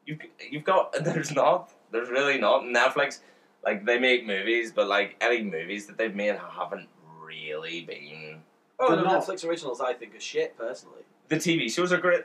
you 0.07 0.19
you've 0.51 0.65
got 0.65 0.93
there's 1.05 1.33
not 1.33 1.71
there's 1.91 2.11
really 2.11 2.39
not 2.39 2.63
Netflix 2.63 3.21
like 3.65 3.87
they 3.87 3.99
make 3.99 4.27
movies, 4.27 4.73
but 4.73 4.87
like 4.89 5.17
any 5.21 5.43
movies 5.43 5.87
that 5.87 5.97
they've 5.97 6.15
made 6.15 6.37
haven't 6.37 6.89
really 7.23 7.81
been. 7.83 8.41
Oh 8.79 8.95
They're 8.95 9.05
no. 9.05 9.11
Netflix 9.11 9.45
originals 9.49 9.81
I 9.81 9.95
think 9.95 10.15
are 10.15 10.21
shit 10.21 10.57
personally. 10.59 11.03
The 11.29 11.37
TV 11.37 11.71
shows 11.73 11.93
are 11.93 11.99
great. 11.99 12.25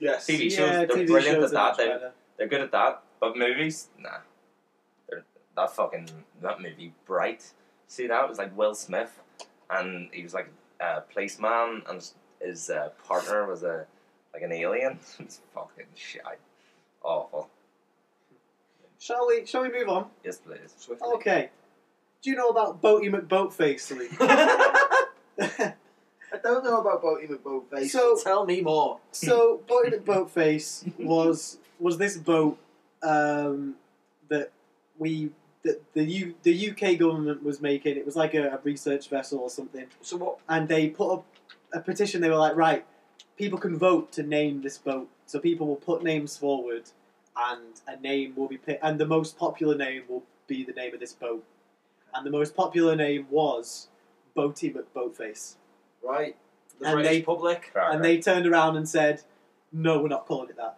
Yes. 0.00 0.26
TV 0.26 0.50
shows, 0.50 0.70
they're 0.70 0.86
TV 0.88 1.06
brilliant 1.06 1.36
shows 1.42 1.52
at 1.52 1.52
that. 1.52 1.76
They, 1.76 1.86
better. 1.86 2.12
They're 2.38 2.48
good 2.48 2.62
at 2.62 2.72
that, 2.72 3.02
but 3.20 3.36
movies, 3.36 3.88
nah. 3.98 4.18
They're, 5.60 5.66
that 5.66 5.76
fucking 5.76 6.08
that 6.42 6.60
movie, 6.60 6.92
Bright. 7.06 7.52
See 7.88 8.06
that 8.06 8.24
it 8.24 8.28
was 8.28 8.38
like 8.38 8.56
Will 8.56 8.74
Smith, 8.74 9.20
and 9.68 10.08
he 10.12 10.22
was 10.22 10.34
like 10.34 10.50
a 10.80 11.00
policeman, 11.00 11.82
and 11.88 12.08
his 12.40 12.70
uh, 12.70 12.90
partner 13.06 13.46
was 13.46 13.62
a 13.62 13.86
like 14.32 14.42
an 14.42 14.52
alien. 14.52 14.98
it's 15.18 15.40
fucking 15.54 15.86
shit, 15.94 16.22
awful. 17.02 17.48
Shall 18.98 19.26
we? 19.26 19.46
Shall 19.46 19.62
we 19.62 19.72
move 19.72 19.88
on? 19.88 20.06
Yes, 20.24 20.38
please. 20.38 20.74
Swiftly. 20.76 21.08
Okay. 21.14 21.50
Do 22.22 22.30
you 22.30 22.36
know 22.36 22.48
about 22.50 22.82
Boaty 22.82 23.10
McBoatface, 23.10 23.90
Lee? 23.96 24.08
I 26.32 26.36
don't 26.42 26.62
know 26.64 26.80
about 26.80 27.02
Boaty 27.02 27.28
McBoatface. 27.28 27.88
so, 27.88 28.16
Tell 28.22 28.44
me 28.44 28.60
more. 28.60 28.98
so 29.10 29.62
Boaty 29.66 29.98
McBoatface 29.98 30.98
was 30.98 31.58
was 31.78 31.96
this 31.96 32.18
boat 32.18 32.58
um, 33.02 33.74
that 34.28 34.52
we 34.98 35.30
that 35.62 35.92
the 35.94 36.04
U, 36.04 36.34
the 36.42 36.70
UK 36.70 36.98
government 36.98 37.42
was 37.42 37.60
making. 37.60 37.96
It 37.96 38.06
was 38.06 38.16
like 38.16 38.34
a, 38.34 38.48
a 38.50 38.60
research 38.64 39.08
vessel 39.08 39.38
or 39.40 39.50
something, 39.50 39.86
So 40.00 40.16
what? 40.16 40.38
and 40.48 40.68
they 40.68 40.88
put 40.88 41.12
up 41.12 41.24
a 41.72 41.80
petition. 41.80 42.20
They 42.20 42.30
were 42.30 42.36
like, 42.36 42.56
right, 42.56 42.84
people 43.36 43.58
can 43.58 43.76
vote 43.78 44.10
to 44.12 44.22
name 44.22 44.62
this 44.62 44.78
boat. 44.78 45.08
So 45.26 45.38
people 45.38 45.66
will 45.66 45.76
put 45.76 46.02
names 46.02 46.36
forward, 46.36 46.84
and 47.36 47.80
a 47.86 47.96
name 48.00 48.34
will 48.36 48.48
be 48.48 48.56
picked, 48.58 48.82
and 48.82 48.98
the 48.98 49.06
most 49.06 49.38
popular 49.38 49.76
name 49.76 50.02
will 50.08 50.24
be 50.46 50.64
the 50.64 50.72
name 50.72 50.92
of 50.94 51.00
this 51.00 51.12
boat. 51.12 51.44
And 52.14 52.26
the 52.26 52.30
most 52.30 52.56
popular 52.56 52.96
name 52.96 53.26
was 53.30 53.88
Boaty 54.36 54.74
McBoatface. 54.74 55.54
Right. 56.02 56.36
The 56.80 56.86
And 56.86 56.94
British 56.94 57.12
they- 57.12 57.22
public. 57.22 57.70
Cracker. 57.72 57.92
And 57.94 58.04
they 58.04 58.18
turned 58.20 58.46
around 58.46 58.76
and 58.76 58.88
said, 58.88 59.22
no, 59.72 60.00
we're 60.00 60.08
not 60.08 60.26
calling 60.26 60.48
it 60.50 60.56
that. 60.56 60.76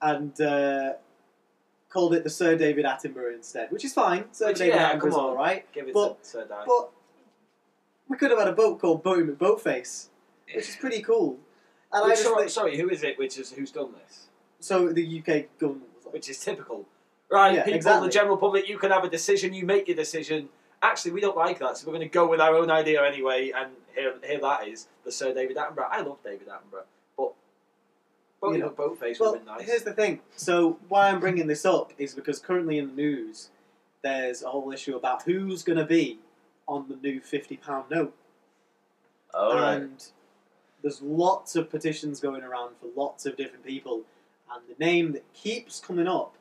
And 0.00 0.40
uh, 0.40 0.94
called 1.90 2.14
it 2.14 2.24
the 2.24 2.30
Sir 2.30 2.56
David 2.56 2.84
Attenborough 2.84 3.34
instead, 3.34 3.70
which 3.70 3.84
is 3.84 3.92
fine. 3.92 4.24
Sir 4.32 4.48
Which, 4.48 4.58
David 4.58 4.76
yeah, 4.76 4.92
Attenborough's 4.92 5.14
come 5.14 5.24
on. 5.24 5.30
all 5.30 5.36
right. 5.36 5.70
Give 5.72 5.88
it 5.88 5.94
But- 5.94 6.22
to 6.22 6.28
Sir. 6.28 6.46
But 6.48 6.90
we 8.08 8.16
could 8.16 8.30
have 8.30 8.38
had 8.38 8.48
a 8.48 8.52
boat 8.52 8.80
called 8.80 9.02
Boaty 9.04 9.28
McBoatface, 9.36 10.06
which 10.54 10.68
is 10.68 10.76
pretty 10.76 11.02
cool. 11.02 11.38
And 11.92 12.04
I 12.04 12.06
Which, 12.06 12.14
just 12.18 12.22
sorry, 12.24 12.38
think, 12.42 12.50
sorry, 12.50 12.78
who 12.78 12.88
is 12.88 13.02
it? 13.02 13.18
Which 13.18 13.36
is 13.38 13.50
who's 13.52 13.70
done 13.72 13.92
this? 14.04 14.26
so 14.60 14.92
the 14.92 15.18
UK 15.18 15.58
government 15.58 15.88
was 15.96 16.04
like, 16.06 16.14
Which 16.14 16.28
is 16.28 16.38
typical, 16.38 16.86
right? 17.30 17.54
Yeah, 17.54 17.62
people, 17.64 17.76
exactly. 17.76 18.08
the 18.08 18.12
general 18.12 18.36
public, 18.36 18.68
you 18.68 18.78
can 18.78 18.90
have 18.92 19.04
a 19.04 19.08
decision. 19.10 19.52
You 19.54 19.64
make 19.66 19.88
your 19.88 19.96
decision. 19.96 20.48
Actually, 20.82 21.10
we 21.12 21.20
don't 21.20 21.36
like 21.36 21.58
that, 21.58 21.76
so 21.76 21.86
we're 21.86 21.94
going 21.94 22.08
to 22.08 22.12
go 22.12 22.26
with 22.28 22.40
our 22.40 22.54
own 22.54 22.70
idea 22.70 23.04
anyway. 23.04 23.50
And 23.54 23.72
here, 23.94 24.14
here 24.24 24.40
that 24.40 24.68
is 24.68 24.86
the 25.04 25.10
Sir 25.12 25.34
David 25.34 25.56
Attenborough. 25.56 25.88
I 25.90 26.00
love 26.02 26.18
David 26.24 26.46
Attenborough, 26.48 26.84
but 28.40 28.52
You 28.52 28.58
know, 28.58 28.70
McBoatface 28.70 29.20
Well, 29.20 29.32
would 29.32 29.40
have 29.40 29.46
been 29.46 29.54
nice. 29.58 29.66
here's 29.66 29.82
the 29.82 29.92
thing. 29.92 30.20
So 30.36 30.78
why 30.88 31.08
I'm 31.08 31.20
bringing 31.20 31.46
this 31.46 31.64
up 31.64 31.92
is 31.98 32.14
because 32.14 32.38
currently 32.38 32.78
in 32.78 32.88
the 32.88 32.94
news, 32.94 33.50
there's 34.02 34.42
a 34.42 34.48
whole 34.48 34.72
issue 34.72 34.96
about 34.96 35.22
who's 35.22 35.62
going 35.62 35.78
to 35.78 35.84
be 35.84 36.18
on 36.66 36.86
the 36.88 36.96
new 36.96 37.20
fifty 37.20 37.56
pound 37.56 37.90
note, 37.90 38.14
Oh, 39.34 39.54
right. 39.54 39.74
and 39.82 40.04
there's 40.82 41.02
lots 41.02 41.54
of 41.56 41.68
petitions 41.70 42.20
going 42.20 42.42
around 42.42 42.74
for 42.80 42.88
lots 42.96 43.26
of 43.26 43.36
different 43.36 43.64
people, 43.64 44.02
and 44.52 44.62
the 44.68 44.82
name 44.84 45.12
that 45.12 45.30
keeps 45.34 45.80
coming 45.80 46.06
up 46.08 46.34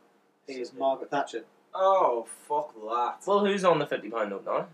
is 0.48 0.72
Margaret 0.74 1.12
Thatcher. 1.12 1.44
Oh 1.74 2.28
fuck 2.48 2.74
that! 2.76 3.28
Well, 3.28 3.46
who's 3.46 3.64
on 3.66 3.80
the 3.80 3.86
fifty 3.88 4.10
pound 4.10 4.30
note 4.32 4.46
now? 4.46 4.68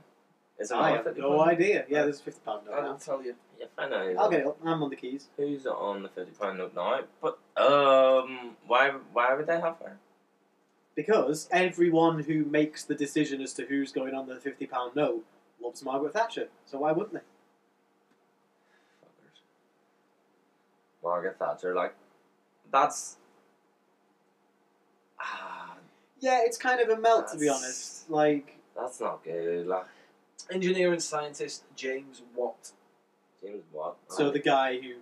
Is 0.57 0.71
it 0.71 0.75
I 0.77 0.91
have 0.91 1.17
no 1.17 1.37
pound? 1.37 1.49
idea. 1.49 1.85
Yeah, 1.89 2.03
there's 2.03 2.19
a 2.19 2.23
fifty 2.23 2.39
pound 2.45 2.61
I 2.67 2.75
note 2.75 2.81
now. 2.83 2.91
will 2.91 2.97
tell 2.99 3.23
you. 3.23 3.35
Yeah, 3.59 3.65
find 3.75 3.93
out. 3.93 4.05
who's 4.05 4.17
I'll 4.17 4.25
on- 4.25 4.31
get 4.31 4.39
it 4.41 4.47
up. 4.47 4.57
I'm 4.65 4.83
on 4.83 4.89
the 4.89 4.95
keys 4.95 5.27
Who's 5.37 5.65
on 5.65 6.03
the 6.03 6.09
fifty 6.09 6.31
pound 6.39 6.57
note 6.59 6.73
now? 6.75 7.01
But 7.21 7.37
um, 7.57 8.55
why 8.67 8.91
why 9.13 9.33
would 9.33 9.47
they 9.47 9.59
have 9.59 9.77
her? 9.79 9.97
because 10.95 11.49
everyone 11.51 12.21
who 12.23 12.45
makes 12.45 12.85
the 12.85 12.95
decision 12.95 13.41
as 13.41 13.51
to 13.53 13.65
who's 13.65 13.91
going 13.91 14.13
on 14.13 14.27
the 14.27 14.37
fifty 14.37 14.65
pound 14.65 14.95
note 14.95 15.25
loves 15.61 15.83
Margaret 15.83 16.13
Thatcher. 16.13 16.47
So 16.65 16.79
why 16.79 16.93
wouldn't 16.93 17.13
they? 17.13 17.19
Fuckers. 19.03 19.39
Margaret 21.03 21.37
Thatcher, 21.37 21.75
like 21.75 21.93
that's 22.71 23.17
ah, 25.19 25.75
Yeah, 26.21 26.41
it's 26.45 26.57
kind 26.57 26.79
of 26.79 26.87
a 26.89 26.99
melt 26.99 27.29
to 27.33 27.37
be 27.37 27.49
honest. 27.49 28.09
Like. 28.09 28.57
that's 28.75 29.01
not 29.01 29.21
good. 29.23 29.67
Like 29.67 29.85
Engineer 30.51 30.91
and 30.93 31.01
scientist 31.01 31.63
James 31.75 32.21
Watt. 32.35 32.71
James 33.43 33.63
what? 33.71 33.95
So 34.09 34.31
the 34.31 34.39
guy 34.39 34.79
who 34.79 34.95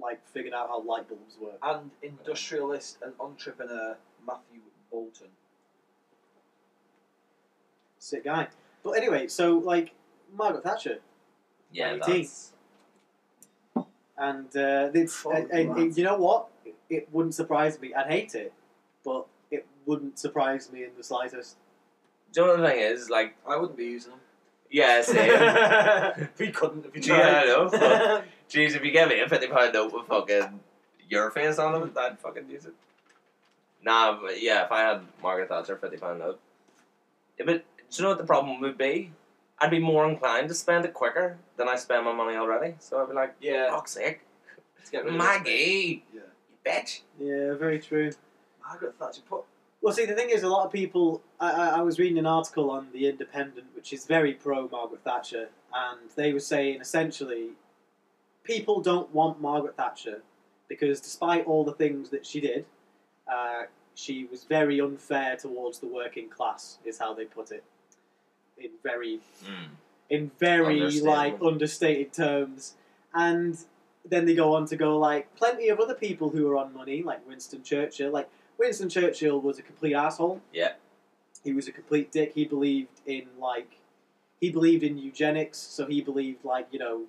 like 0.00 0.26
figured 0.28 0.54
out 0.54 0.68
how 0.68 0.82
light 0.82 1.08
bulbs 1.08 1.36
work. 1.40 1.58
and 1.62 1.90
industrialist 2.02 2.98
and 3.02 3.12
entrepreneur 3.18 3.96
Matthew 4.26 4.60
Boulton. 4.90 5.28
Sick 7.98 8.24
guy. 8.24 8.48
But 8.82 8.92
anyway, 8.92 9.28
so 9.28 9.58
like 9.58 9.92
Margaret 10.36 10.62
Thatcher, 10.64 10.98
yeah, 11.72 11.94
IT. 11.94 12.02
that's 12.06 12.52
and 14.16 14.46
uh, 14.56 14.90
it's 14.94 15.16
Fuck 15.16 15.34
and, 15.34 15.50
and- 15.50 15.76
and 15.78 15.96
you 15.98 16.04
know 16.04 16.16
what? 16.16 16.48
It, 16.64 16.74
it 16.88 17.08
wouldn't 17.12 17.34
surprise 17.34 17.80
me. 17.80 17.92
I'd 17.94 18.06
hate 18.06 18.34
it, 18.34 18.52
but 19.04 19.26
it 19.50 19.66
wouldn't 19.86 20.18
surprise 20.18 20.70
me 20.72 20.84
in 20.84 20.90
the 20.96 21.02
slightest. 21.04 21.56
Do 22.32 22.40
you 22.42 22.46
know 22.46 22.52
what 22.54 22.60
the 22.62 22.68
thing 22.68 22.80
is? 22.80 23.10
Like, 23.10 23.36
I 23.48 23.56
wouldn't 23.56 23.76
be 23.76 23.84
using 23.86 24.12
them. 24.12 24.20
yeah, 24.70 25.02
same. 25.02 25.30
if 26.22 26.38
he 26.38 26.50
couldn't, 26.52 26.86
if 26.86 26.94
he 26.94 27.08
Yeah. 27.10 27.42
I 27.42 27.44
know. 27.46 27.68
Jeez, 28.50 28.74
if 28.76 28.84
you 28.84 28.90
give 28.92 29.08
me 29.08 29.20
a 29.20 29.28
fifty 29.28 29.46
pound 29.48 29.72
note 29.72 29.92
with 29.92 30.06
fucking 30.06 30.60
your 31.08 31.30
face 31.30 31.58
on 31.58 31.82
it, 31.82 31.96
I'd 31.96 32.18
fucking 32.18 32.48
use 32.48 32.66
it. 32.66 32.74
Nah, 33.82 34.18
but 34.20 34.42
yeah, 34.42 34.64
if 34.64 34.72
I 34.72 34.80
had 34.80 35.02
Margaret 35.22 35.48
Thatcher 35.48 35.76
fifty 35.76 35.96
pound 35.96 36.18
note, 36.20 36.40
yeah, 37.38 37.46
but 37.46 37.64
do 37.90 37.96
you 37.96 38.02
know 38.02 38.08
what 38.10 38.18
the 38.18 38.24
problem 38.24 38.60
would 38.60 38.76
be? 38.78 39.12
I'd 39.58 39.70
be 39.70 39.78
more 39.78 40.08
inclined 40.08 40.48
to 40.48 40.54
spend 40.54 40.84
it 40.84 40.94
quicker 40.94 41.36
than 41.56 41.68
I 41.68 41.76
spend 41.76 42.04
my 42.04 42.12
money 42.12 42.36
already. 42.36 42.74
So 42.78 43.00
I'd 43.02 43.08
be 43.08 43.14
like, 43.14 43.34
yeah. 43.40 43.70
fuck's 43.70 43.92
sake, 43.92 44.20
Let's 44.78 44.90
get 44.90 45.04
rid 45.04 45.12
of. 45.12 45.18
Maggie, 45.18 46.04
Yeah. 46.14 46.20
you 46.20 46.70
bitch. 46.72 47.00
Yeah, 47.18 47.54
very 47.58 47.78
true. 47.78 48.10
Margaret 48.66 48.94
Thatcher 48.98 49.22
put. 49.28 49.44
Well, 49.82 49.94
see, 49.94 50.04
the 50.04 50.14
thing 50.14 50.30
is, 50.30 50.42
a 50.42 50.48
lot 50.48 50.66
of 50.66 50.72
people. 50.72 51.22
I, 51.38 51.70
I, 51.70 51.80
was 51.80 51.98
reading 51.98 52.18
an 52.18 52.26
article 52.26 52.70
on 52.70 52.88
the 52.92 53.08
Independent, 53.08 53.68
which 53.74 53.92
is 53.94 54.04
very 54.04 54.34
pro 54.34 54.68
Margaret 54.68 55.02
Thatcher, 55.04 55.48
and 55.74 56.10
they 56.16 56.34
were 56.34 56.40
saying 56.40 56.80
essentially, 56.82 57.52
people 58.44 58.82
don't 58.82 59.12
want 59.14 59.40
Margaret 59.40 59.76
Thatcher 59.76 60.22
because, 60.68 61.00
despite 61.00 61.46
all 61.46 61.64
the 61.64 61.72
things 61.72 62.10
that 62.10 62.26
she 62.26 62.40
did, 62.40 62.66
uh, 63.26 63.62
she 63.94 64.26
was 64.26 64.44
very 64.44 64.80
unfair 64.80 65.36
towards 65.36 65.78
the 65.78 65.86
working 65.86 66.28
class. 66.28 66.78
Is 66.84 66.98
how 66.98 67.14
they 67.14 67.24
put 67.24 67.50
it, 67.50 67.64
in 68.58 68.70
very 68.82 69.20
in 70.10 70.30
very 70.38 71.00
like 71.00 71.38
understated 71.40 72.12
terms, 72.12 72.74
and 73.14 73.56
then 74.04 74.26
they 74.26 74.34
go 74.34 74.54
on 74.54 74.66
to 74.66 74.76
go 74.76 74.98
like 74.98 75.34
plenty 75.36 75.70
of 75.70 75.80
other 75.80 75.94
people 75.94 76.28
who 76.28 76.50
are 76.50 76.58
on 76.58 76.74
money, 76.74 77.02
like 77.02 77.26
Winston 77.26 77.62
Churchill. 77.62 78.10
Like 78.10 78.28
Winston 78.60 78.90
Churchill 78.90 79.40
was 79.40 79.58
a 79.58 79.62
complete 79.62 79.94
asshole. 79.94 80.42
Yeah. 80.52 80.72
He 81.42 81.52
was 81.54 81.66
a 81.66 81.72
complete 81.72 82.12
dick. 82.12 82.32
He 82.34 82.44
believed 82.44 83.00
in 83.06 83.26
like 83.40 83.78
he 84.40 84.50
believed 84.50 84.82
in 84.82 84.98
eugenics, 84.98 85.56
so 85.58 85.86
he 85.86 86.02
believed 86.02 86.44
like 86.44 86.68
you 86.70 86.78
know 86.78 87.04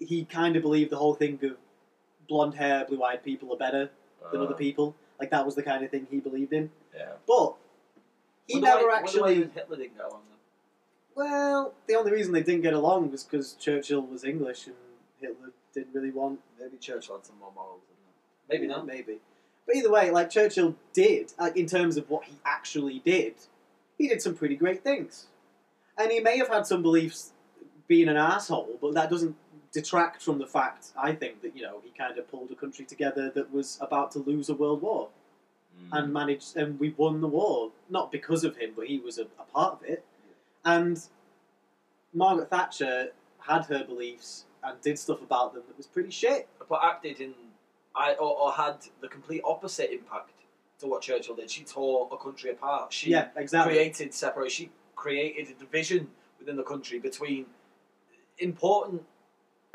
he 0.00 0.24
kind 0.24 0.56
of 0.56 0.62
believed 0.62 0.90
the 0.90 0.96
whole 0.96 1.14
thing 1.14 1.38
of 1.44 1.56
blonde 2.28 2.54
hair, 2.54 2.84
blue 2.88 3.02
eyed 3.04 3.22
people 3.22 3.52
are 3.52 3.56
better 3.56 3.90
than 4.32 4.40
Uh, 4.40 4.44
other 4.44 4.54
people. 4.54 4.96
Like 5.20 5.30
that 5.30 5.46
was 5.46 5.54
the 5.54 5.62
kind 5.62 5.84
of 5.84 5.90
thing 5.92 6.08
he 6.10 6.18
believed 6.18 6.52
in. 6.52 6.70
Yeah. 6.94 7.12
But 7.26 7.54
he 8.48 8.54
Wonder 8.54 8.66
never 8.68 8.78
wonder 8.80 8.88
why 8.88 8.98
actually. 8.98 9.36
even 9.36 9.50
Hitler 9.50 9.76
didn't 9.76 9.96
get 9.96 10.06
along 10.06 10.22
then. 10.28 10.38
Well, 11.14 11.74
the 11.86 11.94
only 11.94 12.10
reason 12.12 12.32
they 12.32 12.42
didn't 12.42 12.62
get 12.62 12.74
along 12.74 13.12
was 13.12 13.22
because 13.22 13.54
Churchill 13.54 14.02
was 14.02 14.24
English 14.24 14.66
and 14.66 14.76
Hitler 15.20 15.52
didn't 15.72 15.94
really 15.94 16.10
want. 16.10 16.40
Maybe 16.60 16.76
Churchill 16.78 17.16
had 17.16 17.24
some 17.24 17.38
more 17.38 17.52
morals 17.54 17.82
than 17.88 17.96
that. 18.04 18.52
Maybe 18.52 18.66
not. 18.66 18.84
Maybe. 18.86 19.18
But 19.66 19.76
either 19.76 19.90
way, 19.90 20.10
like 20.10 20.30
Churchill 20.30 20.76
did, 20.92 21.32
like 21.38 21.56
in 21.56 21.66
terms 21.66 21.96
of 21.96 22.08
what 22.08 22.24
he 22.24 22.34
actually 22.44 23.00
did, 23.04 23.34
he 23.98 24.08
did 24.08 24.22
some 24.22 24.34
pretty 24.34 24.56
great 24.56 24.82
things. 24.84 25.26
And 25.98 26.12
he 26.12 26.20
may 26.20 26.38
have 26.38 26.48
had 26.48 26.66
some 26.66 26.82
beliefs 26.82 27.32
being 27.88 28.08
an 28.08 28.16
asshole, 28.16 28.78
but 28.80 28.94
that 28.94 29.10
doesn't 29.10 29.36
detract 29.72 30.22
from 30.22 30.38
the 30.38 30.46
fact, 30.46 30.88
I 30.96 31.12
think, 31.12 31.42
that, 31.42 31.56
you 31.56 31.62
know, 31.62 31.80
he 31.82 31.90
kind 31.90 32.16
of 32.18 32.30
pulled 32.30 32.50
a 32.50 32.54
country 32.54 32.84
together 32.84 33.30
that 33.30 33.52
was 33.52 33.78
about 33.80 34.10
to 34.12 34.18
lose 34.20 34.48
a 34.48 34.54
world 34.54 34.82
war 34.82 35.08
mm. 35.78 35.98
and 35.98 36.12
managed, 36.12 36.56
and 36.56 36.78
we 36.78 36.94
won 36.96 37.20
the 37.20 37.28
war. 37.28 37.70
Not 37.88 38.12
because 38.12 38.44
of 38.44 38.56
him, 38.56 38.72
but 38.76 38.86
he 38.86 38.98
was 38.98 39.18
a, 39.18 39.24
a 39.38 39.44
part 39.52 39.74
of 39.74 39.82
it. 39.84 40.04
And 40.64 41.00
Margaret 42.12 42.50
Thatcher 42.50 43.12
had 43.38 43.66
her 43.66 43.84
beliefs 43.84 44.44
and 44.62 44.80
did 44.80 44.98
stuff 44.98 45.22
about 45.22 45.54
them 45.54 45.62
that 45.68 45.76
was 45.76 45.86
pretty 45.86 46.10
shit. 46.10 46.48
But 46.68 46.80
acted 46.82 47.20
in, 47.20 47.34
I 47.96 48.12
or, 48.14 48.36
or 48.38 48.52
had 48.52 48.76
the 49.00 49.08
complete 49.08 49.42
opposite 49.44 49.90
impact 49.90 50.30
to 50.80 50.86
what 50.86 51.02
Churchill 51.02 51.34
did. 51.34 51.50
She 51.50 51.64
tore 51.64 52.08
a 52.12 52.16
country 52.16 52.50
apart. 52.50 52.92
She 52.92 53.10
yeah, 53.10 53.28
exactly. 53.36 53.74
created 53.74 54.12
separation. 54.12 54.66
She 54.66 54.70
created 54.94 55.48
a 55.48 55.58
division 55.58 56.08
within 56.38 56.56
the 56.56 56.62
country 56.62 56.98
between 56.98 57.46
important 58.38 59.02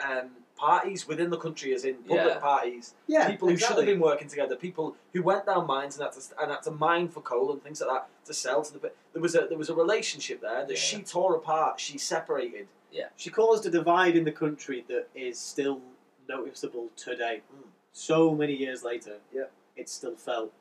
um, 0.07 0.29
parties 0.55 1.07
within 1.07 1.29
the 1.29 1.37
country, 1.37 1.73
as 1.73 1.85
in 1.85 1.95
public 1.95 2.25
Yeah. 2.35 2.39
parties. 2.39 2.93
yeah, 3.07 3.29
people 3.29 3.49
who 3.49 3.57
should 3.57 3.77
have 3.77 3.85
been 3.85 3.99
working 3.99 4.27
together, 4.27 4.55
people 4.55 4.95
who 5.13 5.23
went 5.23 5.45
down 5.47 5.65
mines 5.67 5.97
and 5.97 6.03
had 6.05 6.13
to 6.13 6.21
and 6.41 6.51
had 6.51 6.61
to 6.63 6.71
mine 6.71 7.07
for 7.09 7.21
coal 7.21 7.51
and 7.51 7.63
things 7.63 7.81
like 7.81 7.89
that 7.89 8.09
to 8.25 8.33
sell 8.33 8.61
to 8.63 8.73
the. 8.73 8.91
There 9.13 9.21
was 9.21 9.35
a 9.35 9.47
there 9.49 9.57
was 9.57 9.69
a 9.69 9.75
relationship 9.75 10.41
there 10.41 10.65
that 10.65 10.69
Yeah. 10.69 10.75
she 10.79 11.01
tore 11.01 11.35
apart. 11.35 11.79
She 11.79 11.97
separated. 11.97 12.67
Yeah, 12.91 13.07
She 13.15 13.29
caused 13.29 13.65
a 13.65 13.69
divide 13.69 14.17
in 14.17 14.25
the 14.25 14.33
country 14.33 14.83
that 14.89 15.07
is 15.15 15.39
still 15.39 15.81
noticeable 16.27 16.89
today. 16.97 17.41
Mm. 17.55 17.63
So 17.93 18.33
many 18.33 18.53
years 18.55 18.83
later, 18.83 19.19
Yeah. 19.33 19.45
it's 19.75 19.91
still 19.91 20.15
felt. 20.15 20.53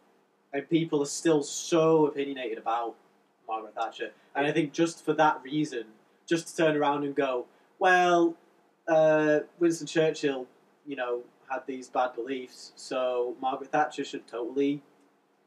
And 0.52 0.68
people 0.68 1.02
are 1.02 1.06
still 1.06 1.42
so 1.42 2.06
opinionated 2.06 2.58
about 2.58 2.96
Margaret 3.46 3.74
Thatcher. 3.74 4.12
And 4.34 4.46
I 4.46 4.52
think 4.52 4.72
just 4.72 5.04
for 5.04 5.12
that 5.14 5.42
reason, 5.42 5.86
just 6.26 6.48
to 6.48 6.56
turn 6.56 6.76
around 6.76 7.04
and 7.04 7.14
go, 7.14 7.46
well, 7.78 8.36
uh, 8.88 9.40
Winston 9.58 9.86
Churchill, 9.86 10.46
you 10.86 10.96
know, 10.96 11.22
had 11.48 11.66
these 11.66 11.88
bad 11.88 12.14
beliefs, 12.14 12.72
so 12.76 13.36
Margaret 13.40 13.70
Thatcher 13.70 14.04
should 14.04 14.26
totally, 14.26 14.82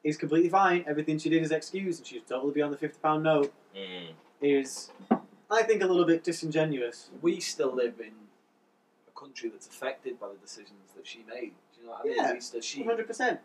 is 0.04 0.18
completely 0.18 0.50
fine. 0.50 0.84
Everything 0.88 1.18
she 1.18 1.30
did 1.30 1.42
is 1.44 1.52
excused, 1.52 2.00
and 2.02 2.08
she 2.08 2.16
should 2.16 2.28
totally 2.28 2.52
be 2.54 2.62
on 2.62 2.72
the 2.72 2.78
£50 2.78 3.24
note, 3.24 3.54
Mm. 3.76 4.14
is, 4.42 4.92
I 5.50 5.64
think, 5.64 5.82
a 5.82 5.88
little 5.88 6.06
bit 6.06 6.24
disingenuous. 6.24 7.10
We 7.22 7.40
still 7.40 7.72
live 7.74 8.00
in 8.02 8.14
a 9.08 9.18
country 9.20 9.50
that's 9.50 9.68
affected 9.68 10.20
by 10.20 10.30
the 10.30 10.36
decisions 10.36 10.92
that 10.96 11.08
she 11.08 11.24
made. 11.24 11.54
Do 11.84 11.88
you 11.90 11.92
know 11.92 11.98
what 11.98 12.02
I 12.06 12.08
mean? 12.08 12.16
Yeah. 12.18 12.28
At 12.30 12.34
least 12.36 12.54
that 12.54 12.64
she. 12.64 12.84
100%. 12.84 13.40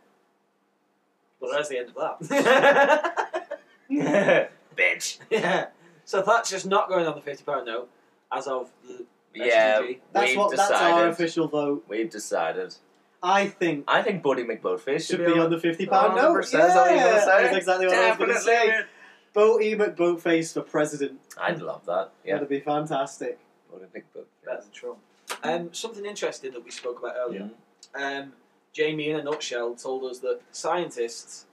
But 1.40 1.50
that's 1.52 1.68
the 1.68 1.78
end 1.78 1.88
of 1.88 1.94
that. 2.20 3.58
Bitch. 4.76 5.18
yeah. 5.30 5.66
So 6.04 6.22
that's 6.22 6.50
just 6.50 6.66
not 6.66 6.88
going 6.88 7.06
on 7.06 7.14
the 7.14 7.20
fifty 7.20 7.44
pound 7.44 7.66
note. 7.66 7.88
as 8.32 8.46
of 8.46 8.70
the 8.86 9.04
Yeah, 9.34 9.80
SGG. 9.80 9.98
That's 10.12 10.28
we've 10.28 10.38
what. 10.38 10.50
decided. 10.50 10.72
That's 10.74 10.82
our 10.82 11.08
official 11.08 11.48
vote. 11.48 11.84
We've 11.88 12.10
decided. 12.10 12.74
I 13.22 13.46
think 13.48 13.84
I 13.88 14.02
think 14.02 14.22
Buddy 14.22 14.44
McBoatface 14.44 15.08
should 15.08 15.24
be 15.26 15.38
on 15.38 15.50
the 15.50 15.58
fifty 15.58 15.86
pound 15.86 16.16
note. 16.16 16.36
100%, 16.36 16.42
is 16.44 16.52
what 16.54 16.90
you're 16.90 16.98
gonna 17.00 17.20
say? 17.20 17.26
that's 17.26 17.56
exactly 17.56 17.86
what 17.86 17.96
I 17.96 18.08
was 18.10 18.18
going 18.18 18.30
to 18.30 18.40
say. 18.40 18.66
Definitely. 18.66 19.76
Boaty 19.76 19.96
McBoatface 19.96 20.54
for 20.54 20.62
president. 20.62 21.20
I'd 21.40 21.60
love 21.60 21.84
that. 21.86 22.10
Yeah. 22.24 22.34
That'd 22.34 22.48
be 22.48 22.60
fantastic. 22.60 23.38
Buddy 23.70 23.84
better 23.92 24.04
McBoatface. 24.46 24.62
than 24.62 24.70
Trump. 24.72 24.98
Um, 25.42 25.74
something 25.74 26.06
interesting 26.06 26.52
that 26.52 26.64
we 26.64 26.70
spoke 26.70 26.98
about 27.00 27.14
earlier. 27.16 27.42
Mm. 27.42 27.50
Um, 27.94 28.32
Jamie, 28.72 29.10
in 29.10 29.16
a 29.18 29.22
nutshell, 29.22 29.74
told 29.74 30.04
us 30.04 30.18
that 30.20 30.40
scientists 30.52 31.46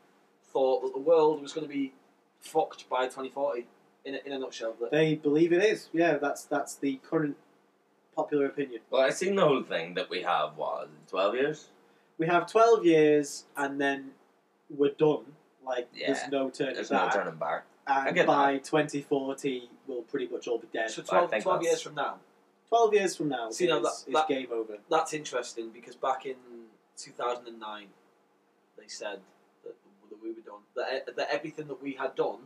thought 0.51 0.81
that 0.83 0.93
the 0.93 0.99
world 0.99 1.41
was 1.41 1.53
going 1.53 1.67
to 1.67 1.73
be 1.73 1.93
fucked 2.39 2.87
by 2.89 3.05
2040. 3.05 3.67
In 4.05 4.13
a, 4.15 4.19
in 4.23 4.33
a 4.33 4.37
nutshell, 4.39 4.75
that 4.81 4.91
They 4.91 5.15
believe 5.15 5.51
it 5.51 5.63
is. 5.63 5.89
Yeah, 5.91 6.17
that's 6.17 6.43
that's 6.43 6.75
the 6.75 6.97
current 7.09 7.37
popular 8.15 8.45
opinion. 8.45 8.81
Well, 8.91 9.01
I 9.01 9.09
seen 9.09 9.35
the 9.35 9.41
whole 9.43 9.63
thing 9.63 9.95
that 9.95 10.11
we 10.11 10.21
have. 10.21 10.55
was 10.57 10.87
twelve 11.09 11.33
years? 11.33 11.69
We 12.19 12.27
have 12.27 12.45
twelve 12.45 12.85
years, 12.85 13.45
and 13.57 13.81
then 13.81 14.11
we're 14.69 14.91
done. 14.91 15.23
Like 15.65 15.87
Yeah, 15.95 16.13
there's 16.13 16.29
no 16.31 16.51
turning 16.51 16.75
There's 16.75 16.91
no 16.91 16.99
back. 16.99 17.13
turning 17.15 17.35
back. 17.39 17.63
I 17.87 18.05
and 18.07 18.15
get 18.15 18.27
by 18.27 18.57
2040, 18.59 19.69
we'll 19.87 20.01
pretty 20.03 20.27
much 20.27 20.47
all 20.47 20.59
be 20.59 20.67
dead. 20.71 20.91
so 20.91 21.01
I 21.01 21.05
12, 21.05 21.29
think 21.31 21.43
12 21.43 21.59
that's- 21.61 21.71
years 21.73 21.81
from 21.81 21.95
now. 21.95 22.17
12 22.69 22.93
years 22.93 23.15
from 23.15 23.29
now, 23.29 23.49
See, 23.51 23.65
is, 23.65 23.69
now 23.69 23.79
that- 23.79 23.87
is 23.89 24.05
that- 24.13 24.27
game 24.27 24.47
over. 24.51 24.77
That's 24.89 25.13
interesting 25.13 25.69
because 25.69 25.95
back 25.95 26.25
in 26.25 26.35
2009, 26.97 27.87
they 28.77 28.87
said 28.87 29.19
that, 29.63 29.75
that 30.09 30.21
we 30.23 30.29
were 30.31 30.41
done. 30.41 30.61
That, 30.75 31.09
e- 31.09 31.11
that 31.15 31.27
everything 31.29 31.67
that 31.67 31.81
we 31.81 31.93
had 31.93 32.15
done 32.15 32.39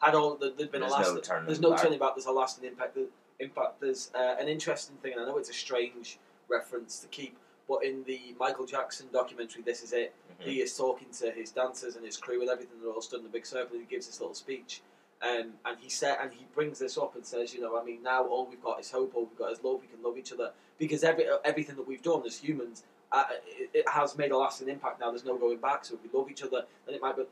had 0.00 0.14
all. 0.14 0.34
That 0.36 0.56
there'd 0.58 0.70
been 0.72 0.80
There's 0.80 0.92
a 0.92 0.96
no 0.96 1.02
lasting. 1.02 1.22
turning 1.22 1.46
there's 1.46 1.60
no 1.60 1.70
back. 1.70 1.82
turning 1.82 1.98
back. 1.98 2.14
There's 2.16 2.26
a 2.26 2.32
lasting 2.32 2.64
impact. 2.64 2.94
The- 2.94 3.08
In 3.40 3.50
fact, 3.50 3.80
there's 3.80 4.10
uh, 4.14 4.36
an 4.38 4.48
interesting 4.48 4.96
thing, 4.96 5.12
and 5.12 5.22
I 5.22 5.24
know 5.26 5.38
it's 5.38 5.50
a 5.50 5.54
strange 5.54 6.18
reference 6.48 6.98
to 7.00 7.08
keep, 7.08 7.36
but 7.68 7.84
in 7.84 8.04
the 8.04 8.34
Michael 8.38 8.66
Jackson 8.66 9.08
documentary, 9.12 9.62
This 9.62 9.82
Is 9.82 9.92
It, 9.92 10.14
Mhm. 10.40 10.44
he 10.44 10.60
is 10.60 10.76
talking 10.76 11.10
to 11.12 11.30
his 11.32 11.50
dancers 11.50 11.96
and 11.96 12.04
his 12.04 12.16
crew 12.16 12.40
and 12.42 12.50
everything. 12.50 12.80
They're 12.80 12.92
all 12.92 13.00
stood 13.02 13.20
in 13.20 13.26
a 13.26 13.30
big 13.30 13.46
circle. 13.46 13.76
And 13.76 13.80
he 13.84 13.90
gives 13.90 14.06
this 14.06 14.20
little 14.20 14.34
speech, 14.34 14.82
um, 15.22 15.52
and 15.64 15.78
he 15.78 15.88
said, 15.88 16.18
and 16.20 16.32
he 16.32 16.46
brings 16.54 16.80
this 16.80 16.98
up 16.98 17.14
and 17.14 17.24
says, 17.24 17.54
you 17.54 17.60
know, 17.60 17.80
I 17.80 17.84
mean, 17.84 18.02
now 18.02 18.24
all 18.26 18.46
we've 18.46 18.62
got 18.62 18.80
is 18.80 18.90
hope. 18.90 19.12
All 19.14 19.26
we've 19.26 19.38
got 19.38 19.52
is 19.52 19.62
love. 19.62 19.80
We 19.80 19.86
can 19.86 20.02
love 20.02 20.18
each 20.18 20.32
other 20.32 20.50
because 20.78 21.04
every 21.04 21.26
everything 21.44 21.76
that 21.76 21.86
we've 21.86 22.02
done 22.02 22.22
as 22.26 22.38
humans, 22.38 22.82
uh, 23.12 23.24
it, 23.46 23.70
it 23.72 23.88
has 23.88 24.16
made 24.18 24.32
a 24.32 24.36
lasting 24.36 24.68
impact. 24.68 25.00
Now 25.00 25.10
there's 25.10 25.24
no 25.24 25.36
going 25.36 25.58
back. 25.58 25.84
So 25.84 25.94
if 25.94 26.02
we 26.02 26.18
love 26.18 26.30
each 26.30 26.42
other, 26.42 26.64
then 26.86 26.96
it 26.96 27.00
might 27.00 27.16
be. 27.16 27.22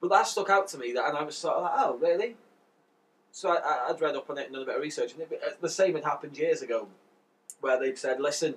But 0.00 0.10
that 0.10 0.26
stuck 0.26 0.50
out 0.50 0.68
to 0.68 0.78
me, 0.78 0.92
that, 0.92 1.08
and 1.08 1.16
I 1.16 1.22
was 1.24 1.36
sort 1.36 1.56
of 1.56 1.62
like, 1.62 1.72
oh, 1.76 1.96
really? 1.96 2.36
So 3.32 3.50
I, 3.50 3.88
I'd 3.88 4.00
read 4.00 4.14
up 4.14 4.30
on 4.30 4.38
it 4.38 4.44
and 4.46 4.52
done 4.52 4.62
a 4.62 4.66
bit 4.66 4.76
of 4.76 4.82
research, 4.82 5.12
and 5.14 5.22
it, 5.22 5.60
the 5.60 5.68
same 5.68 5.94
had 5.94 6.04
happened 6.04 6.36
years 6.36 6.62
ago, 6.62 6.86
where 7.60 7.80
they'd 7.80 7.98
said, 7.98 8.20
listen, 8.20 8.56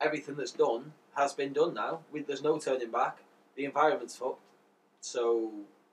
everything 0.00 0.36
that's 0.36 0.52
done 0.52 0.92
has 1.16 1.32
been 1.34 1.52
done 1.52 1.74
now. 1.74 2.00
We, 2.10 2.22
there's 2.22 2.42
no 2.42 2.58
turning 2.58 2.90
back. 2.90 3.18
The 3.56 3.64
environment's 3.64 4.16
fucked. 4.16 4.40
So 5.00 5.52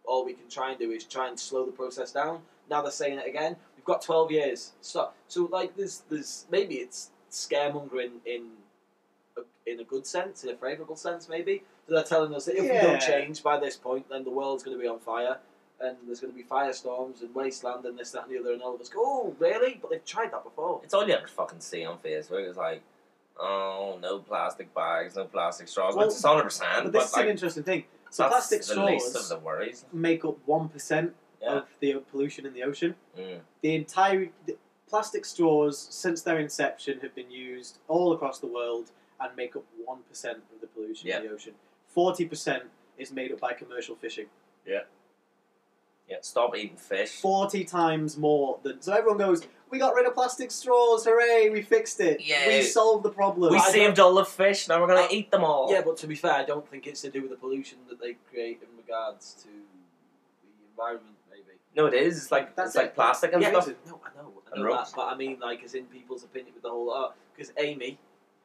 all 0.10 0.26
we 0.26 0.34
can 0.34 0.50
try 0.50 0.72
and 0.72 0.80
do 0.80 0.92
is 0.92 1.04
try 1.04 1.28
and 1.30 1.40
slow 1.40 1.66
the 1.66 1.72
process 1.72 2.12
down. 2.12 2.42
Now 2.70 2.82
they're 2.82 2.92
saying 2.92 3.20
it 3.20 3.28
again. 3.28 3.56
We've 3.76 3.86
got 3.86 4.02
12 4.02 4.32
years. 4.32 4.72
So, 4.82 5.10
so 5.28 5.48
like, 5.52 5.78
there's, 5.78 6.04
there's 6.10 6.46
maybe 6.52 6.76
it's 6.76 7.12
scaremongering 7.32 8.14
in 8.26 8.48
a, 9.38 9.42
in 9.72 9.80
a 9.80 9.84
good 9.84 10.06
sense, 10.06 10.44
in 10.44 10.50
a 10.50 10.56
favourable 10.56 10.96
sense, 10.96 11.30
maybe. 11.30 11.64
So 11.88 11.94
they're 11.94 12.04
telling 12.04 12.34
us 12.34 12.46
that 12.46 12.56
if 12.56 12.64
we 12.64 12.70
don't 12.70 13.00
change 13.00 13.44
by 13.44 13.60
this 13.60 13.76
point, 13.76 14.10
then 14.10 14.24
the 14.24 14.32
world's 14.32 14.64
going 14.64 14.76
to 14.76 14.82
be 14.82 14.88
on 14.88 15.00
fire. 15.00 15.38
And 15.82 15.96
there's 16.06 16.20
going 16.20 16.34
to 16.34 16.38
be 16.38 16.44
firestorms 16.44 17.22
and 17.22 17.34
wasteland 17.34 17.86
and 17.86 17.98
this, 17.98 18.12
that, 18.12 18.24
and 18.24 18.32
the 18.36 18.40
other. 18.40 18.52
And 18.52 18.62
all 18.62 18.76
of 18.76 18.82
us 18.82 18.90
go, 18.90 19.00
oh, 19.02 19.36
really? 19.40 19.80
But 19.82 19.92
they've 19.92 20.04
tried 20.04 20.34
that 20.34 20.44
before. 20.44 20.82
It's 20.84 20.94
all 20.94 21.08
you 21.08 21.14
ever 21.14 21.28
fucking 21.28 21.62
see 21.62 21.86
on 21.86 22.00
Facebook. 22.00 22.48
It's 22.50 22.58
like, 22.58 22.82
oh, 23.40 23.98
no 24.02 24.20
plastic 24.20 24.74
bags, 24.76 25.16
no 25.16 25.24
plastic 25.24 25.70
straws. 25.70 25.96
Well, 25.96 26.08
which 26.08 26.16
is 26.16 26.26
hundred 26.26 26.44
percent. 26.44 26.84
But 26.84 26.92
But, 26.92 26.92
this 27.00 27.10
is 27.10 27.14
like, 27.16 27.24
an 27.24 27.32
interesting 27.32 27.64
thing. 27.64 27.86
So 28.10 28.24
that's 28.24 28.48
plastic 28.48 28.64
the 28.64 28.84
least 28.86 29.06
of 29.08 29.12
straws 29.24 29.30
the 29.30 29.38
worries. 29.40 29.86
make 29.94 30.26
up 30.26 30.38
1% 30.48 31.14
Yeah. 31.42 31.54
of 31.58 31.68
the 31.80 31.94
pollution 32.12 32.46
in 32.46 32.54
the 32.54 32.64
ocean. 32.64 32.96
Mm. 33.18 33.42
The 33.62 33.76
entire 33.76 34.30
the 34.46 34.58
plastic 34.90 35.24
straws, 35.26 35.78
since 35.78 36.22
their 36.24 36.40
inception, 36.40 37.00
have 37.02 37.14
been 37.16 37.30
used 37.32 37.78
all 37.88 38.12
across 38.14 38.40
the 38.40 38.48
world 38.48 38.92
and 39.20 39.36
make 39.36 39.56
up 39.56 39.64
1% 39.86 40.36
of 40.54 40.62
the 40.62 40.68
pollution 40.68 41.10
in 41.10 41.24
the 41.24 41.30
ocean. 41.32 41.54
40% 41.96 42.64
is 42.98 43.12
made 43.12 43.32
up 43.32 43.40
by 43.40 43.54
commercial 43.54 43.96
fishing. 43.96 44.28
Yeah. 44.66 44.84
Yeah. 46.08 46.18
Stop 46.22 46.56
eating 46.56 46.78
fish. 46.78 47.22
40 47.22 47.64
times 47.66 48.18
more 48.18 48.60
than. 48.64 48.82
So 48.82 48.94
everyone 48.94 49.20
goes, 49.20 49.44
We 49.72 49.78
got 49.78 49.94
rid 49.94 50.08
of 50.08 50.16
plastic 50.16 50.50
straws, 50.52 51.06
hooray, 51.06 51.50
we 51.50 51.62
fixed 51.62 52.00
it. 52.00 52.22
Yeah. 52.22 52.48
We 52.48 52.64
solved 52.64 53.04
the 53.04 53.12
problem. 53.12 53.52
We 53.52 53.58
I 53.60 53.70
saved 53.72 54.00
all 54.00 54.16
the 54.16 54.26
fish. 54.26 54.68
Now 54.68 54.82
we're 54.82 54.88
gonna 54.88 55.02
Uh, 55.02 55.08
eat 55.12 55.30
them 55.32 55.44
all. 55.44 55.72
Yeah, 55.72 55.82
but 55.82 55.98
to 55.98 56.08
be 56.08 56.16
fair, 56.16 56.34
I 56.34 56.44
don't 56.44 56.68
think 56.68 56.88
it's 56.88 57.02
to 57.02 57.10
do 57.12 57.22
with 57.22 57.30
the 57.32 57.38
pollution 57.38 57.78
that 57.90 58.00
they 58.02 58.14
create 58.32 58.62
in 58.64 58.76
regards 58.78 59.36
to 59.44 59.48
the 59.48 60.70
environment, 60.72 61.16
maybe. 61.30 61.60
No, 61.76 61.86
it 61.86 61.94
is. 61.94 62.18
It's 62.18 62.32
like 62.32 62.56
That's 62.56 62.70
it's 62.70 62.76
like 62.78 62.96
plastic 62.96 63.34
and 63.34 63.42
yeah, 63.44 63.50
stuff. 63.52 63.68
no, 63.86 64.02
I 64.04 64.22
know, 64.22 64.34
I 64.48 64.52
And 64.56 64.64
know 64.64 64.70
that, 64.72 64.78
ropes. 64.78 64.94
but 64.96 65.08
I 65.08 65.16
mean, 65.16 65.40
like, 65.40 65.64
as 65.64 65.76
in 65.76 65.86
people's 65.86 66.24
opinion 66.24 66.54
with 66.56 66.64
the 66.64 66.70
whole 66.72 66.90
art. 66.92 67.16
because 67.36 67.54
Amy, 67.58 68.00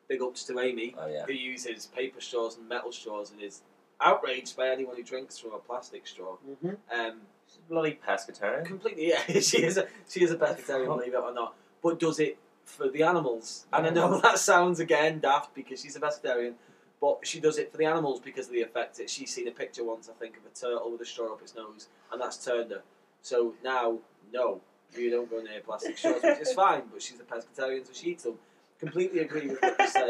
big 0.08 0.20
ups 0.22 0.44
to 0.44 0.60
Amy, 0.60 0.94
Oh 0.98 1.06
yeah. 1.06 1.24
who 1.24 1.32
uses 1.32 1.86
paper 1.86 2.20
straws 2.20 2.58
and 2.58 2.68
metal 2.68 2.92
straws 2.92 3.30
and 3.32 3.40
is 3.42 3.62
outraged 4.00 4.56
by 4.56 4.68
anyone 4.68 4.94
who 4.96 5.02
drinks 5.02 5.38
from 5.38 5.52
a 5.54 5.58
plastic 5.58 6.06
straw. 6.06 6.36
Mhm. 6.46 6.76
Um, 6.92 7.22
She's 7.22 7.22
a 7.22 7.33
bloody 7.68 7.98
pescatarian. 8.06 8.64
completely, 8.64 9.08
yeah, 9.08 9.22
she 9.40 9.62
is 9.62 9.76
a 9.76 9.86
she 10.08 10.22
is 10.24 10.30
a 10.30 10.36
pescatarian, 10.36 10.86
believe 10.86 11.14
it 11.14 11.20
or 11.20 11.32
not, 11.32 11.54
but 11.82 11.98
does 11.98 12.20
it 12.20 12.38
for 12.64 12.88
the 12.88 13.02
animals. 13.02 13.66
And 13.72 13.86
I 13.86 13.90
know 13.90 14.20
that 14.22 14.38
sounds 14.38 14.80
again 14.80 15.20
daft 15.20 15.54
because 15.54 15.80
she's 15.82 15.96
a 15.96 16.00
pescatarian, 16.00 16.54
but 17.00 17.18
she 17.26 17.40
does 17.40 17.58
it 17.58 17.70
for 17.70 17.78
the 17.78 17.84
animals 17.86 18.20
because 18.20 18.46
of 18.46 18.52
the 18.52 18.62
effect. 18.62 18.98
It 19.00 19.10
she's 19.10 19.32
seen 19.34 19.48
a 19.48 19.52
picture 19.52 19.84
once, 19.84 20.08
I 20.08 20.12
think, 20.18 20.36
of 20.36 20.44
a 20.46 20.54
turtle 20.54 20.90
with 20.92 21.00
a 21.00 21.06
straw 21.06 21.32
up 21.32 21.42
its 21.42 21.54
nose, 21.54 21.88
and 22.12 22.20
that's 22.20 22.42
turned 22.44 22.70
her. 22.70 22.82
So 23.22 23.54
now, 23.64 23.98
no, 24.32 24.60
you 24.96 25.10
don't 25.10 25.30
go 25.30 25.40
near 25.42 25.60
plastic 25.60 25.96
straws, 25.98 26.22
which 26.22 26.40
is 26.40 26.52
fine. 26.64 26.82
But 26.92 27.02
she's 27.02 27.18
a 27.20 27.24
pescatarian, 27.24 27.86
so 27.86 27.92
she 27.92 28.10
eats 28.10 28.24
them. 28.24 28.34
Completely 28.80 29.20
agree 29.20 29.48
with 29.48 29.60
what 29.62 29.76
you 29.78 29.86
say. 29.88 30.08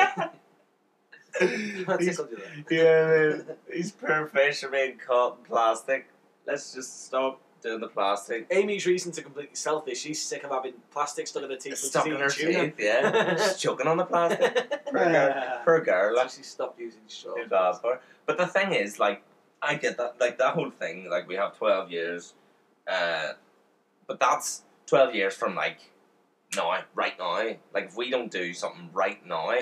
He's- 1.41 2.17
tickled 2.17 2.31
you 2.31 2.39
there. 2.39 2.65
yeah, 2.71 3.37
man. 3.37 3.47
These 3.71 3.93
poor 3.93 4.27
fish 4.27 4.63
are 4.63 4.69
being 4.69 4.99
caught 4.99 5.39
in 5.39 5.45
plastic. 5.45 6.07
Let's 6.47 6.75
just 6.75 7.07
stop 7.07 7.41
doing 7.63 7.81
the 7.81 7.89
plastic. 7.89 8.47
Amy's 8.51 8.87
reason 8.87 9.11
to 9.13 9.23
completely 9.23 9.55
selfish. 9.57 9.99
She's 9.99 10.21
sick 10.23 10.45
of 10.45 10.51
having 10.51 10.75
plastic 10.91 11.27
stuck 11.27 11.43
in 11.45 11.51
her 11.51 11.57
teeth. 11.57 11.79
Stuck 11.79 12.07
in 12.07 12.13
eating 12.13 12.23
her 12.23 12.29
tuna. 12.31 12.65
teeth, 12.67 12.75
yeah. 12.79 13.35
Just 13.35 13.61
choking 13.61 13.87
on 13.87 13.97
the 13.97 14.05
plastic. 14.05 14.85
Poor 14.87 14.93
girl. 15.05 15.13
Yeah. 15.13 15.61
Poor 15.65 15.81
girl. 15.81 16.17
So 16.17 16.29
she 16.29 16.43
stopped 16.43 16.79
using 16.79 17.01
straw. 17.07 17.35
Too 17.35 17.49
bad 17.49 17.77
for. 17.77 18.01
But 18.27 18.37
the 18.39 18.47
thing 18.47 18.73
is, 18.73 18.99
like, 18.99 19.23
I 19.63 19.77
get 19.77 19.97
that, 19.97 20.17
like, 20.21 20.39
that 20.39 20.55
whole 20.55 20.71
thing, 20.71 21.09
like, 21.09 21.27
we 21.27 21.37
have 21.37 21.57
12 21.57 21.91
years, 21.91 22.35
uh, 22.87 23.33
but 24.07 24.21
that's 24.21 24.63
12 24.87 25.15
years 25.15 25.35
from, 25.35 25.55
like, 25.55 25.79
now, 26.55 26.79
right 26.95 27.19
now. 27.19 27.43
Like, 27.73 27.87
if 27.87 27.97
we 27.97 28.11
don't 28.11 28.31
do 28.31 28.53
something 28.53 28.91
right 28.93 29.25
now, 29.27 29.53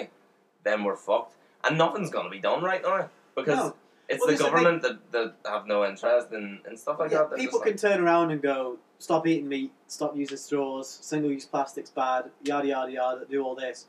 then 0.64 0.82
we're 0.84 0.96
fucked. 0.96 1.36
And 1.64 1.78
nothing's 1.78 2.10
going 2.10 2.24
to 2.24 2.30
be 2.30 2.40
done 2.40 2.62
right 2.64 2.82
now. 2.82 3.08
Because 3.36 3.56
No. 3.56 3.76
It's 4.12 4.20
Well, 4.20 4.26
the 4.26 4.32
this 4.32 4.40
is 4.40 4.46
the 4.46 4.50
government 4.50 4.82
that, 4.82 5.12
that 5.12 5.34
have 5.50 5.66
no 5.66 5.84
interest 5.84 6.32
in, 6.32 6.60
in 6.68 6.76
stuff 6.76 6.98
like 6.98 7.10
Yeah, 7.10 7.24
that. 7.30 7.38
People 7.38 7.60
can 7.60 7.72
like, 7.72 7.80
turn 7.80 8.00
around 8.00 8.30
and 8.30 8.42
go, 8.42 8.78
stop 8.98 9.26
eating 9.26 9.48
meat, 9.48 9.72
stop 9.86 10.16
using 10.16 10.36
straws, 10.36 10.88
single 11.02 11.30
use 11.30 11.46
plastic's 11.46 11.90
bad, 11.90 12.30
yada 12.44 12.68
yada 12.68 12.92
yada, 12.92 13.24
do 13.28 13.42
all 13.42 13.54
this. 13.54 13.86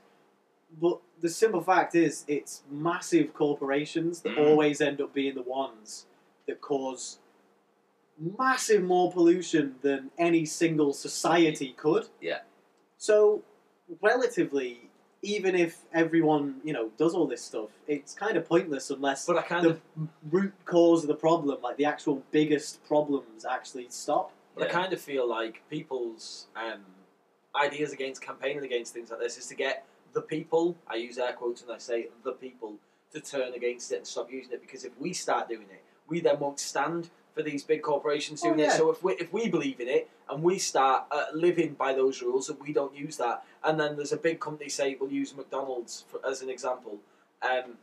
But 0.82 1.00
the 1.22 1.30
simple 1.30 1.62
fact 1.62 1.94
is, 1.94 2.24
it's 2.28 2.64
massive 2.72 3.34
corporations 3.34 4.22
that 4.22 4.34
Mhm. 4.36 4.48
always 4.48 4.82
end 4.82 5.02
up 5.02 5.14
being 5.14 5.36
the 5.36 5.44
ones 5.44 6.08
that 6.48 6.62
cause 6.62 7.20
massive 8.18 8.84
more 8.84 9.12
pollution 9.12 9.76
than 9.82 10.12
any 10.18 10.46
single 10.46 10.94
society 10.94 11.74
could. 11.74 12.08
Yeah. 12.22 12.42
So, 12.98 13.44
relatively, 14.02 14.90
even 15.24 15.56
if 15.56 15.78
everyone, 15.94 16.56
you 16.66 16.74
know, 16.74 16.90
does 16.98 17.16
all 17.16 17.26
this 17.26 17.42
stuff, 17.42 17.70
it's 17.88 18.14
kind 18.14 18.36
of 18.36 18.48
pointless 18.48 18.90
unless 18.90 19.26
But 19.26 19.38
I 19.38 19.42
kind 19.42 19.66
the 19.66 19.70
of, 19.70 19.82
root 20.30 20.54
cause 20.66 21.04
of 21.04 21.08
the 21.08 21.16
problem, 21.16 21.58
like 21.64 21.78
the 21.78 21.86
actual 21.86 22.22
biggest 22.32 22.86
problems, 22.86 23.46
actually 23.46 23.88
stop. 23.90 24.34
but 24.54 24.68
I 24.68 24.72
kind 24.72 24.92
of 24.92 25.00
feel 25.02 25.28
like 25.28 25.64
people's 25.70 26.48
um, 26.56 26.82
ideas 27.56 27.94
against 27.94 28.22
campaigning 28.22 28.66
against 28.66 28.94
things 28.94 29.10
like 29.12 29.22
this 29.22 29.38
is 29.38 29.48
to 29.48 29.56
get 29.56 29.86
the 30.12 30.22
people. 30.22 30.76
I 30.88 30.96
use 30.96 31.18
air 31.18 31.34
quotes 31.34 31.62
and 31.62 31.72
I 31.72 31.78
say 31.78 32.10
the 32.24 32.34
people 32.34 32.76
to 33.14 33.22
turn 33.22 33.54
against 33.54 33.94
it 33.94 33.98
and 33.98 34.08
stop 34.08 34.30
using 34.30 34.52
it 34.52 34.62
because 34.62 34.84
if 34.84 34.92
we 35.00 35.14
start 35.14 35.48
doing 35.48 35.68
it, 35.72 35.84
we 36.10 36.20
then 36.20 36.38
won't 36.40 36.60
stand 36.60 37.10
for 37.34 37.42
these 37.44 37.64
big 37.64 37.82
corporations 37.82 38.42
Oh, 38.44 38.50
doing 38.50 38.60
yeah. 38.60 38.74
it. 38.74 38.78
So 38.78 38.92
if 38.92 39.04
we 39.04 39.14
if 39.14 39.32
we 39.34 39.50
believe 39.50 39.80
in 39.80 39.88
it 39.88 40.10
and 40.30 40.44
we 40.44 40.58
start 40.60 41.06
uh, 41.12 41.26
living 41.34 41.74
by 41.74 41.94
those 41.94 42.22
rules 42.22 42.50
and 42.50 42.60
we 42.60 42.74
don't 42.74 42.96
use 42.96 43.18
that, 43.18 43.44
and 43.64 43.80
then 43.80 43.96
there's 43.96 44.12
a 44.12 44.18
big 44.18 44.40
company 44.40 44.70
say 44.70 44.96
we'll 45.00 45.12
use 45.12 45.36
McDonald's 45.36 46.06
for, 46.10 46.20
as 46.28 46.42
an 46.42 46.50
example. 46.50 47.00
Um, 47.42 47.78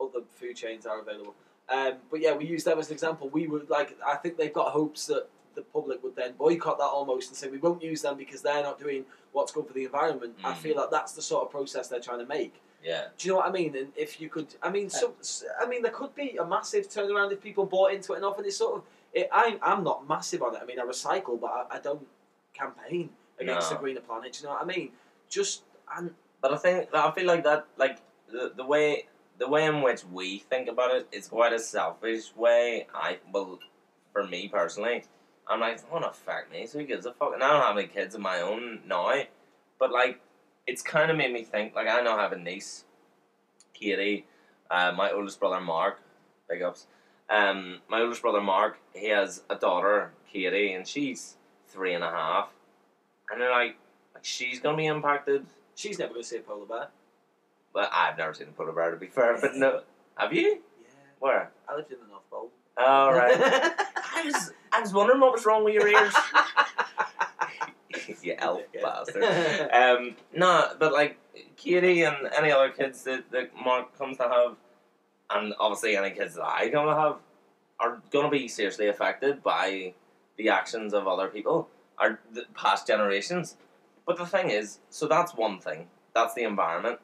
other 0.00 0.20
food 0.36 0.54
chains 0.56 0.86
are 0.86 1.00
available. 1.00 1.34
Um, 1.68 1.94
but 2.10 2.20
yeah, 2.20 2.34
we 2.34 2.46
use 2.46 2.64
them 2.64 2.78
as 2.78 2.88
an 2.88 2.94
example. 2.94 3.28
We 3.28 3.46
would 3.46 3.68
like. 3.68 3.96
I 4.06 4.16
think 4.16 4.36
they've 4.36 4.52
got 4.52 4.72
hopes 4.72 5.06
that 5.06 5.28
the 5.54 5.62
public 5.62 6.02
would 6.04 6.14
then 6.14 6.34
boycott 6.38 6.78
that 6.78 6.84
almost 6.84 7.28
and 7.30 7.36
say 7.36 7.48
we 7.48 7.58
won't 7.58 7.82
use 7.82 8.02
them 8.02 8.16
because 8.16 8.42
they're 8.42 8.62
not 8.62 8.78
doing 8.78 9.04
what's 9.32 9.50
good 9.52 9.66
for 9.66 9.72
the 9.72 9.84
environment. 9.84 10.34
I 10.44 10.52
Mm. 10.52 10.56
feel 10.56 10.76
like 10.76 10.90
that's 10.90 11.12
the 11.12 11.22
sort 11.22 11.44
of 11.44 11.50
process 11.50 11.88
they're 11.88 12.00
trying 12.00 12.20
to 12.20 12.26
make. 12.26 12.54
Yeah. 12.82 13.06
Do 13.16 13.28
you 13.28 13.32
know 13.34 13.38
what 13.38 13.48
I 13.48 13.52
mean? 13.52 13.76
And 13.76 13.88
if 13.96 14.20
you 14.20 14.28
could, 14.28 14.54
I 14.62 14.70
mean, 14.70 14.88
so, 14.88 15.14
I 15.60 15.66
mean, 15.66 15.82
there 15.82 15.92
could 15.92 16.14
be 16.14 16.36
a 16.36 16.44
massive 16.46 16.88
turnaround 16.88 17.32
if 17.32 17.40
people 17.40 17.66
bought 17.66 17.92
into 17.92 18.12
it 18.12 18.18
enough. 18.18 18.38
And 18.38 18.46
it's 18.46 18.56
sort 18.56 18.76
of, 18.76 18.82
it, 19.12 19.28
I'm, 19.32 19.58
I'm 19.62 19.82
not 19.82 20.06
massive 20.08 20.42
on 20.42 20.54
it. 20.54 20.60
I 20.62 20.64
mean, 20.64 20.78
I 20.78 20.84
recycle, 20.84 21.40
but 21.40 21.50
I, 21.50 21.76
I 21.76 21.80
don't 21.80 22.06
campaign 22.54 23.10
against 23.40 23.70
No. 23.70 23.76
a 23.76 23.80
greener 23.80 24.00
planet. 24.00 24.32
Do 24.32 24.38
you 24.40 24.44
know 24.46 24.54
what 24.54 24.62
I 24.62 24.66
mean? 24.66 24.90
Just 25.28 25.62
and 25.96 26.14
But 26.40 26.52
I 26.52 26.56
think 26.56 26.94
I 26.94 27.10
feel 27.10 27.26
like 27.26 27.44
that, 27.44 27.66
like 27.76 27.98
the 28.30 28.52
the 28.56 28.64
way 28.64 29.06
the 29.38 29.48
way 29.48 29.64
in 29.66 29.82
which 29.82 30.04
we 30.04 30.38
think 30.38 30.68
about 30.68 30.94
it 30.94 31.08
is 31.12 31.28
quite 31.28 31.52
a 31.52 31.58
selfish 31.58 32.34
way. 32.36 32.86
I 32.94 33.18
well, 33.32 33.58
for 34.12 34.26
me 34.26 34.48
personally, 34.48 35.04
I'm 35.46 35.60
like, 35.60 35.80
oh, 35.92 35.98
not 35.98 36.12
affect 36.12 36.50
me. 36.52 36.66
So 36.66 36.78
who 36.78 36.84
gives 36.84 37.06
a 37.06 37.12
fuck? 37.12 37.34
And 37.34 37.42
I 37.42 37.52
don't 37.52 37.62
have 37.62 37.76
any 37.78 37.88
kids 37.88 38.14
of 38.14 38.20
my 38.20 38.40
own 38.40 38.80
now, 38.86 39.12
but 39.78 39.92
like, 39.92 40.20
it's 40.68 40.82
kind 40.82 41.10
of 41.10 41.16
made 41.16 41.32
me 41.32 41.42
think. 41.42 41.74
Like 41.74 41.88
I 41.88 42.00
now 42.02 42.18
have 42.18 42.32
a 42.32 42.38
niece, 42.38 42.84
Katie, 43.72 44.26
uh, 44.70 44.92
my 44.96 45.10
oldest 45.10 45.40
brother 45.40 45.60
Mark, 45.60 46.00
big 46.48 46.62
ups. 46.62 46.86
Um, 47.30 47.80
my 47.88 48.00
oldest 48.00 48.22
brother 48.22 48.40
Mark, 48.40 48.78
he 48.94 49.08
has 49.08 49.42
a 49.50 49.56
daughter, 49.56 50.12
Katie, 50.30 50.72
and 50.72 50.86
she's 50.86 51.36
three 51.68 51.94
and 51.94 52.04
a 52.04 52.10
half, 52.10 52.50
and 53.30 53.40
they're 53.40 53.50
like, 53.50 53.76
like 54.14 54.24
she's 54.24 54.60
gonna 54.60 54.76
be 54.76 54.86
impacted. 54.86 55.46
she's 55.74 55.98
never 55.98 56.12
going 56.12 56.22
to 56.22 56.28
see 56.28 56.36
a 56.36 56.40
polar 56.40 56.66
bear. 56.66 56.88
Well, 57.74 57.88
I've 57.92 58.16
never 58.18 58.34
seen 58.34 58.48
a 58.48 58.52
polar 58.52 58.72
bear 58.72 58.90
to 58.90 58.96
be 58.96 59.06
fair, 59.08 59.38
but 59.40 59.54
no. 59.54 59.82
Have 60.16 60.32
you? 60.32 60.48
Yeah, 60.82 60.88
Where? 61.20 61.50
I 61.68 61.76
lived 61.76 61.92
in 61.92 61.98
the 62.00 62.08
North 62.08 62.28
Pole. 62.30 62.50
All 62.76 63.12
right. 63.12 63.36
I 63.40 64.22
was 64.24 64.52
I 64.72 64.80
was 64.80 64.92
wondering 64.92 65.20
what 65.20 65.32
was 65.32 65.46
wrong 65.46 65.64
with 65.64 65.74
your 65.74 65.86
ears. 65.88 66.14
you 68.22 68.34
elf 68.38 68.62
bastard. 68.82 69.22
Um, 69.72 70.16
no, 70.34 70.72
but 70.78 70.92
like 70.92 71.18
Katie 71.56 72.02
and 72.02 72.16
any 72.36 72.50
other 72.50 72.70
kids 72.70 73.02
that, 73.04 73.30
that 73.32 73.50
Mark 73.64 73.96
comes 73.98 74.16
to 74.18 74.24
have, 74.24 74.56
and 75.30 75.54
obviously 75.58 75.96
any 75.96 76.10
kids 76.10 76.34
that 76.36 76.44
I 76.46 76.70
come 76.70 76.86
to 76.86 76.94
have, 76.94 77.16
are 77.80 78.02
going 78.10 78.24
to 78.24 78.30
be 78.30 78.48
seriously 78.48 78.88
affected 78.88 79.42
by 79.42 79.94
the 80.36 80.48
actions 80.48 80.94
of 80.94 81.06
other 81.06 81.28
people, 81.28 81.68
or 82.00 82.20
the 82.32 82.44
past 82.54 82.86
generations. 82.86 83.56
But 84.06 84.16
the 84.16 84.26
thing 84.26 84.50
is, 84.50 84.78
so 84.90 85.06
that's 85.06 85.34
one 85.34 85.58
thing. 85.60 85.88
That's 86.14 86.34
the 86.34 86.44
environment. 86.44 86.98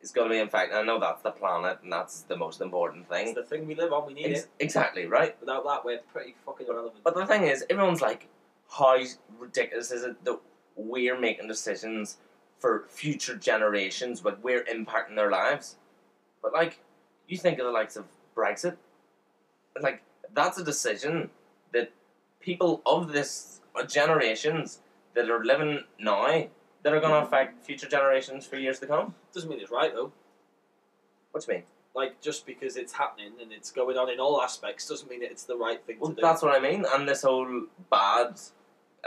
It's 0.00 0.10
going 0.10 0.28
to 0.28 0.34
be 0.34 0.40
infected. 0.40 0.76
I 0.76 0.82
know 0.82 0.98
that's 0.98 1.22
the 1.22 1.30
planet, 1.30 1.78
and 1.82 1.92
that's 1.92 2.22
the 2.22 2.36
most 2.36 2.60
important 2.60 3.06
it's 3.08 3.24
thing. 3.24 3.34
the 3.34 3.42
thing 3.44 3.66
we 3.68 3.74
live 3.76 3.92
on. 3.92 4.06
We 4.06 4.14
need 4.14 4.32
Ex- 4.32 4.40
it. 4.40 4.48
exactly 4.58 5.06
right. 5.06 5.38
Without 5.40 5.64
that, 5.64 5.84
we're 5.84 6.00
pretty 6.12 6.34
fucking 6.44 6.66
irrelevant. 6.66 7.02
But 7.04 7.14
the 7.14 7.24
thing 7.24 7.44
is, 7.44 7.64
everyone's 7.70 8.00
like, 8.00 8.28
how 8.76 8.98
ridiculous 9.38 9.90
is 9.90 10.02
it 10.04 10.24
that 10.24 10.38
we're 10.76 11.18
making 11.18 11.48
decisions 11.48 12.16
for 12.58 12.84
future 12.88 13.36
generations, 13.36 14.20
but 14.20 14.42
we're 14.42 14.64
impacting 14.64 15.16
their 15.16 15.30
lives? 15.30 15.76
But 16.42 16.52
like, 16.52 16.80
you 17.28 17.36
think 17.36 17.58
of 17.58 17.66
the 17.66 17.72
likes 17.72 17.96
of 17.96 18.04
Brexit, 18.36 18.76
like 19.80 20.02
that's 20.34 20.58
a 20.58 20.64
decision 20.64 21.30
that 21.72 21.92
people 22.40 22.82
of 22.86 23.12
this 23.12 23.60
uh, 23.76 23.84
generations 23.84 24.80
that 25.14 25.30
are 25.30 25.44
living 25.44 25.80
now 25.98 26.44
that 26.82 26.92
are 26.92 27.00
going 27.00 27.12
to 27.12 27.26
affect 27.26 27.64
future 27.64 27.88
generations 27.88 28.46
for 28.46 28.56
years 28.56 28.78
to 28.80 28.86
come. 28.86 29.14
Doesn't 29.32 29.48
mean 29.48 29.60
it's 29.60 29.70
right 29.70 29.94
though. 29.94 30.12
What 31.30 31.44
do 31.44 31.52
you 31.52 31.58
mean? 31.58 31.66
Like 31.94 32.20
just 32.20 32.46
because 32.46 32.76
it's 32.76 32.92
happening 32.92 33.32
and 33.40 33.52
it's 33.52 33.70
going 33.70 33.96
on 33.98 34.10
in 34.10 34.18
all 34.18 34.40
aspects 34.42 34.88
doesn't 34.88 35.08
mean 35.10 35.20
that 35.20 35.30
it's 35.30 35.44
the 35.44 35.56
right 35.56 35.82
thing 35.84 35.96
Well, 36.00 36.10
to 36.10 36.16
do. 36.16 36.22
that's 36.22 36.42
what 36.42 36.54
I 36.54 36.60
mean. 36.60 36.84
And 36.92 37.08
this 37.08 37.22
whole 37.22 37.64
bad, 37.90 38.40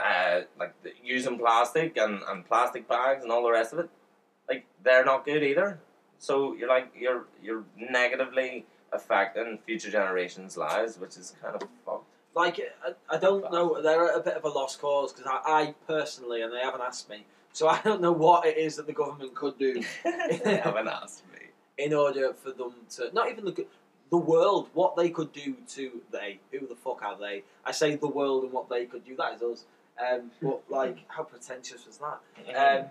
uh, 0.04 0.41
like 0.60 0.74
using 1.04 1.38
plastic 1.38 1.98
and, 1.98 2.22
and 2.28 2.46
plastic 2.46 2.88
bags 2.88 3.24
and 3.24 3.32
all 3.32 3.43
the 3.43 3.52
rest 3.52 3.74
of 3.74 3.80
it, 3.80 3.89
like 4.50 4.66
they're 4.84 5.06
not 5.06 5.26
good 5.26 5.43
either. 5.43 5.80
So 6.20 6.54
you're 6.56 6.70
like 6.70 6.91
you're 6.98 7.26
you're 7.43 7.64
negatively 7.78 8.66
affecting 8.91 9.60
future 9.66 9.91
generations' 9.91 10.58
lives, 10.58 10.98
which 10.98 11.18
is 11.18 11.34
kind 11.41 11.56
of 11.56 11.68
fucked. 11.86 12.06
like 12.36 12.60
I, 12.86 13.16
I 13.16 13.18
don't 13.18 13.52
know. 13.52 13.82
They're 13.82 14.08
a 14.16 14.22
bit 14.22 14.36
of 14.36 14.43
a 14.43 14.50
lost 14.50 14.80
cause 14.82 15.14
because 15.14 15.28
I, 15.30 15.52
I 15.52 15.76
personally, 15.88 16.41
and 16.41 16.54
they 16.54 16.60
haven't 16.60 16.82
asked 16.82 17.10
me, 17.10 17.26
so 17.52 17.68
I 17.68 17.82
don't 17.84 18.02
know 18.02 18.12
what 18.12 18.46
it 18.46 18.58
is 18.58 18.76
that 18.78 18.88
the 18.88 18.93
government 18.93 19.36
could 19.36 19.58
do 19.58 19.82
they 20.04 20.62
haven't 20.64 20.88
asked 20.88 21.24
me. 21.34 21.48
in 21.78 21.93
order 21.93 22.34
for 22.34 22.52
them 22.52 22.74
to 22.91 23.10
not 23.14 23.30
even 23.30 23.46
the 23.46 23.66
the 24.12 24.18
world 24.18 24.70
what 24.74 24.96
they 24.96 25.10
could 25.10 25.32
do 25.34 25.56
to 25.70 26.02
they 26.12 26.39
who 26.52 26.68
the 26.68 26.76
fuck 26.76 27.02
are 27.04 27.18
they? 27.18 27.43
I 27.66 27.72
say 27.72 27.96
the 27.96 28.08
world 28.08 28.43
and 28.43 28.54
what 28.54 28.70
they 28.70 28.86
could 28.86 29.04
do. 29.06 29.16
That 29.16 29.36
is 29.36 29.41
us. 29.41 29.66
Um, 30.00 30.32
but 30.41 30.64
like, 30.70 31.00
how 31.08 31.24
pretentious 31.24 31.86
was 31.86 32.00
that? 32.00 32.20
um, 32.56 32.86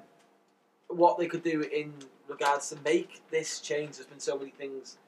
what 0.88 1.18
they 1.18 1.26
could 1.26 1.42
do 1.42 1.62
in 1.62 1.92
regards 2.28 2.68
to 2.70 2.76
make 2.84 3.22
this 3.30 3.60
change. 3.60 3.96
There's 3.96 4.06
been 4.06 4.20
so 4.20 4.38
many 4.38 4.50
things. 4.50 4.98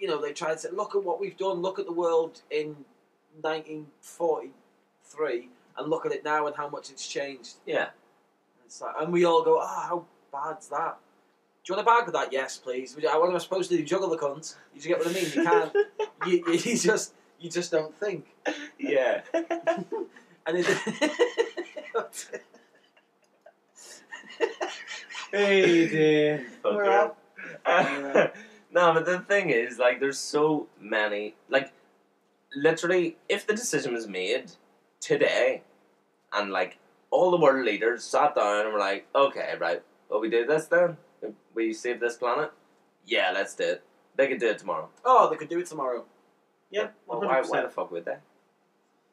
You 0.00 0.08
know, 0.08 0.20
they 0.20 0.32
tried 0.32 0.52
to 0.54 0.58
say, 0.58 0.68
look 0.72 0.94
at 0.94 1.02
what 1.02 1.20
we've 1.20 1.36
done. 1.36 1.60
Look 1.60 1.78
at 1.78 1.86
the 1.86 1.92
world 1.92 2.42
in 2.50 2.76
1943, 3.40 5.48
and 5.76 5.90
look 5.90 6.06
at 6.06 6.12
it 6.12 6.24
now 6.24 6.46
and 6.46 6.56
how 6.56 6.68
much 6.68 6.90
it's 6.90 7.06
changed. 7.06 7.56
yeah. 7.66 7.78
And, 7.78 7.88
it's 8.66 8.80
like, 8.80 8.94
and 9.00 9.12
we 9.12 9.24
all 9.24 9.42
go, 9.44 9.58
oh, 9.60 9.66
how 9.66 10.04
bad's 10.32 10.68
that? 10.68 10.98
Do 11.64 11.72
you 11.72 11.76
want 11.76 11.86
a 11.86 11.90
bag 11.90 12.08
of 12.08 12.14
that? 12.14 12.32
Yes, 12.32 12.56
please. 12.56 12.96
What 12.96 13.28
am 13.28 13.34
I 13.34 13.38
supposed 13.38 13.68
to 13.70 13.76
do? 13.76 13.84
Juggle 13.84 14.08
the 14.08 14.16
cunt? 14.16 14.54
You 14.74 14.80
get 14.80 14.98
what 14.98 15.08
I 15.08 15.12
mean? 15.12 15.26
You 15.34 15.44
can't. 15.44 15.72
you, 16.26 16.42
you 16.64 16.78
just 16.78 17.12
you 17.38 17.50
just 17.50 17.70
don't 17.70 17.94
think. 17.94 18.26
Yeah. 18.78 19.20
And 20.48 20.56
it, 20.60 20.66
Hey 25.30 25.86
dear. 25.88 26.46
We're 26.64 26.84
Fucker. 26.84 28.16
up. 28.16 28.34
no, 28.72 28.94
but 28.94 29.04
the 29.04 29.18
thing 29.20 29.50
is, 29.50 29.78
like, 29.78 30.00
there's 30.00 30.18
so 30.18 30.68
many. 30.80 31.34
Like, 31.50 31.70
literally, 32.56 33.18
if 33.28 33.46
the 33.46 33.52
decision 33.52 33.92
was 33.92 34.08
made 34.08 34.52
today, 35.00 35.64
and 36.32 36.50
like 36.50 36.78
all 37.10 37.30
the 37.30 37.36
world 37.36 37.66
leaders 37.66 38.04
sat 38.04 38.34
down 38.34 38.64
and 38.64 38.72
were 38.72 38.78
like, 38.78 39.06
"Okay, 39.14 39.54
right, 39.60 39.82
well, 40.08 40.20
we 40.20 40.30
do 40.30 40.46
this 40.46 40.64
then. 40.66 40.96
We 41.54 41.74
save 41.74 42.00
this 42.00 42.16
planet. 42.16 42.50
Yeah, 43.04 43.30
let's 43.34 43.54
do 43.54 43.64
it. 43.64 43.82
They 44.16 44.28
could 44.28 44.40
do 44.40 44.48
it 44.48 44.58
tomorrow. 44.58 44.88
oh, 45.04 45.28
they 45.28 45.36
could 45.36 45.48
do 45.50 45.58
it 45.58 45.66
tomorrow. 45.66 46.04
Yeah, 46.70 46.88
Well, 47.06 47.20
100%. 47.20 47.26
why, 47.26 47.40
why 47.42 47.60
the 47.62 47.68
fuck 47.68 47.90
would 47.92 48.04
they? 48.06 48.16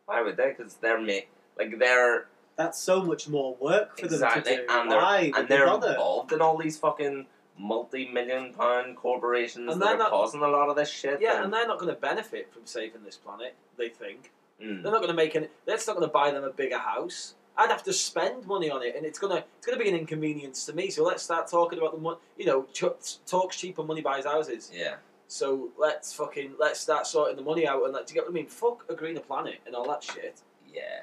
Why 0.06 0.22
would 0.22 0.38
they? 0.38 0.54
Because 0.56 0.76
they're 0.76 1.00
ma- 1.00 1.26
like 1.58 1.78
they're 1.80 2.28
That's 2.58 2.80
so 2.80 3.02
much 3.04 3.28
more 3.28 3.56
work 3.60 3.98
for 4.00 4.06
exactly, 4.06 4.56
them 4.56 4.68
to 4.68 4.74
do. 4.74 4.80
and 4.80 4.92
they're 4.92 4.98
Why? 5.00 5.32
and 5.36 5.48
they 5.48 5.58
they're 5.58 5.66
bother? 5.68 5.92
involved 5.92 6.32
in 6.32 6.42
all 6.42 6.58
these 6.58 6.78
fucking 6.78 7.26
multi-million 7.58 8.54
pound 8.54 8.98
corporations 8.98 9.72
And 9.72 9.82
that 9.82 9.86
they're 9.88 9.98
not- 9.98 10.10
causing 10.12 10.42
a 10.42 10.48
lot 10.48 10.70
of 10.70 10.76
this 10.76 10.90
shit. 10.90 11.22
Yeah, 11.22 11.44
and 11.44 11.54
they're 11.54 11.68
not 11.68 11.80
going 11.80 11.94
to 11.94 12.00
benefit 12.00 12.52
from 12.54 12.66
saving 12.66 13.04
this 13.04 13.16
planet. 13.18 13.56
They 13.78 13.90
think 13.90 14.32
Mm. 14.62 14.84
they're 14.84 14.92
not 14.92 15.00
going 15.00 15.10
to 15.10 15.14
make 15.14 15.36
any. 15.36 15.50
That's 15.66 15.86
not 15.86 15.98
going 15.98 16.08
to 16.08 16.14
buy 16.14 16.32
them 16.32 16.44
a 16.46 16.50
bigger 16.50 16.78
house. 16.78 17.36
I'd 17.58 17.70
have 17.70 17.84
to 17.84 17.94
spend 17.94 18.46
money 18.46 18.70
on 18.70 18.84
it, 18.84 18.96
and 18.96 19.06
it's 19.06 19.18
gonna 19.20 19.44
it's 19.58 19.66
gonna 19.66 19.78
be 19.82 19.88
an 19.90 19.96
inconvenience 19.96 20.66
to 20.66 20.74
me. 20.74 20.90
So 20.90 21.04
let's 21.04 21.24
start 21.24 21.48
talking 21.48 21.78
about 21.80 21.94
the 21.94 21.98
money. 22.02 22.18
You 22.38 22.46
know, 22.46 22.64
ch- 22.74 23.18
talks 23.26 23.56
cheap 23.58 23.78
and 23.80 23.88
money 23.88 24.02
buys 24.02 24.26
houses. 24.26 24.72
yeah. 24.74 24.96
So 25.28 25.70
let's 25.78 26.14
fucking 26.14 26.54
let's 26.60 26.80
start 26.80 27.08
sorting 27.08 27.36
the 27.36 27.42
money 27.42 27.68
out 27.68 27.84
and 27.84 27.94
like, 27.94 28.06
Do 28.08 28.14
you 28.14 28.16
get 28.22 28.26
what 28.26 28.32
I 28.32 28.34
mean? 28.34 28.48
Fuck 28.48 28.86
a 28.90 28.96
greener 28.96 29.22
planet 29.22 29.60
and 29.66 29.76
all 29.76 29.88
that 29.90 30.04
shit. 30.04 30.42
Yeah. 30.72 31.02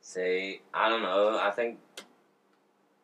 See, 0.00 0.60
I 0.72 0.88
don't 0.88 1.02
know. 1.02 1.38
I 1.38 1.50
think 1.50 1.78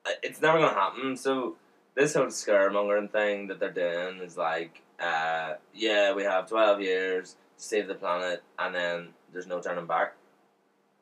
uh, 0.06 0.10
it's 0.22 0.40
never 0.40 0.58
gonna 0.58 0.74
happen. 0.74 1.16
So 1.16 1.56
this 1.94 2.14
whole 2.14 2.26
scaremongering 2.26 3.10
thing 3.10 3.48
that 3.48 3.60
they're 3.60 3.70
doing 3.70 4.18
is 4.20 4.36
like, 4.36 4.82
uh, 5.00 5.54
yeah, 5.74 6.12
we 6.14 6.22
have 6.24 6.48
twelve 6.48 6.80
years 6.80 7.36
to 7.58 7.62
save 7.64 7.88
the 7.88 7.94
planet, 7.94 8.42
and 8.58 8.74
then 8.74 9.08
there's 9.32 9.46
no 9.46 9.60
turning 9.60 9.86
back. 9.86 10.14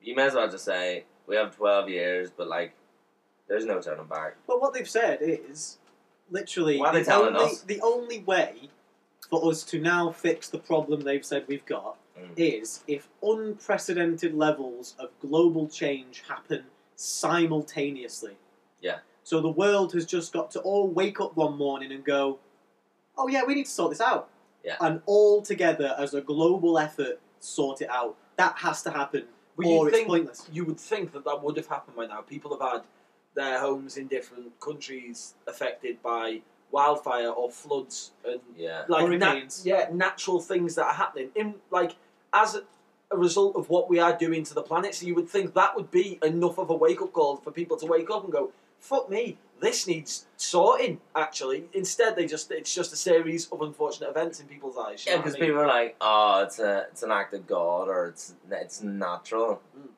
You 0.03 0.15
may 0.17 0.25
as 0.25 0.35
well 0.35 0.49
just 0.51 0.65
say 0.65 1.05
we 1.27 1.37
have 1.37 1.55
twelve 1.57 1.89
years, 1.89 2.31
but 2.35 2.49
like, 2.49 2.73
there's 3.49 3.65
no 3.67 3.81
turning 3.81 4.07
back. 4.07 4.37
But 4.47 4.61
what 4.61 4.73
they've 4.75 4.89
said 4.89 5.19
is 5.21 5.79
literally 6.31 6.79
Why 6.79 6.89
are 6.89 6.93
they 6.95 7.01
the 7.01 7.05
telling 7.05 7.37
only, 7.37 7.51
us? 7.51 7.61
the 7.63 7.81
only 7.83 8.21
way 8.21 8.71
for 9.31 9.49
us 9.51 9.63
to 9.65 9.79
now 9.81 10.11
fix 10.11 10.49
the 10.49 10.59
problem 10.59 11.01
they've 11.03 11.25
said 11.25 11.45
we've 11.49 11.65
got 11.67 11.97
Mm. 12.19 12.33
is 12.37 12.85
if 12.87 13.09
unprecedented 13.23 14.35
levels 14.35 14.95
of 14.99 15.09
global 15.21 15.67
change 15.69 16.23
happen 16.29 16.65
simultaneously. 16.97 18.37
Yeah. 18.83 18.99
So 19.23 19.41
the 19.41 19.49
world 19.49 19.93
has 19.95 20.05
just 20.05 20.33
got 20.33 20.51
to 20.51 20.61
all 20.61 20.89
wake 20.89 21.21
up 21.21 21.35
one 21.37 21.57
morning 21.57 21.93
and 21.93 22.05
go, 22.05 22.39
"Oh 23.17 23.29
yeah, 23.29 23.45
we 23.45 23.55
need 23.55 23.65
to 23.67 23.71
sort 23.71 23.91
this 23.93 24.01
out." 24.03 24.29
Yeah. 24.65 24.77
And 24.81 25.01
all 25.07 25.41
together 25.41 25.95
as 25.97 26.13
a 26.13 26.21
global 26.21 26.79
effort 26.79 27.21
sort 27.39 27.81
it 27.81 27.89
out. 27.89 28.17
That 28.37 28.59
has 28.59 28.83
to 28.83 28.91
happen, 28.91 29.29
But 29.57 29.67
or 29.67 29.71
you 29.71 29.87
it's 29.87 29.97
think 29.97 30.09
pointless. 30.09 30.49
you 30.53 30.65
would 30.67 30.81
think 30.81 31.13
that 31.13 31.25
that 31.25 31.43
would 31.43 31.57
have 31.57 31.69
happened 31.69 31.97
by 31.97 32.07
now. 32.07 32.21
People 32.21 32.51
have 32.59 32.71
had 32.73 32.83
their 33.35 33.61
homes 33.61 33.97
in 33.97 34.09
different 34.09 34.59
countries 34.61 35.35
affected 35.47 36.03
by 36.03 36.43
wildfire 36.71 37.29
or 37.29 37.51
floods 37.51 38.13
and 38.25 38.41
Yeah. 38.57 38.85
like 38.89 39.09
nat- 39.09 39.27
Hurricanes. 39.27 39.67
yeah, 39.67 39.89
natural 39.93 40.41
things 40.41 40.75
that 40.77 40.87
are 40.87 40.95
happening. 40.95 41.31
In 41.35 41.57
like 41.71 41.97
as 42.33 42.61
a 43.13 43.17
result 43.17 43.57
of 43.57 43.69
what 43.69 43.89
we 43.89 43.99
are 43.99 44.17
doing 44.17 44.45
to 44.45 44.55
the 44.55 44.63
planet. 44.63 44.95
So 44.95 45.05
you 45.07 45.15
would 45.17 45.29
think 45.29 45.55
that 45.55 45.75
would 45.75 45.91
be 45.91 46.19
enough 46.23 46.59
of 46.59 46.71
a 46.71 46.75
wake 46.75 47.03
up 47.03 47.13
call 47.13 47.37
for 47.39 47.51
people 47.51 47.77
to 47.79 47.87
wake 47.87 48.09
up 48.09 48.23
and 48.23 48.33
go, 48.33 48.53
"Fuck 48.79 49.11
me, 49.11 49.37
this 49.59 49.89
needs 49.89 50.27
sorting." 50.37 51.01
Actually, 51.17 51.69
instead 51.73 52.15
they 52.15 52.27
just 52.27 52.53
it's 52.53 52.73
just 52.73 52.93
a 52.93 52.97
series 52.97 53.51
of 53.51 53.63
unfortunate 53.63 54.11
events 54.11 54.39
in 54.39 54.47
people's 54.47 54.77
eyes. 54.79 55.05
Yeah, 55.05 55.17
because 55.17 55.35
I 55.35 55.39
mean? 55.41 55.49
people 55.49 55.63
are 55.63 55.67
like, 55.67 55.97
oh, 56.01 56.43
it's 56.45 56.61
a 56.61 56.87
it's 56.93 57.03
an 57.03 57.11
act 57.11 57.35
of 57.35 57.49
God 57.49 57.89
or 57.89 58.07
it's 58.07 58.35
it's 58.49 58.81
natural, 58.81 59.61
Mm. 59.77 59.89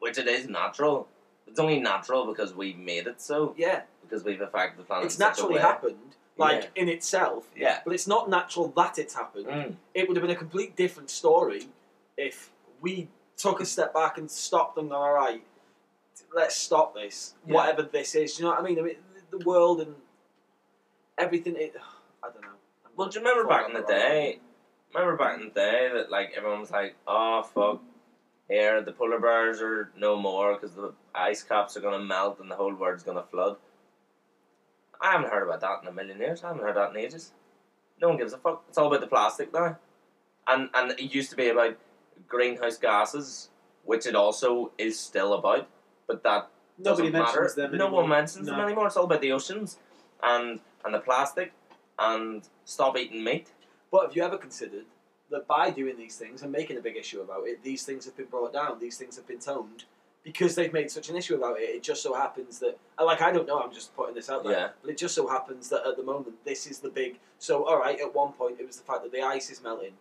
which 0.00 0.18
it 0.18 0.26
is 0.26 0.48
natural. 0.48 1.06
It's 1.46 1.60
only 1.60 1.78
natural 1.78 2.26
because 2.26 2.52
we 2.52 2.72
made 2.72 3.06
it 3.06 3.20
so 3.22 3.54
yeah, 3.56 3.82
because 4.02 4.24
we've 4.24 4.40
affected 4.40 4.80
the 4.80 4.84
planet. 4.84 5.04
it's 5.06 5.14
in 5.14 5.20
such 5.20 5.38
a 5.38 5.42
naturally 5.42 5.60
happened, 5.60 6.15
like 6.36 6.70
in 6.74 6.88
itself. 6.88 7.46
Yeah. 7.56 7.80
But 7.84 7.94
it's 7.94 8.06
not 8.06 8.28
natural 8.28 8.68
that 8.76 8.98
it's 8.98 9.14
happened. 9.14 9.46
Mm. 9.46 9.76
It 9.94 10.08
would 10.08 10.16
have 10.16 10.22
been 10.22 10.34
a 10.34 10.38
complete 10.38 10.76
different 10.76 11.10
story 11.10 11.68
if 12.16 12.50
we 12.80 13.08
took 13.36 13.60
a 13.60 13.66
step 13.66 13.92
back 13.94 14.18
and 14.18 14.30
stopped 14.30 14.78
and 14.78 14.90
gone, 14.90 15.00
all 15.02 15.12
right, 15.12 15.42
let's 16.34 16.54
stop 16.56 16.94
this, 16.94 17.34
Yeah. 17.46 17.54
whatever 17.54 17.82
this 17.82 18.14
is. 18.14 18.38
You 18.38 18.44
know 18.46 18.50
what 18.52 18.60
I 18.60 18.62
mean? 18.62 18.78
I 18.78 18.82
mean, 18.82 18.96
the 19.30 19.38
world 19.44 19.80
and 19.80 19.94
everything. 21.18 21.56
It, 21.56 21.74
I 22.22 22.28
don't 22.30 22.42
know. 22.42 22.48
Well, 22.96 23.08
do 23.08 23.18
you 23.18 23.24
remember 23.24 23.48
back 23.48 23.68
in 23.68 23.74
the 23.74 23.86
day? 23.86 24.40
Remember 24.94 25.16
back 25.16 25.38
in 25.38 25.48
the 25.48 25.54
day 25.54 25.90
that 25.92 26.10
like 26.10 26.32
everyone 26.36 26.60
was 26.60 26.70
like, 26.70 26.96
"Oh 27.06 27.42
fuck, 27.42 27.82
here 28.48 28.80
the 28.82 28.92
polar 28.92 29.18
bears 29.20 29.60
are 29.60 29.90
no 29.96 30.16
more 30.16 30.54
because 30.54 30.74
the 30.74 30.92
ice 31.14 31.42
caps 31.42 31.76
are 31.76 31.80
gonna 31.80 31.98
melt 32.02 32.40
and 32.40 32.50
the 32.50 32.56
whole 32.56 32.74
world's 32.74 33.02
gonna 33.02 33.22
flood." 33.24 33.56
I 35.00 35.12
haven't 35.12 35.30
heard 35.30 35.42
about 35.46 35.60
that 35.60 35.82
in 35.82 35.88
a 35.88 35.92
million 35.92 36.18
years. 36.18 36.42
I 36.44 36.48
haven't 36.48 36.62
heard 36.62 36.76
that 36.76 36.90
in 36.90 36.96
ages. 36.96 37.32
No 38.00 38.08
one 38.08 38.16
gives 38.18 38.32
a 38.32 38.38
fuck. 38.38 38.64
It's 38.68 38.78
all 38.78 38.88
about 38.88 39.00
the 39.00 39.06
plastic 39.06 39.52
now, 39.52 39.78
and 40.46 40.68
and 40.74 40.92
it 40.92 41.14
used 41.14 41.30
to 41.30 41.36
be 41.36 41.48
about 41.48 41.76
greenhouse 42.28 42.76
gases, 42.76 43.48
which 43.84 44.06
it 44.06 44.14
also 44.14 44.72
is 44.78 44.98
still 44.98 45.34
about, 45.34 45.68
but 46.06 46.22
that 46.22 46.48
Nobody 46.78 47.10
doesn't 47.10 47.12
mentions 47.12 47.56
matter. 47.56 47.70
them 47.70 47.78
No 47.78 47.84
anymore. 47.86 48.00
one 48.02 48.10
mentions 48.10 48.46
them 48.46 48.60
anymore. 48.60 48.86
It's 48.86 48.96
all 48.96 49.04
about 49.04 49.20
the 49.22 49.32
oceans 49.32 49.78
and 50.22 50.60
and 50.84 50.94
the 50.94 51.00
plastic 51.00 51.52
and 51.98 52.46
stop 52.64 52.96
eating 52.98 53.24
meat. 53.24 53.52
But 53.90 54.02
have 54.08 54.16
you 54.16 54.22
ever 54.22 54.36
considered 54.36 54.84
that 55.30 55.46
by 55.48 55.70
doing 55.70 55.96
these 55.96 56.16
things 56.16 56.42
and 56.42 56.52
making 56.52 56.76
a 56.76 56.80
big 56.80 56.96
issue 56.96 57.20
about 57.22 57.46
it, 57.48 57.62
these 57.62 57.84
things 57.84 58.04
have 58.04 58.16
been 58.16 58.26
brought 58.26 58.52
down, 58.52 58.78
these 58.78 58.98
things 58.98 59.16
have 59.16 59.26
been 59.26 59.38
toned 59.40 59.84
because 60.26 60.56
they've 60.56 60.72
made 60.72 60.90
such 60.90 61.08
an 61.08 61.14
issue 61.16 61.36
about 61.36 61.56
it? 61.60 61.62
It 61.76 61.84
just 61.84 62.02
so 62.02 62.12
happens 62.12 62.58
that, 62.58 62.76
like, 63.00 63.22
I 63.22 63.30
don't 63.30 63.46
know, 63.46 63.60
I'm 63.60 63.72
just 63.72 63.94
putting 63.94 64.16
this 64.16 64.28
out 64.28 64.42
there, 64.42 64.52
Yeah. 64.52 64.68
but 64.82 64.90
it 64.90 64.96
just 64.96 65.14
so 65.14 65.28
happens 65.28 65.68
that 65.68 65.86
at 65.86 65.96
the 65.96 66.02
moment, 66.02 66.44
this 66.44 66.66
is 66.66 66.80
the 66.80 66.88
big. 66.90 67.20
So, 67.38 67.64
all 67.64 67.78
right, 67.78 68.00
at 68.00 68.12
one 68.12 68.32
point, 68.32 68.58
it 68.58 68.66
was 68.66 68.76
the 68.76 68.82
fact 68.82 69.04
that 69.04 69.12
the 69.12 69.22
ice 69.22 69.50
is 69.50 69.62
melting. 69.62 69.96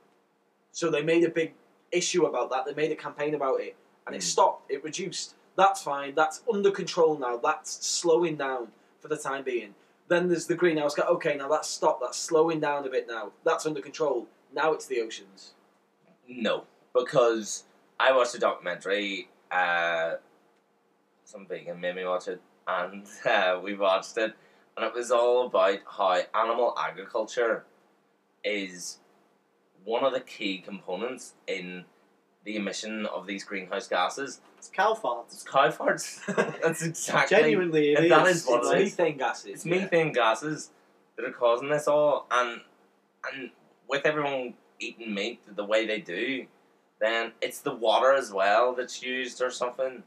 So 0.71 0.89
they 0.89 1.03
made 1.03 1.23
a 1.25 1.29
big 1.29 1.53
issue 1.91 2.25
about 2.25 2.49
that, 2.49 2.65
they 2.65 2.73
made 2.73 2.91
a 2.91 2.95
campaign 2.95 3.35
about 3.35 3.61
it, 3.61 3.75
and 4.07 4.15
it 4.15 4.19
Mm. 4.19 4.23
stopped, 4.23 4.71
it 4.71 4.83
reduced. 4.83 5.35
That's 5.55 5.83
fine, 5.83 6.15
that's 6.15 6.41
under 6.51 6.71
control 6.71 7.19
now, 7.19 7.37
that's 7.37 7.85
slowing 7.85 8.35
down 8.35 8.71
for 8.99 9.07
the 9.09 9.17
time 9.17 9.43
being. 9.43 9.75
Then 10.07 10.27
there's 10.27 10.47
the 10.47 10.55
greenhouse 10.55 10.95
gas. 10.95 11.05
Okay, 11.07 11.35
now 11.35 11.47
that's 11.49 11.69
stopped. 11.69 12.01
That's 12.01 12.17
slowing 12.17 12.59
down 12.59 12.85
a 12.85 12.89
bit 12.89 13.07
now. 13.07 13.31
That's 13.43 13.65
under 13.65 13.81
control. 13.81 14.27
Now 14.53 14.73
it's 14.73 14.85
the 14.87 15.01
oceans. 15.01 15.53
No, 16.27 16.65
because 16.93 17.63
I 17.99 18.11
watched 18.11 18.35
a 18.35 18.39
documentary. 18.39 19.29
Uh, 19.51 20.15
some 21.23 21.47
vegan 21.47 21.79
made 21.79 21.95
me 21.95 22.05
watch 22.05 22.27
it, 22.27 22.41
and 22.67 23.05
uh, 23.25 23.59
we 23.63 23.75
watched 23.75 24.17
it, 24.17 24.33
and 24.75 24.85
it 24.85 24.93
was 24.93 25.11
all 25.11 25.47
about 25.47 25.79
how 25.89 26.21
animal 26.33 26.73
agriculture 26.77 27.65
is 28.43 28.99
one 29.83 30.03
of 30.03 30.13
the 30.13 30.19
key 30.19 30.59
components 30.59 31.33
in 31.47 31.85
the 32.43 32.55
emission 32.55 33.05
of 33.07 33.27
these 33.27 33.43
greenhouse 33.43 33.87
gases. 33.87 34.39
It's 34.57 34.69
cow 34.69 34.93
farts. 34.93 35.33
It's 35.33 35.43
cow 35.43 35.69
farts. 35.69 36.25
That's 36.63 36.83
exactly. 36.83 37.37
Genuinely, 37.37 37.93
it 37.93 38.05
is. 38.05 38.09
that 38.09 38.27
is 38.27 38.45
what 38.45 38.59
it's 38.61 38.71
it 38.71 38.81
is. 38.81 38.97
methane 38.97 39.17
gases. 39.17 39.45
It's 39.51 39.65
methane 39.65 40.11
gases 40.11 40.69
that 41.15 41.25
are 41.25 41.31
causing 41.31 41.69
this 41.69 41.87
all, 41.87 42.27
and 42.31 42.61
and 43.31 43.49
with 43.87 44.05
everyone 44.05 44.53
eating 44.79 45.13
meat 45.13 45.41
the 45.55 45.63
way 45.63 45.85
they 45.85 45.99
do, 46.01 46.45
then 46.99 47.31
it's 47.41 47.59
the 47.59 47.73
water 47.75 48.13
as 48.13 48.31
well 48.31 48.73
that's 48.73 49.01
used 49.03 49.41
or 49.41 49.51
something. 49.51 50.03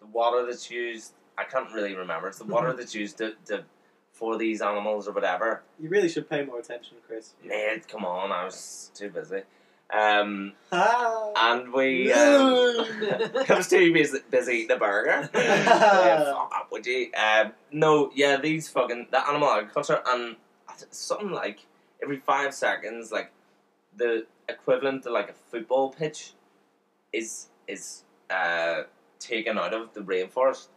The 0.00 0.06
water 0.06 0.44
that's 0.46 0.70
used, 0.70 1.12
I 1.38 1.44
can't 1.44 1.72
really 1.72 1.94
remember. 1.94 2.28
It's 2.28 2.38
the 2.38 2.44
water 2.44 2.72
that's 2.72 2.94
used 2.94 3.18
to, 3.18 3.34
to 3.46 3.64
for 4.12 4.36
these 4.38 4.62
animals 4.62 5.08
or 5.08 5.12
whatever. 5.12 5.62
You 5.80 5.88
really 5.88 6.08
should 6.08 6.28
pay 6.28 6.44
more 6.44 6.58
attention, 6.60 6.96
Chris. 7.06 7.34
Ned, 7.44 7.86
come 7.88 8.04
on, 8.04 8.32
I 8.32 8.44
was 8.44 8.90
too 8.94 9.10
busy. 9.10 9.42
Um, 9.92 10.52
Ah. 10.72 11.32
and 11.52 11.72
we. 11.72 12.12
Um, 12.12 12.84
I 13.48 13.54
was 13.56 13.68
too 13.68 13.92
busy, 13.92 14.18
busy 14.30 14.52
eating 14.54 14.76
a 14.76 14.78
burger. 14.78 15.30
yeah, 15.34 16.24
fuck 16.24 16.52
up, 16.56 16.68
would 16.72 16.84
you? 16.86 17.10
Um, 17.14 17.52
no, 17.70 18.10
yeah, 18.14 18.36
these 18.36 18.68
fucking 18.68 19.08
the 19.10 19.28
animal 19.28 19.48
agriculture 19.50 20.02
and 20.06 20.36
something 20.90 21.30
like 21.30 21.60
every 22.02 22.16
five 22.18 22.52
seconds, 22.52 23.12
like 23.12 23.30
the 23.96 24.26
equivalent 24.48 25.02
to 25.04 25.10
like 25.10 25.30
a 25.30 25.34
football 25.50 25.90
pitch, 25.90 26.32
is 27.12 27.48
is 27.66 28.04
uh, 28.30 28.82
taken 29.18 29.58
out 29.58 29.74
of 29.74 29.92
the 29.94 30.00
rainforest 30.00 30.68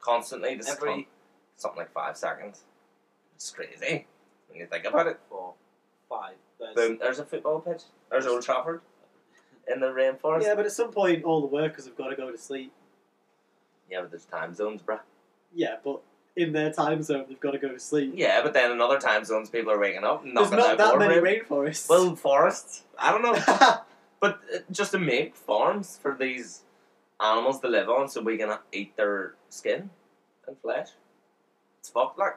constantly. 0.00 0.54
This 0.54 0.70
Every 0.70 0.88
con- 0.88 1.06
something 1.56 1.78
like 1.78 1.92
five 1.92 2.16
seconds. 2.16 2.62
It's 3.34 3.50
crazy 3.50 4.06
when 4.48 4.60
you 4.60 4.66
think 4.66 4.84
about 4.84 5.06
it. 5.08 5.18
four, 5.28 5.54
five. 6.08 6.34
There's, 6.60 6.74
Boom, 6.74 6.98
there's 7.00 7.18
a 7.18 7.24
football 7.24 7.60
pitch. 7.60 7.82
There's 8.10 8.26
Old 8.26 8.42
Trafford 8.42 8.82
in 9.72 9.80
the 9.80 9.86
rainforest. 9.88 10.42
yeah, 10.42 10.54
but 10.54 10.66
at 10.66 10.72
some 10.72 10.90
point, 10.90 11.24
all 11.24 11.40
the 11.40 11.46
workers 11.48 11.86
have 11.86 11.96
got 11.96 12.08
to 12.08 12.16
go 12.16 12.30
to 12.30 12.38
sleep. 12.38 12.72
Yeah, 13.90 14.02
but 14.02 14.10
there's 14.10 14.24
time 14.24 14.54
zones, 14.54 14.80
bruh. 14.82 15.00
Yeah, 15.54 15.76
but 15.84 16.00
in 16.36 16.52
their 16.52 16.72
time 16.72 17.02
zone, 17.02 17.26
they've 17.28 17.38
got 17.40 17.50
to 17.52 17.58
go 17.58 17.68
to 17.68 17.78
sleep. 17.78 18.14
Yeah, 18.16 18.40
but 18.42 18.54
then 18.54 18.70
in 18.72 18.80
other 18.80 18.98
time 18.98 19.24
zones, 19.24 19.50
people 19.50 19.70
are 19.72 19.78
waking 19.78 20.04
up, 20.04 20.22
There's 20.24 20.50
not 20.50 20.78
that 20.78 20.88
more 20.90 20.98
many 20.98 21.20
rain. 21.20 21.40
rainforests. 21.42 21.88
Well, 21.88 22.16
forests. 22.16 22.84
I 22.98 23.10
don't 23.12 23.22
know, 23.22 23.34
but 24.20 24.40
uh, 24.54 24.58
just 24.70 24.92
to 24.92 24.98
make 24.98 25.36
farms 25.36 25.98
for 26.00 26.16
these 26.18 26.62
animals 27.20 27.60
to 27.60 27.68
live 27.68 27.88
on, 27.88 28.08
so 28.08 28.20
we 28.22 28.38
can 28.38 28.56
eat 28.72 28.96
their 28.96 29.34
skin 29.50 29.90
and 30.46 30.56
flesh. 30.58 30.88
It's 31.80 31.90
fucked, 31.90 32.18
like 32.18 32.36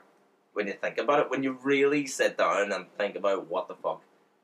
when 0.53 0.67
you 0.67 0.73
think 0.73 0.97
about 0.97 1.19
it. 1.19 1.29
When 1.29 1.43
you 1.43 1.57
really 1.63 2.05
sit 2.07 2.37
down 2.37 2.71
and 2.71 2.85
think 2.97 3.15
about 3.15 3.47
what 3.49 3.67
the 3.67 3.75
fuck 3.75 4.01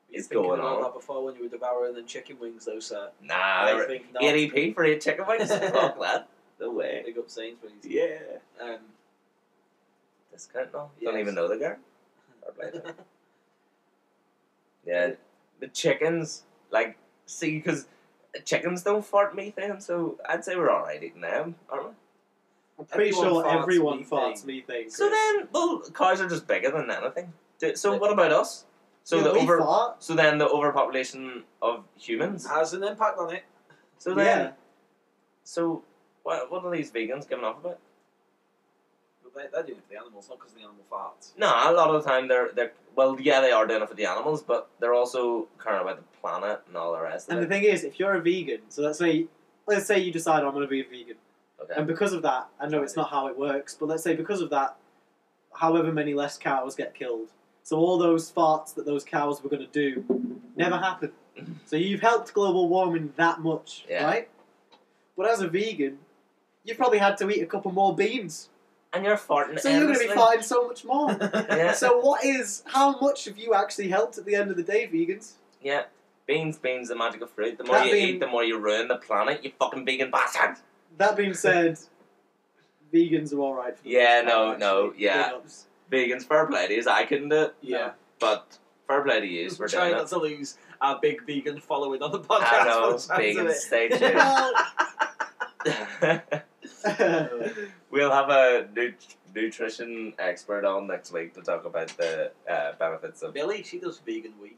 you 0.09 0.19
is 0.19 0.27
thinking 0.27 0.47
going 0.47 0.59
about 0.59 0.77
on. 0.77 0.81
that 0.83 0.93
before 0.93 1.23
when 1.25 1.35
you 1.35 1.43
were 1.43 1.49
devouring 1.49 1.95
them 1.95 2.05
chicken 2.05 2.37
wings, 2.39 2.65
though, 2.65 2.79
sir. 2.79 3.09
Nah, 3.23 3.65
they 3.65 3.71
I 3.71 3.73
were 3.73 3.85
think 3.87 4.13
not. 4.13 4.23
eighty 4.23 4.49
p 4.49 4.73
for 4.73 4.83
eight 4.85 5.01
chicken 5.01 5.25
wings. 5.27 5.49
fuck 5.49 5.99
that. 5.99 6.27
No 6.59 6.71
way. 6.71 7.01
Big 7.05 7.17
up 7.17 7.29
Sainsbury's. 7.29 7.73
Yeah. 7.83 8.19
Um, 8.61 8.77
Discount 10.31 10.73
no. 10.73 10.89
Don't 11.03 11.19
even 11.19 11.35
know 11.35 11.47
the 11.47 11.57
girl. 11.57 11.77
Fair 12.59 12.71
play 12.71 12.79
to. 12.79 12.95
Yeah, 14.85 15.11
the 15.59 15.67
chickens, 15.67 16.43
like, 16.71 16.97
see, 17.25 17.57
because 17.57 17.87
chickens 18.45 18.81
don't 18.83 19.05
fart 19.05 19.35
methane, 19.35 19.79
so 19.79 20.17
I'd 20.27 20.43
say 20.43 20.55
we're 20.55 20.71
alright 20.71 21.03
eating 21.03 21.21
them, 21.21 21.55
aren't 21.69 21.85
we? 21.89 21.91
I'm 22.79 22.85
pretty 22.85 23.09
Everyone 23.11 23.29
sure 23.33 23.43
farts 23.43 23.61
everyone 23.61 23.99
methane. 23.99 24.19
farts 24.19 24.45
methane. 24.45 24.89
So 24.89 25.09
then, 25.09 25.47
well, 25.51 25.81
cows 25.93 26.19
are 26.21 26.27
just 26.27 26.47
bigger 26.47 26.71
than 26.71 26.89
anything. 26.89 27.31
Do- 27.59 27.75
So 27.75 27.95
what 27.97 28.11
about 28.11 28.31
us? 28.31 28.65
So 29.03 29.17
yeah, 29.17 29.23
the 29.23 29.31
over, 29.33 29.59
fart. 29.59 30.03
so 30.03 30.15
then 30.15 30.37
the 30.39 30.47
overpopulation 30.47 31.43
of 31.61 31.83
humans. 31.97 32.47
has 32.47 32.73
an 32.73 32.83
impact 32.83 33.19
on 33.19 33.33
it. 33.35 33.43
So 33.99 34.15
then, 34.15 34.25
Yeah. 34.45 34.51
so 35.43 35.83
what? 36.23 36.51
What 36.51 36.63
are 36.65 36.71
these 36.75 36.91
vegans 36.91 37.27
giving 37.29 37.45
off 37.45 37.59
about? 37.59 37.77
But 39.33 39.43
they, 39.43 39.49
they're 39.53 39.63
doing 39.63 39.77
it 39.79 39.83
for 39.87 39.93
the 39.93 39.99
animals, 39.99 40.27
not 40.29 40.39
because 40.39 40.53
the 40.53 40.59
animal 40.61 40.83
farts. 40.91 41.31
No, 41.37 41.47
a 41.47 41.71
lot 41.73 41.89
of 41.89 42.03
the 42.03 42.09
time 42.09 42.27
they're 42.27 42.49
they're 42.53 42.71
well, 42.95 43.17
yeah, 43.19 43.39
they 43.41 43.51
are 43.51 43.65
doing 43.65 43.81
it 43.81 43.87
for 43.89 43.95
the 43.95 44.05
animals, 44.05 44.41
but 44.43 44.69
they're 44.79 44.93
also 44.93 45.47
caring 45.63 45.81
about 45.81 45.97
the 45.97 46.17
planet 46.19 46.61
and 46.67 46.75
all 46.75 46.91
the 46.91 47.01
rest 47.01 47.29
of 47.29 47.33
And 47.37 47.41
the 47.41 47.45
it. 47.45 47.49
thing 47.49 47.63
is, 47.71 47.83
if 47.85 47.99
you're 47.99 48.15
a 48.15 48.21
vegan, 48.21 48.59
so 48.67 48.81
let's 48.81 48.99
say, 48.99 49.27
let's 49.65 49.85
say 49.85 49.97
you 49.99 50.11
decide 50.11 50.43
I'm 50.43 50.51
going 50.51 50.63
to 50.63 50.69
be 50.69 50.81
a 50.81 50.83
vegan, 50.83 51.15
Okay. 51.63 51.73
and 51.77 51.87
because 51.87 52.11
of 52.11 52.21
that, 52.23 52.47
I 52.59 52.67
know 52.67 52.83
it's 52.83 52.95
not 52.97 53.09
how 53.09 53.27
it 53.27 53.37
works, 53.37 53.75
but 53.79 53.87
let's 53.87 54.03
say 54.03 54.13
because 54.15 54.41
of 54.41 54.49
that, 54.49 54.75
however 55.53 55.91
many 55.93 56.13
less 56.13 56.37
cows 56.37 56.75
get 56.75 56.93
killed, 56.93 57.29
so 57.63 57.77
all 57.77 57.97
those 57.97 58.29
farts 58.31 58.73
that 58.75 58.85
those 58.85 59.03
cows 59.05 59.41
were 59.41 59.49
going 59.49 59.61
to 59.61 59.67
do 59.67 60.03
never 60.55 60.77
happen. 60.77 61.11
So 61.65 61.75
you've 61.77 62.01
helped 62.01 62.33
global 62.33 62.67
warming 62.67 63.13
that 63.15 63.39
much, 63.39 63.85
Yeah. 63.89 64.03
right? 64.05 64.29
But 65.17 65.29
as 65.29 65.39
a 65.41 65.47
vegan, 65.47 65.97
you've 66.65 66.77
probably 66.77 66.99
had 66.99 67.17
to 67.17 67.29
eat 67.31 67.41
a 67.41 67.45
couple 67.47 67.71
more 67.71 67.95
beans, 67.95 68.49
And 68.93 69.05
you're 69.05 69.15
farting. 69.15 69.59
so 69.59 69.69
you're 69.69 69.81
going 69.81 69.93
to 69.93 69.99
be 69.99 70.09
endlessly. 70.09 70.37
farting 70.37 70.43
so 70.43 70.67
much 70.67 70.83
more. 70.85 71.11
Yeah. 71.49 71.71
so 71.73 71.99
what 71.99 72.23
is 72.25 72.63
how 72.65 72.97
much 72.99 73.25
have 73.25 73.37
you 73.37 73.53
actually 73.53 73.87
helped 73.89 74.17
at 74.17 74.25
the 74.25 74.35
end 74.35 74.51
of 74.51 74.57
the 74.57 74.63
day, 74.63 74.89
vegans? 74.91 75.33
Yeah. 75.61 75.83
Beans, 76.27 76.57
beans, 76.57 76.89
the 76.89 76.95
magic 76.95 77.21
of 77.21 77.29
fruit. 77.31 77.57
The 77.57 77.63
more 77.63 77.75
That 77.77 77.85
you 77.87 77.91
being- 77.93 78.15
eat, 78.15 78.19
the 78.19 78.27
more 78.27 78.43
you 78.43 78.57
ruin 78.57 78.87
the 78.89 78.97
planet. 78.97 79.43
You 79.43 79.51
fucking 79.59 79.85
vegan 79.85 80.11
bastard. 80.11 80.57
That 80.97 81.15
being 81.15 81.33
said, 81.33 81.79
vegans 82.93 83.33
are 83.33 83.39
all 83.39 83.53
right. 83.53 83.77
For 83.77 83.87
Yeah, 83.87 84.21
no, 84.25 84.55
no, 84.55 84.93
yeah. 84.97 85.37
Big. 85.89 86.09
Vegans, 86.11 86.23
fair 86.25 86.45
play 86.47 86.67
to 86.67 86.73
yous. 86.73 86.87
I 86.87 87.05
couldn't 87.05 87.29
do 87.29 87.43
it. 87.43 87.55
yeah. 87.61 87.91
But 88.19 88.57
fair 88.87 89.01
play 89.01 89.19
to 89.21 89.25
you 89.27 89.49
We're 89.57 89.67
trying 89.67 89.93
not 89.93 90.07
to 90.07 90.17
lose 90.19 90.57
our 90.81 90.99
big 91.01 91.25
vegan 91.25 91.59
following 91.61 92.01
on 92.03 92.11
the 92.11 92.19
podcast. 92.19 92.43
I 92.43 92.63
know, 92.65 92.81
by 92.81 92.91
the 92.91 92.99
sounds 92.99 93.17
vegan 93.17 93.45
of 93.45 93.51
it. 93.51 93.57
stay 93.57 93.89
tuned. 96.21 96.41
we'll 97.91 98.11
have 98.11 98.29
a 98.29 98.67
nu- 98.75 98.93
nutrition 99.35 100.13
expert 100.19 100.65
on 100.65 100.87
next 100.87 101.11
week 101.11 101.33
to 101.35 101.41
talk 101.41 101.65
about 101.65 101.87
the 101.97 102.31
uh, 102.49 102.73
benefits 102.79 103.21
of 103.21 103.33
Billy, 103.33 103.63
she 103.63 103.79
does 103.79 103.99
vegan 103.99 104.33
week. 104.41 104.57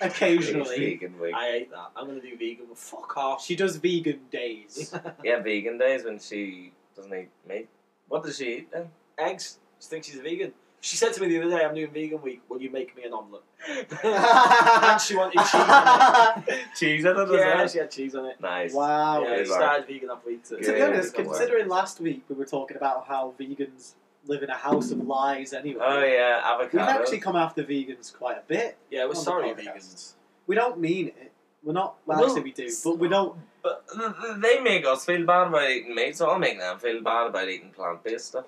Occasionally. 0.00 0.76
vegan 0.78 1.18
week. 1.20 1.34
I 1.34 1.50
hate 1.50 1.70
that. 1.70 1.90
I'm 1.96 2.06
gonna 2.06 2.20
do 2.20 2.36
vegan. 2.36 2.66
Well, 2.66 2.74
fuck 2.74 3.16
off. 3.16 3.44
She 3.44 3.56
does 3.56 3.76
vegan 3.76 4.20
days. 4.30 4.94
Yeah, 5.24 5.40
vegan 5.40 5.78
days 5.78 6.04
when 6.04 6.18
she 6.18 6.72
doesn't 6.96 7.12
eat 7.14 7.28
meat. 7.48 7.68
What 8.08 8.24
does 8.24 8.36
she 8.38 8.56
eat 8.58 8.72
then? 8.72 8.88
Eggs. 9.18 9.58
She 9.80 9.88
thinks 9.88 10.06
she's 10.08 10.18
a 10.18 10.22
vegan. 10.22 10.52
She 10.82 10.96
said 10.96 11.12
to 11.12 11.20
me 11.20 11.28
the 11.28 11.42
other 11.42 11.50
day, 11.58 11.64
"I'm 11.64 11.74
doing 11.74 11.90
vegan 11.90 12.22
week. 12.22 12.40
Will 12.48 12.60
you 12.62 12.70
make 12.70 12.96
me 12.96 13.02
an 13.04 13.12
omelette?" 13.12 13.42
and 14.02 15.00
she 15.00 15.14
wanted 15.16 15.38
cheese 15.38 15.54
on 15.54 16.44
it. 16.46 16.60
Cheese 16.76 17.04
on 17.06 17.20
it 17.30 17.38
Yeah, 17.38 17.66
she 17.66 17.78
had 17.78 17.90
cheese 17.90 18.14
on 18.14 18.24
it. 18.26 18.40
Nice. 18.40 18.72
wow. 18.72 19.22
yeah, 19.22 19.36
good 19.36 19.46
she 19.46 19.52
started 19.52 19.86
vegan 19.86 20.08
that 20.08 20.24
week. 20.26 20.42
To, 20.44 20.56
To 20.56 20.72
be 20.72 20.78
yeah, 20.78 20.86
honest, 20.86 21.14
good 21.14 21.26
work. 21.26 21.36
considering 21.36 21.68
last 21.68 22.00
week 22.00 22.22
we 22.28 22.34
were 22.34 22.46
talking 22.46 22.76
about 22.78 23.06
how 23.06 23.34
vegans 23.38 23.94
live 24.26 24.42
in 24.42 24.48
a 24.50 24.56
house 24.56 24.90
of 24.90 24.98
lies 25.06 25.52
anyway. 25.52 25.82
Oh 25.86 26.02
yeah, 26.02 26.40
avocado. 26.44 26.78
We've 26.86 27.00
actually 27.00 27.20
come 27.20 27.36
after 27.36 27.62
vegans 27.62 28.14
quite 28.16 28.38
a 28.38 28.42
bit. 28.46 28.78
yeah, 28.90 29.00
we're 29.04 29.10
on 29.10 29.14
the 29.16 29.20
sorry, 29.20 29.48
podcast. 29.50 29.76
vegans. 29.76 30.12
We 30.46 30.54
don't 30.56 30.78
mean 30.80 31.08
it. 31.08 31.32
We're 31.62 31.74
not. 31.74 31.96
Well, 32.06 32.20
Well, 32.20 32.26
actually, 32.28 32.42
we 32.44 32.52
do, 32.52 32.70
but 32.84 32.98
we 32.98 33.08
don't. 33.08 33.36
But 33.62 33.86
th- 33.92 34.12
th- 34.22 34.36
they 34.40 34.60
make 34.60 34.86
us 34.86 35.04
feel 35.04 35.26
bad 35.26 35.48
about 35.48 35.68
eating 35.68 35.94
meat, 35.94 36.16
so 36.16 36.30
I'll 36.30 36.38
make 36.38 36.58
them 36.58 36.78
feel 36.78 37.02
bad 37.02 37.26
about 37.26 37.48
eating 37.50 37.70
plant-based 37.70 38.24
stuff. 38.28 38.46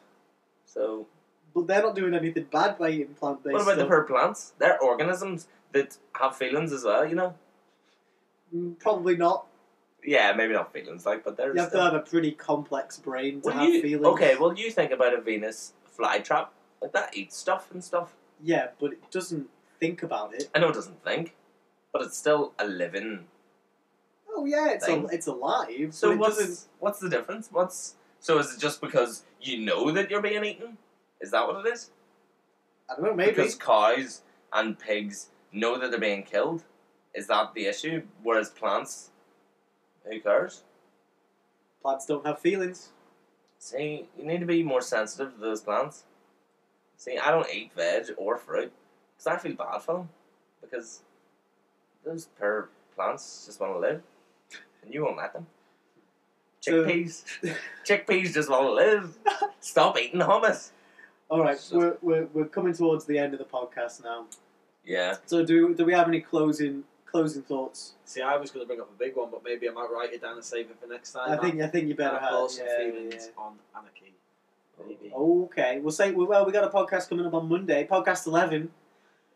So 0.64 1.06
But 1.54 1.66
they're 1.66 1.82
not 1.82 1.94
doing 1.94 2.14
anything 2.14 2.46
bad 2.50 2.78
by 2.78 2.90
eating 2.90 3.14
plant-based. 3.14 3.52
what 3.52 3.62
about 3.62 3.76
the 3.78 3.86
poor 3.86 4.02
plants? 4.04 4.52
They're 4.58 4.80
organisms 4.80 5.48
that 5.72 5.96
have 6.18 6.36
feelings 6.36 6.72
as 6.72 6.84
well, 6.84 7.06
you 7.06 7.14
know. 7.14 7.34
Mm, 8.54 8.78
Probably 8.78 9.16
not. 9.16 9.46
Yeah, 10.04 10.32
maybe 10.32 10.52
not 10.52 10.72
feelings 10.72 11.06
like, 11.06 11.24
but 11.24 11.36
they're. 11.36 11.54
You 11.54 11.60
have 11.60 11.72
to 11.72 11.80
have 11.80 11.94
a 11.94 12.00
pretty 12.00 12.32
complex 12.32 12.98
brain 12.98 13.40
to 13.40 13.46
Well, 13.48 13.58
have 13.58 13.68
you, 13.68 13.82
feelings. 13.82 14.06
Okay, 14.06 14.34
well 14.36 14.52
you 14.52 14.70
think 14.70 14.90
about 14.90 15.14
a 15.14 15.20
Venus 15.20 15.74
flytrap 15.96 16.48
like 16.80 16.92
that 16.92 17.16
eats 17.16 17.36
stuff 17.36 17.70
and 17.72 17.82
stuff. 17.84 18.12
Yeah, 18.42 18.68
but 18.80 18.92
it 18.92 19.10
doesn't 19.10 19.48
think 19.78 20.02
about 20.02 20.34
it. 20.34 20.50
I 20.54 20.58
know 20.58 20.70
it 20.70 20.74
doesn't 20.74 21.04
think, 21.04 21.36
but 21.92 22.02
it's 22.02 22.18
still 22.18 22.52
a 22.58 22.66
living. 22.66 23.26
Oh 24.34 24.44
yeah, 24.44 24.70
it's 24.70 24.86
Thing. 24.86 25.04
a, 25.04 25.14
it's 25.14 25.26
alive. 25.28 25.94
So 25.94 26.10
it 26.10 26.18
what's 26.18 26.38
doesn't. 26.38 26.68
what's 26.80 26.98
the 26.98 27.08
difference? 27.08 27.48
What's 27.52 27.94
so 28.18 28.38
is 28.38 28.52
it 28.54 28.58
just 28.60 28.80
because 28.80 29.22
you 29.40 29.58
know 29.58 29.90
that 29.92 30.10
you're 30.10 30.22
being 30.22 30.44
eaten? 30.44 30.78
Is 31.22 31.30
that 31.30 31.46
what 31.46 31.64
it 31.64 31.72
is? 31.72 31.90
I 32.90 32.94
don't 32.94 33.04
know. 33.04 33.14
Maybe 33.14 33.30
Because 33.30 33.54
cows 33.54 34.20
and 34.52 34.78
pigs 34.78 35.28
know 35.52 35.78
that 35.78 35.90
they're 35.90 36.00
being 36.00 36.24
killed. 36.24 36.64
Is 37.14 37.28
that 37.28 37.54
the 37.54 37.66
issue? 37.66 38.02
Whereas 38.22 38.50
plants, 38.50 39.10
who 40.04 40.20
cares? 40.20 40.64
plants 41.82 42.06
don't 42.06 42.24
have 42.24 42.38
feelings. 42.38 42.90
See, 43.58 44.06
you 44.18 44.24
need 44.24 44.40
to 44.40 44.46
be 44.46 44.62
more 44.62 44.80
sensitive 44.80 45.34
to 45.34 45.40
those 45.40 45.60
plants. 45.60 46.04
See, 46.96 47.18
I 47.18 47.30
don't 47.30 47.48
eat 47.52 47.72
veg 47.76 48.06
or 48.16 48.36
fruit 48.36 48.72
because 49.16 49.26
I 49.26 49.36
feel 49.36 49.54
bad 49.56 49.82
for 49.82 49.94
them 49.98 50.08
because 50.60 51.02
those 52.04 52.26
poor 52.38 52.70
plants 52.94 53.44
just 53.46 53.60
want 53.60 53.74
to 53.74 53.78
live, 53.78 54.02
and 54.82 54.92
you 54.92 55.04
won't 55.04 55.16
let 55.16 55.32
them. 55.32 55.46
Chickpeas, 56.64 57.24
chickpeas 57.86 58.34
just 58.34 58.50
want 58.50 58.64
to 58.64 58.72
live. 58.72 59.18
Stop 59.60 59.98
eating 59.98 60.20
hummus. 60.20 60.71
All 61.32 61.40
right, 61.40 61.58
So- 61.58 61.78
we're, 61.78 61.96
we're 62.02 62.26
we're 62.34 62.44
coming 62.44 62.74
towards 62.74 63.06
the 63.06 63.16
end 63.18 63.32
of 63.32 63.38
the 63.38 63.46
podcast 63.46 64.04
now. 64.04 64.26
Yeah, 64.84 65.16
So 65.24 65.42
do 65.42 65.74
do 65.74 65.84
we 65.86 65.94
have 65.94 66.06
any 66.06 66.20
closing 66.20 66.84
closing 67.06 67.40
thoughts? 67.42 67.94
See, 68.04 68.20
I 68.20 68.36
was 68.36 68.50
going 68.50 68.64
to 68.64 68.66
bring 68.66 68.80
up 68.82 68.90
a 68.94 68.98
big 68.98 69.16
one, 69.16 69.30
but 69.30 69.42
maybe 69.42 69.66
I 69.66 69.72
might 69.72 69.88
write 69.90 70.12
it 70.12 70.20
down 70.20 70.34
and 70.34 70.44
save 70.44 70.66
it 70.70 70.76
for 70.78 70.86
next 70.88 71.12
time. 71.12 71.30
I 71.30 71.38
think 71.40 71.62
I 71.62 71.68
think 71.68 71.88
you 71.88 71.94
better 71.94 72.16
I've 72.16 72.22
have. 72.30 72.50
some 72.50 72.66
yeah, 72.66 72.78
feelings 72.78 73.14
yeah. 73.34 73.42
on 73.42 73.52
anarchy. 73.74 74.12
Maybe. 74.86 75.10
Okay, 75.14 75.78
we'll 75.80 75.92
say 75.92 76.10
well 76.10 76.44
we 76.44 76.52
got 76.52 76.64
a 76.64 76.68
podcast 76.68 77.08
coming 77.08 77.24
up 77.24 77.32
on 77.32 77.48
Monday, 77.48 77.86
podcast 77.90 78.26
eleven. 78.26 78.70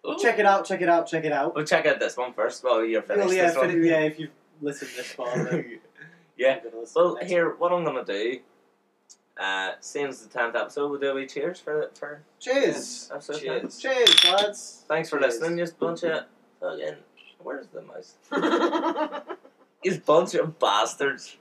Ooh. 0.07 0.17
Check 0.21 0.39
it 0.39 0.45
out, 0.45 0.67
check 0.67 0.83
it 0.83 0.89
out, 0.91 1.07
check 1.07 1.25
it 1.25 1.33
out. 1.33 1.55
We'll 1.55 1.65
check 1.65 1.87
out 1.87 1.99
this 1.99 2.15
one 2.17 2.35
first. 2.35 2.63
Well, 2.63 2.85
you're 2.85 3.01
finished. 3.03 3.27
Well, 3.27 3.35
yeah, 3.35 3.47
this 3.47 3.57
one. 3.57 3.71
fin- 3.71 3.85
yeah. 3.85 4.01
If 4.01 4.19
you've 4.21 4.31
listened 4.61 4.91
this 4.99 5.13
far, 5.13 5.35
then 5.45 5.81
yeah. 6.37 6.59
you're 6.63 6.81
listen 6.81 7.03
Well, 7.03 7.17
here, 7.25 7.55
what 7.57 7.73
I'm 7.73 7.85
gonna 7.85 8.05
do, 8.05 8.41
uh, 9.39 9.73
since 9.81 10.21
the 10.23 10.29
tenth 10.29 10.55
episode, 10.57 10.91
we'll 10.91 11.01
do 11.01 11.11
a 11.11 11.15
wee 11.15 11.27
cheers 11.27 11.61
for 11.61 11.91
for 11.95 12.23
Cheers, 12.41 13.11
episode 13.13 13.41
Cheers. 13.41 13.79
10. 13.79 13.95
cheers, 13.95 14.25
lads. 14.25 14.85
Thanks 14.89 15.09
for 15.11 15.19
Cheers. 15.19 15.41
listening, 15.41 15.59
you 15.59 15.67
bunch 15.79 16.03
of 16.05 16.25
fucking. 16.61 16.97
Where's 17.43 17.67
the 17.69 17.83
mouse? 17.83 18.15
You 19.85 20.01
bunch 20.01 20.35
of 20.35 20.59
bastards. 20.59 21.37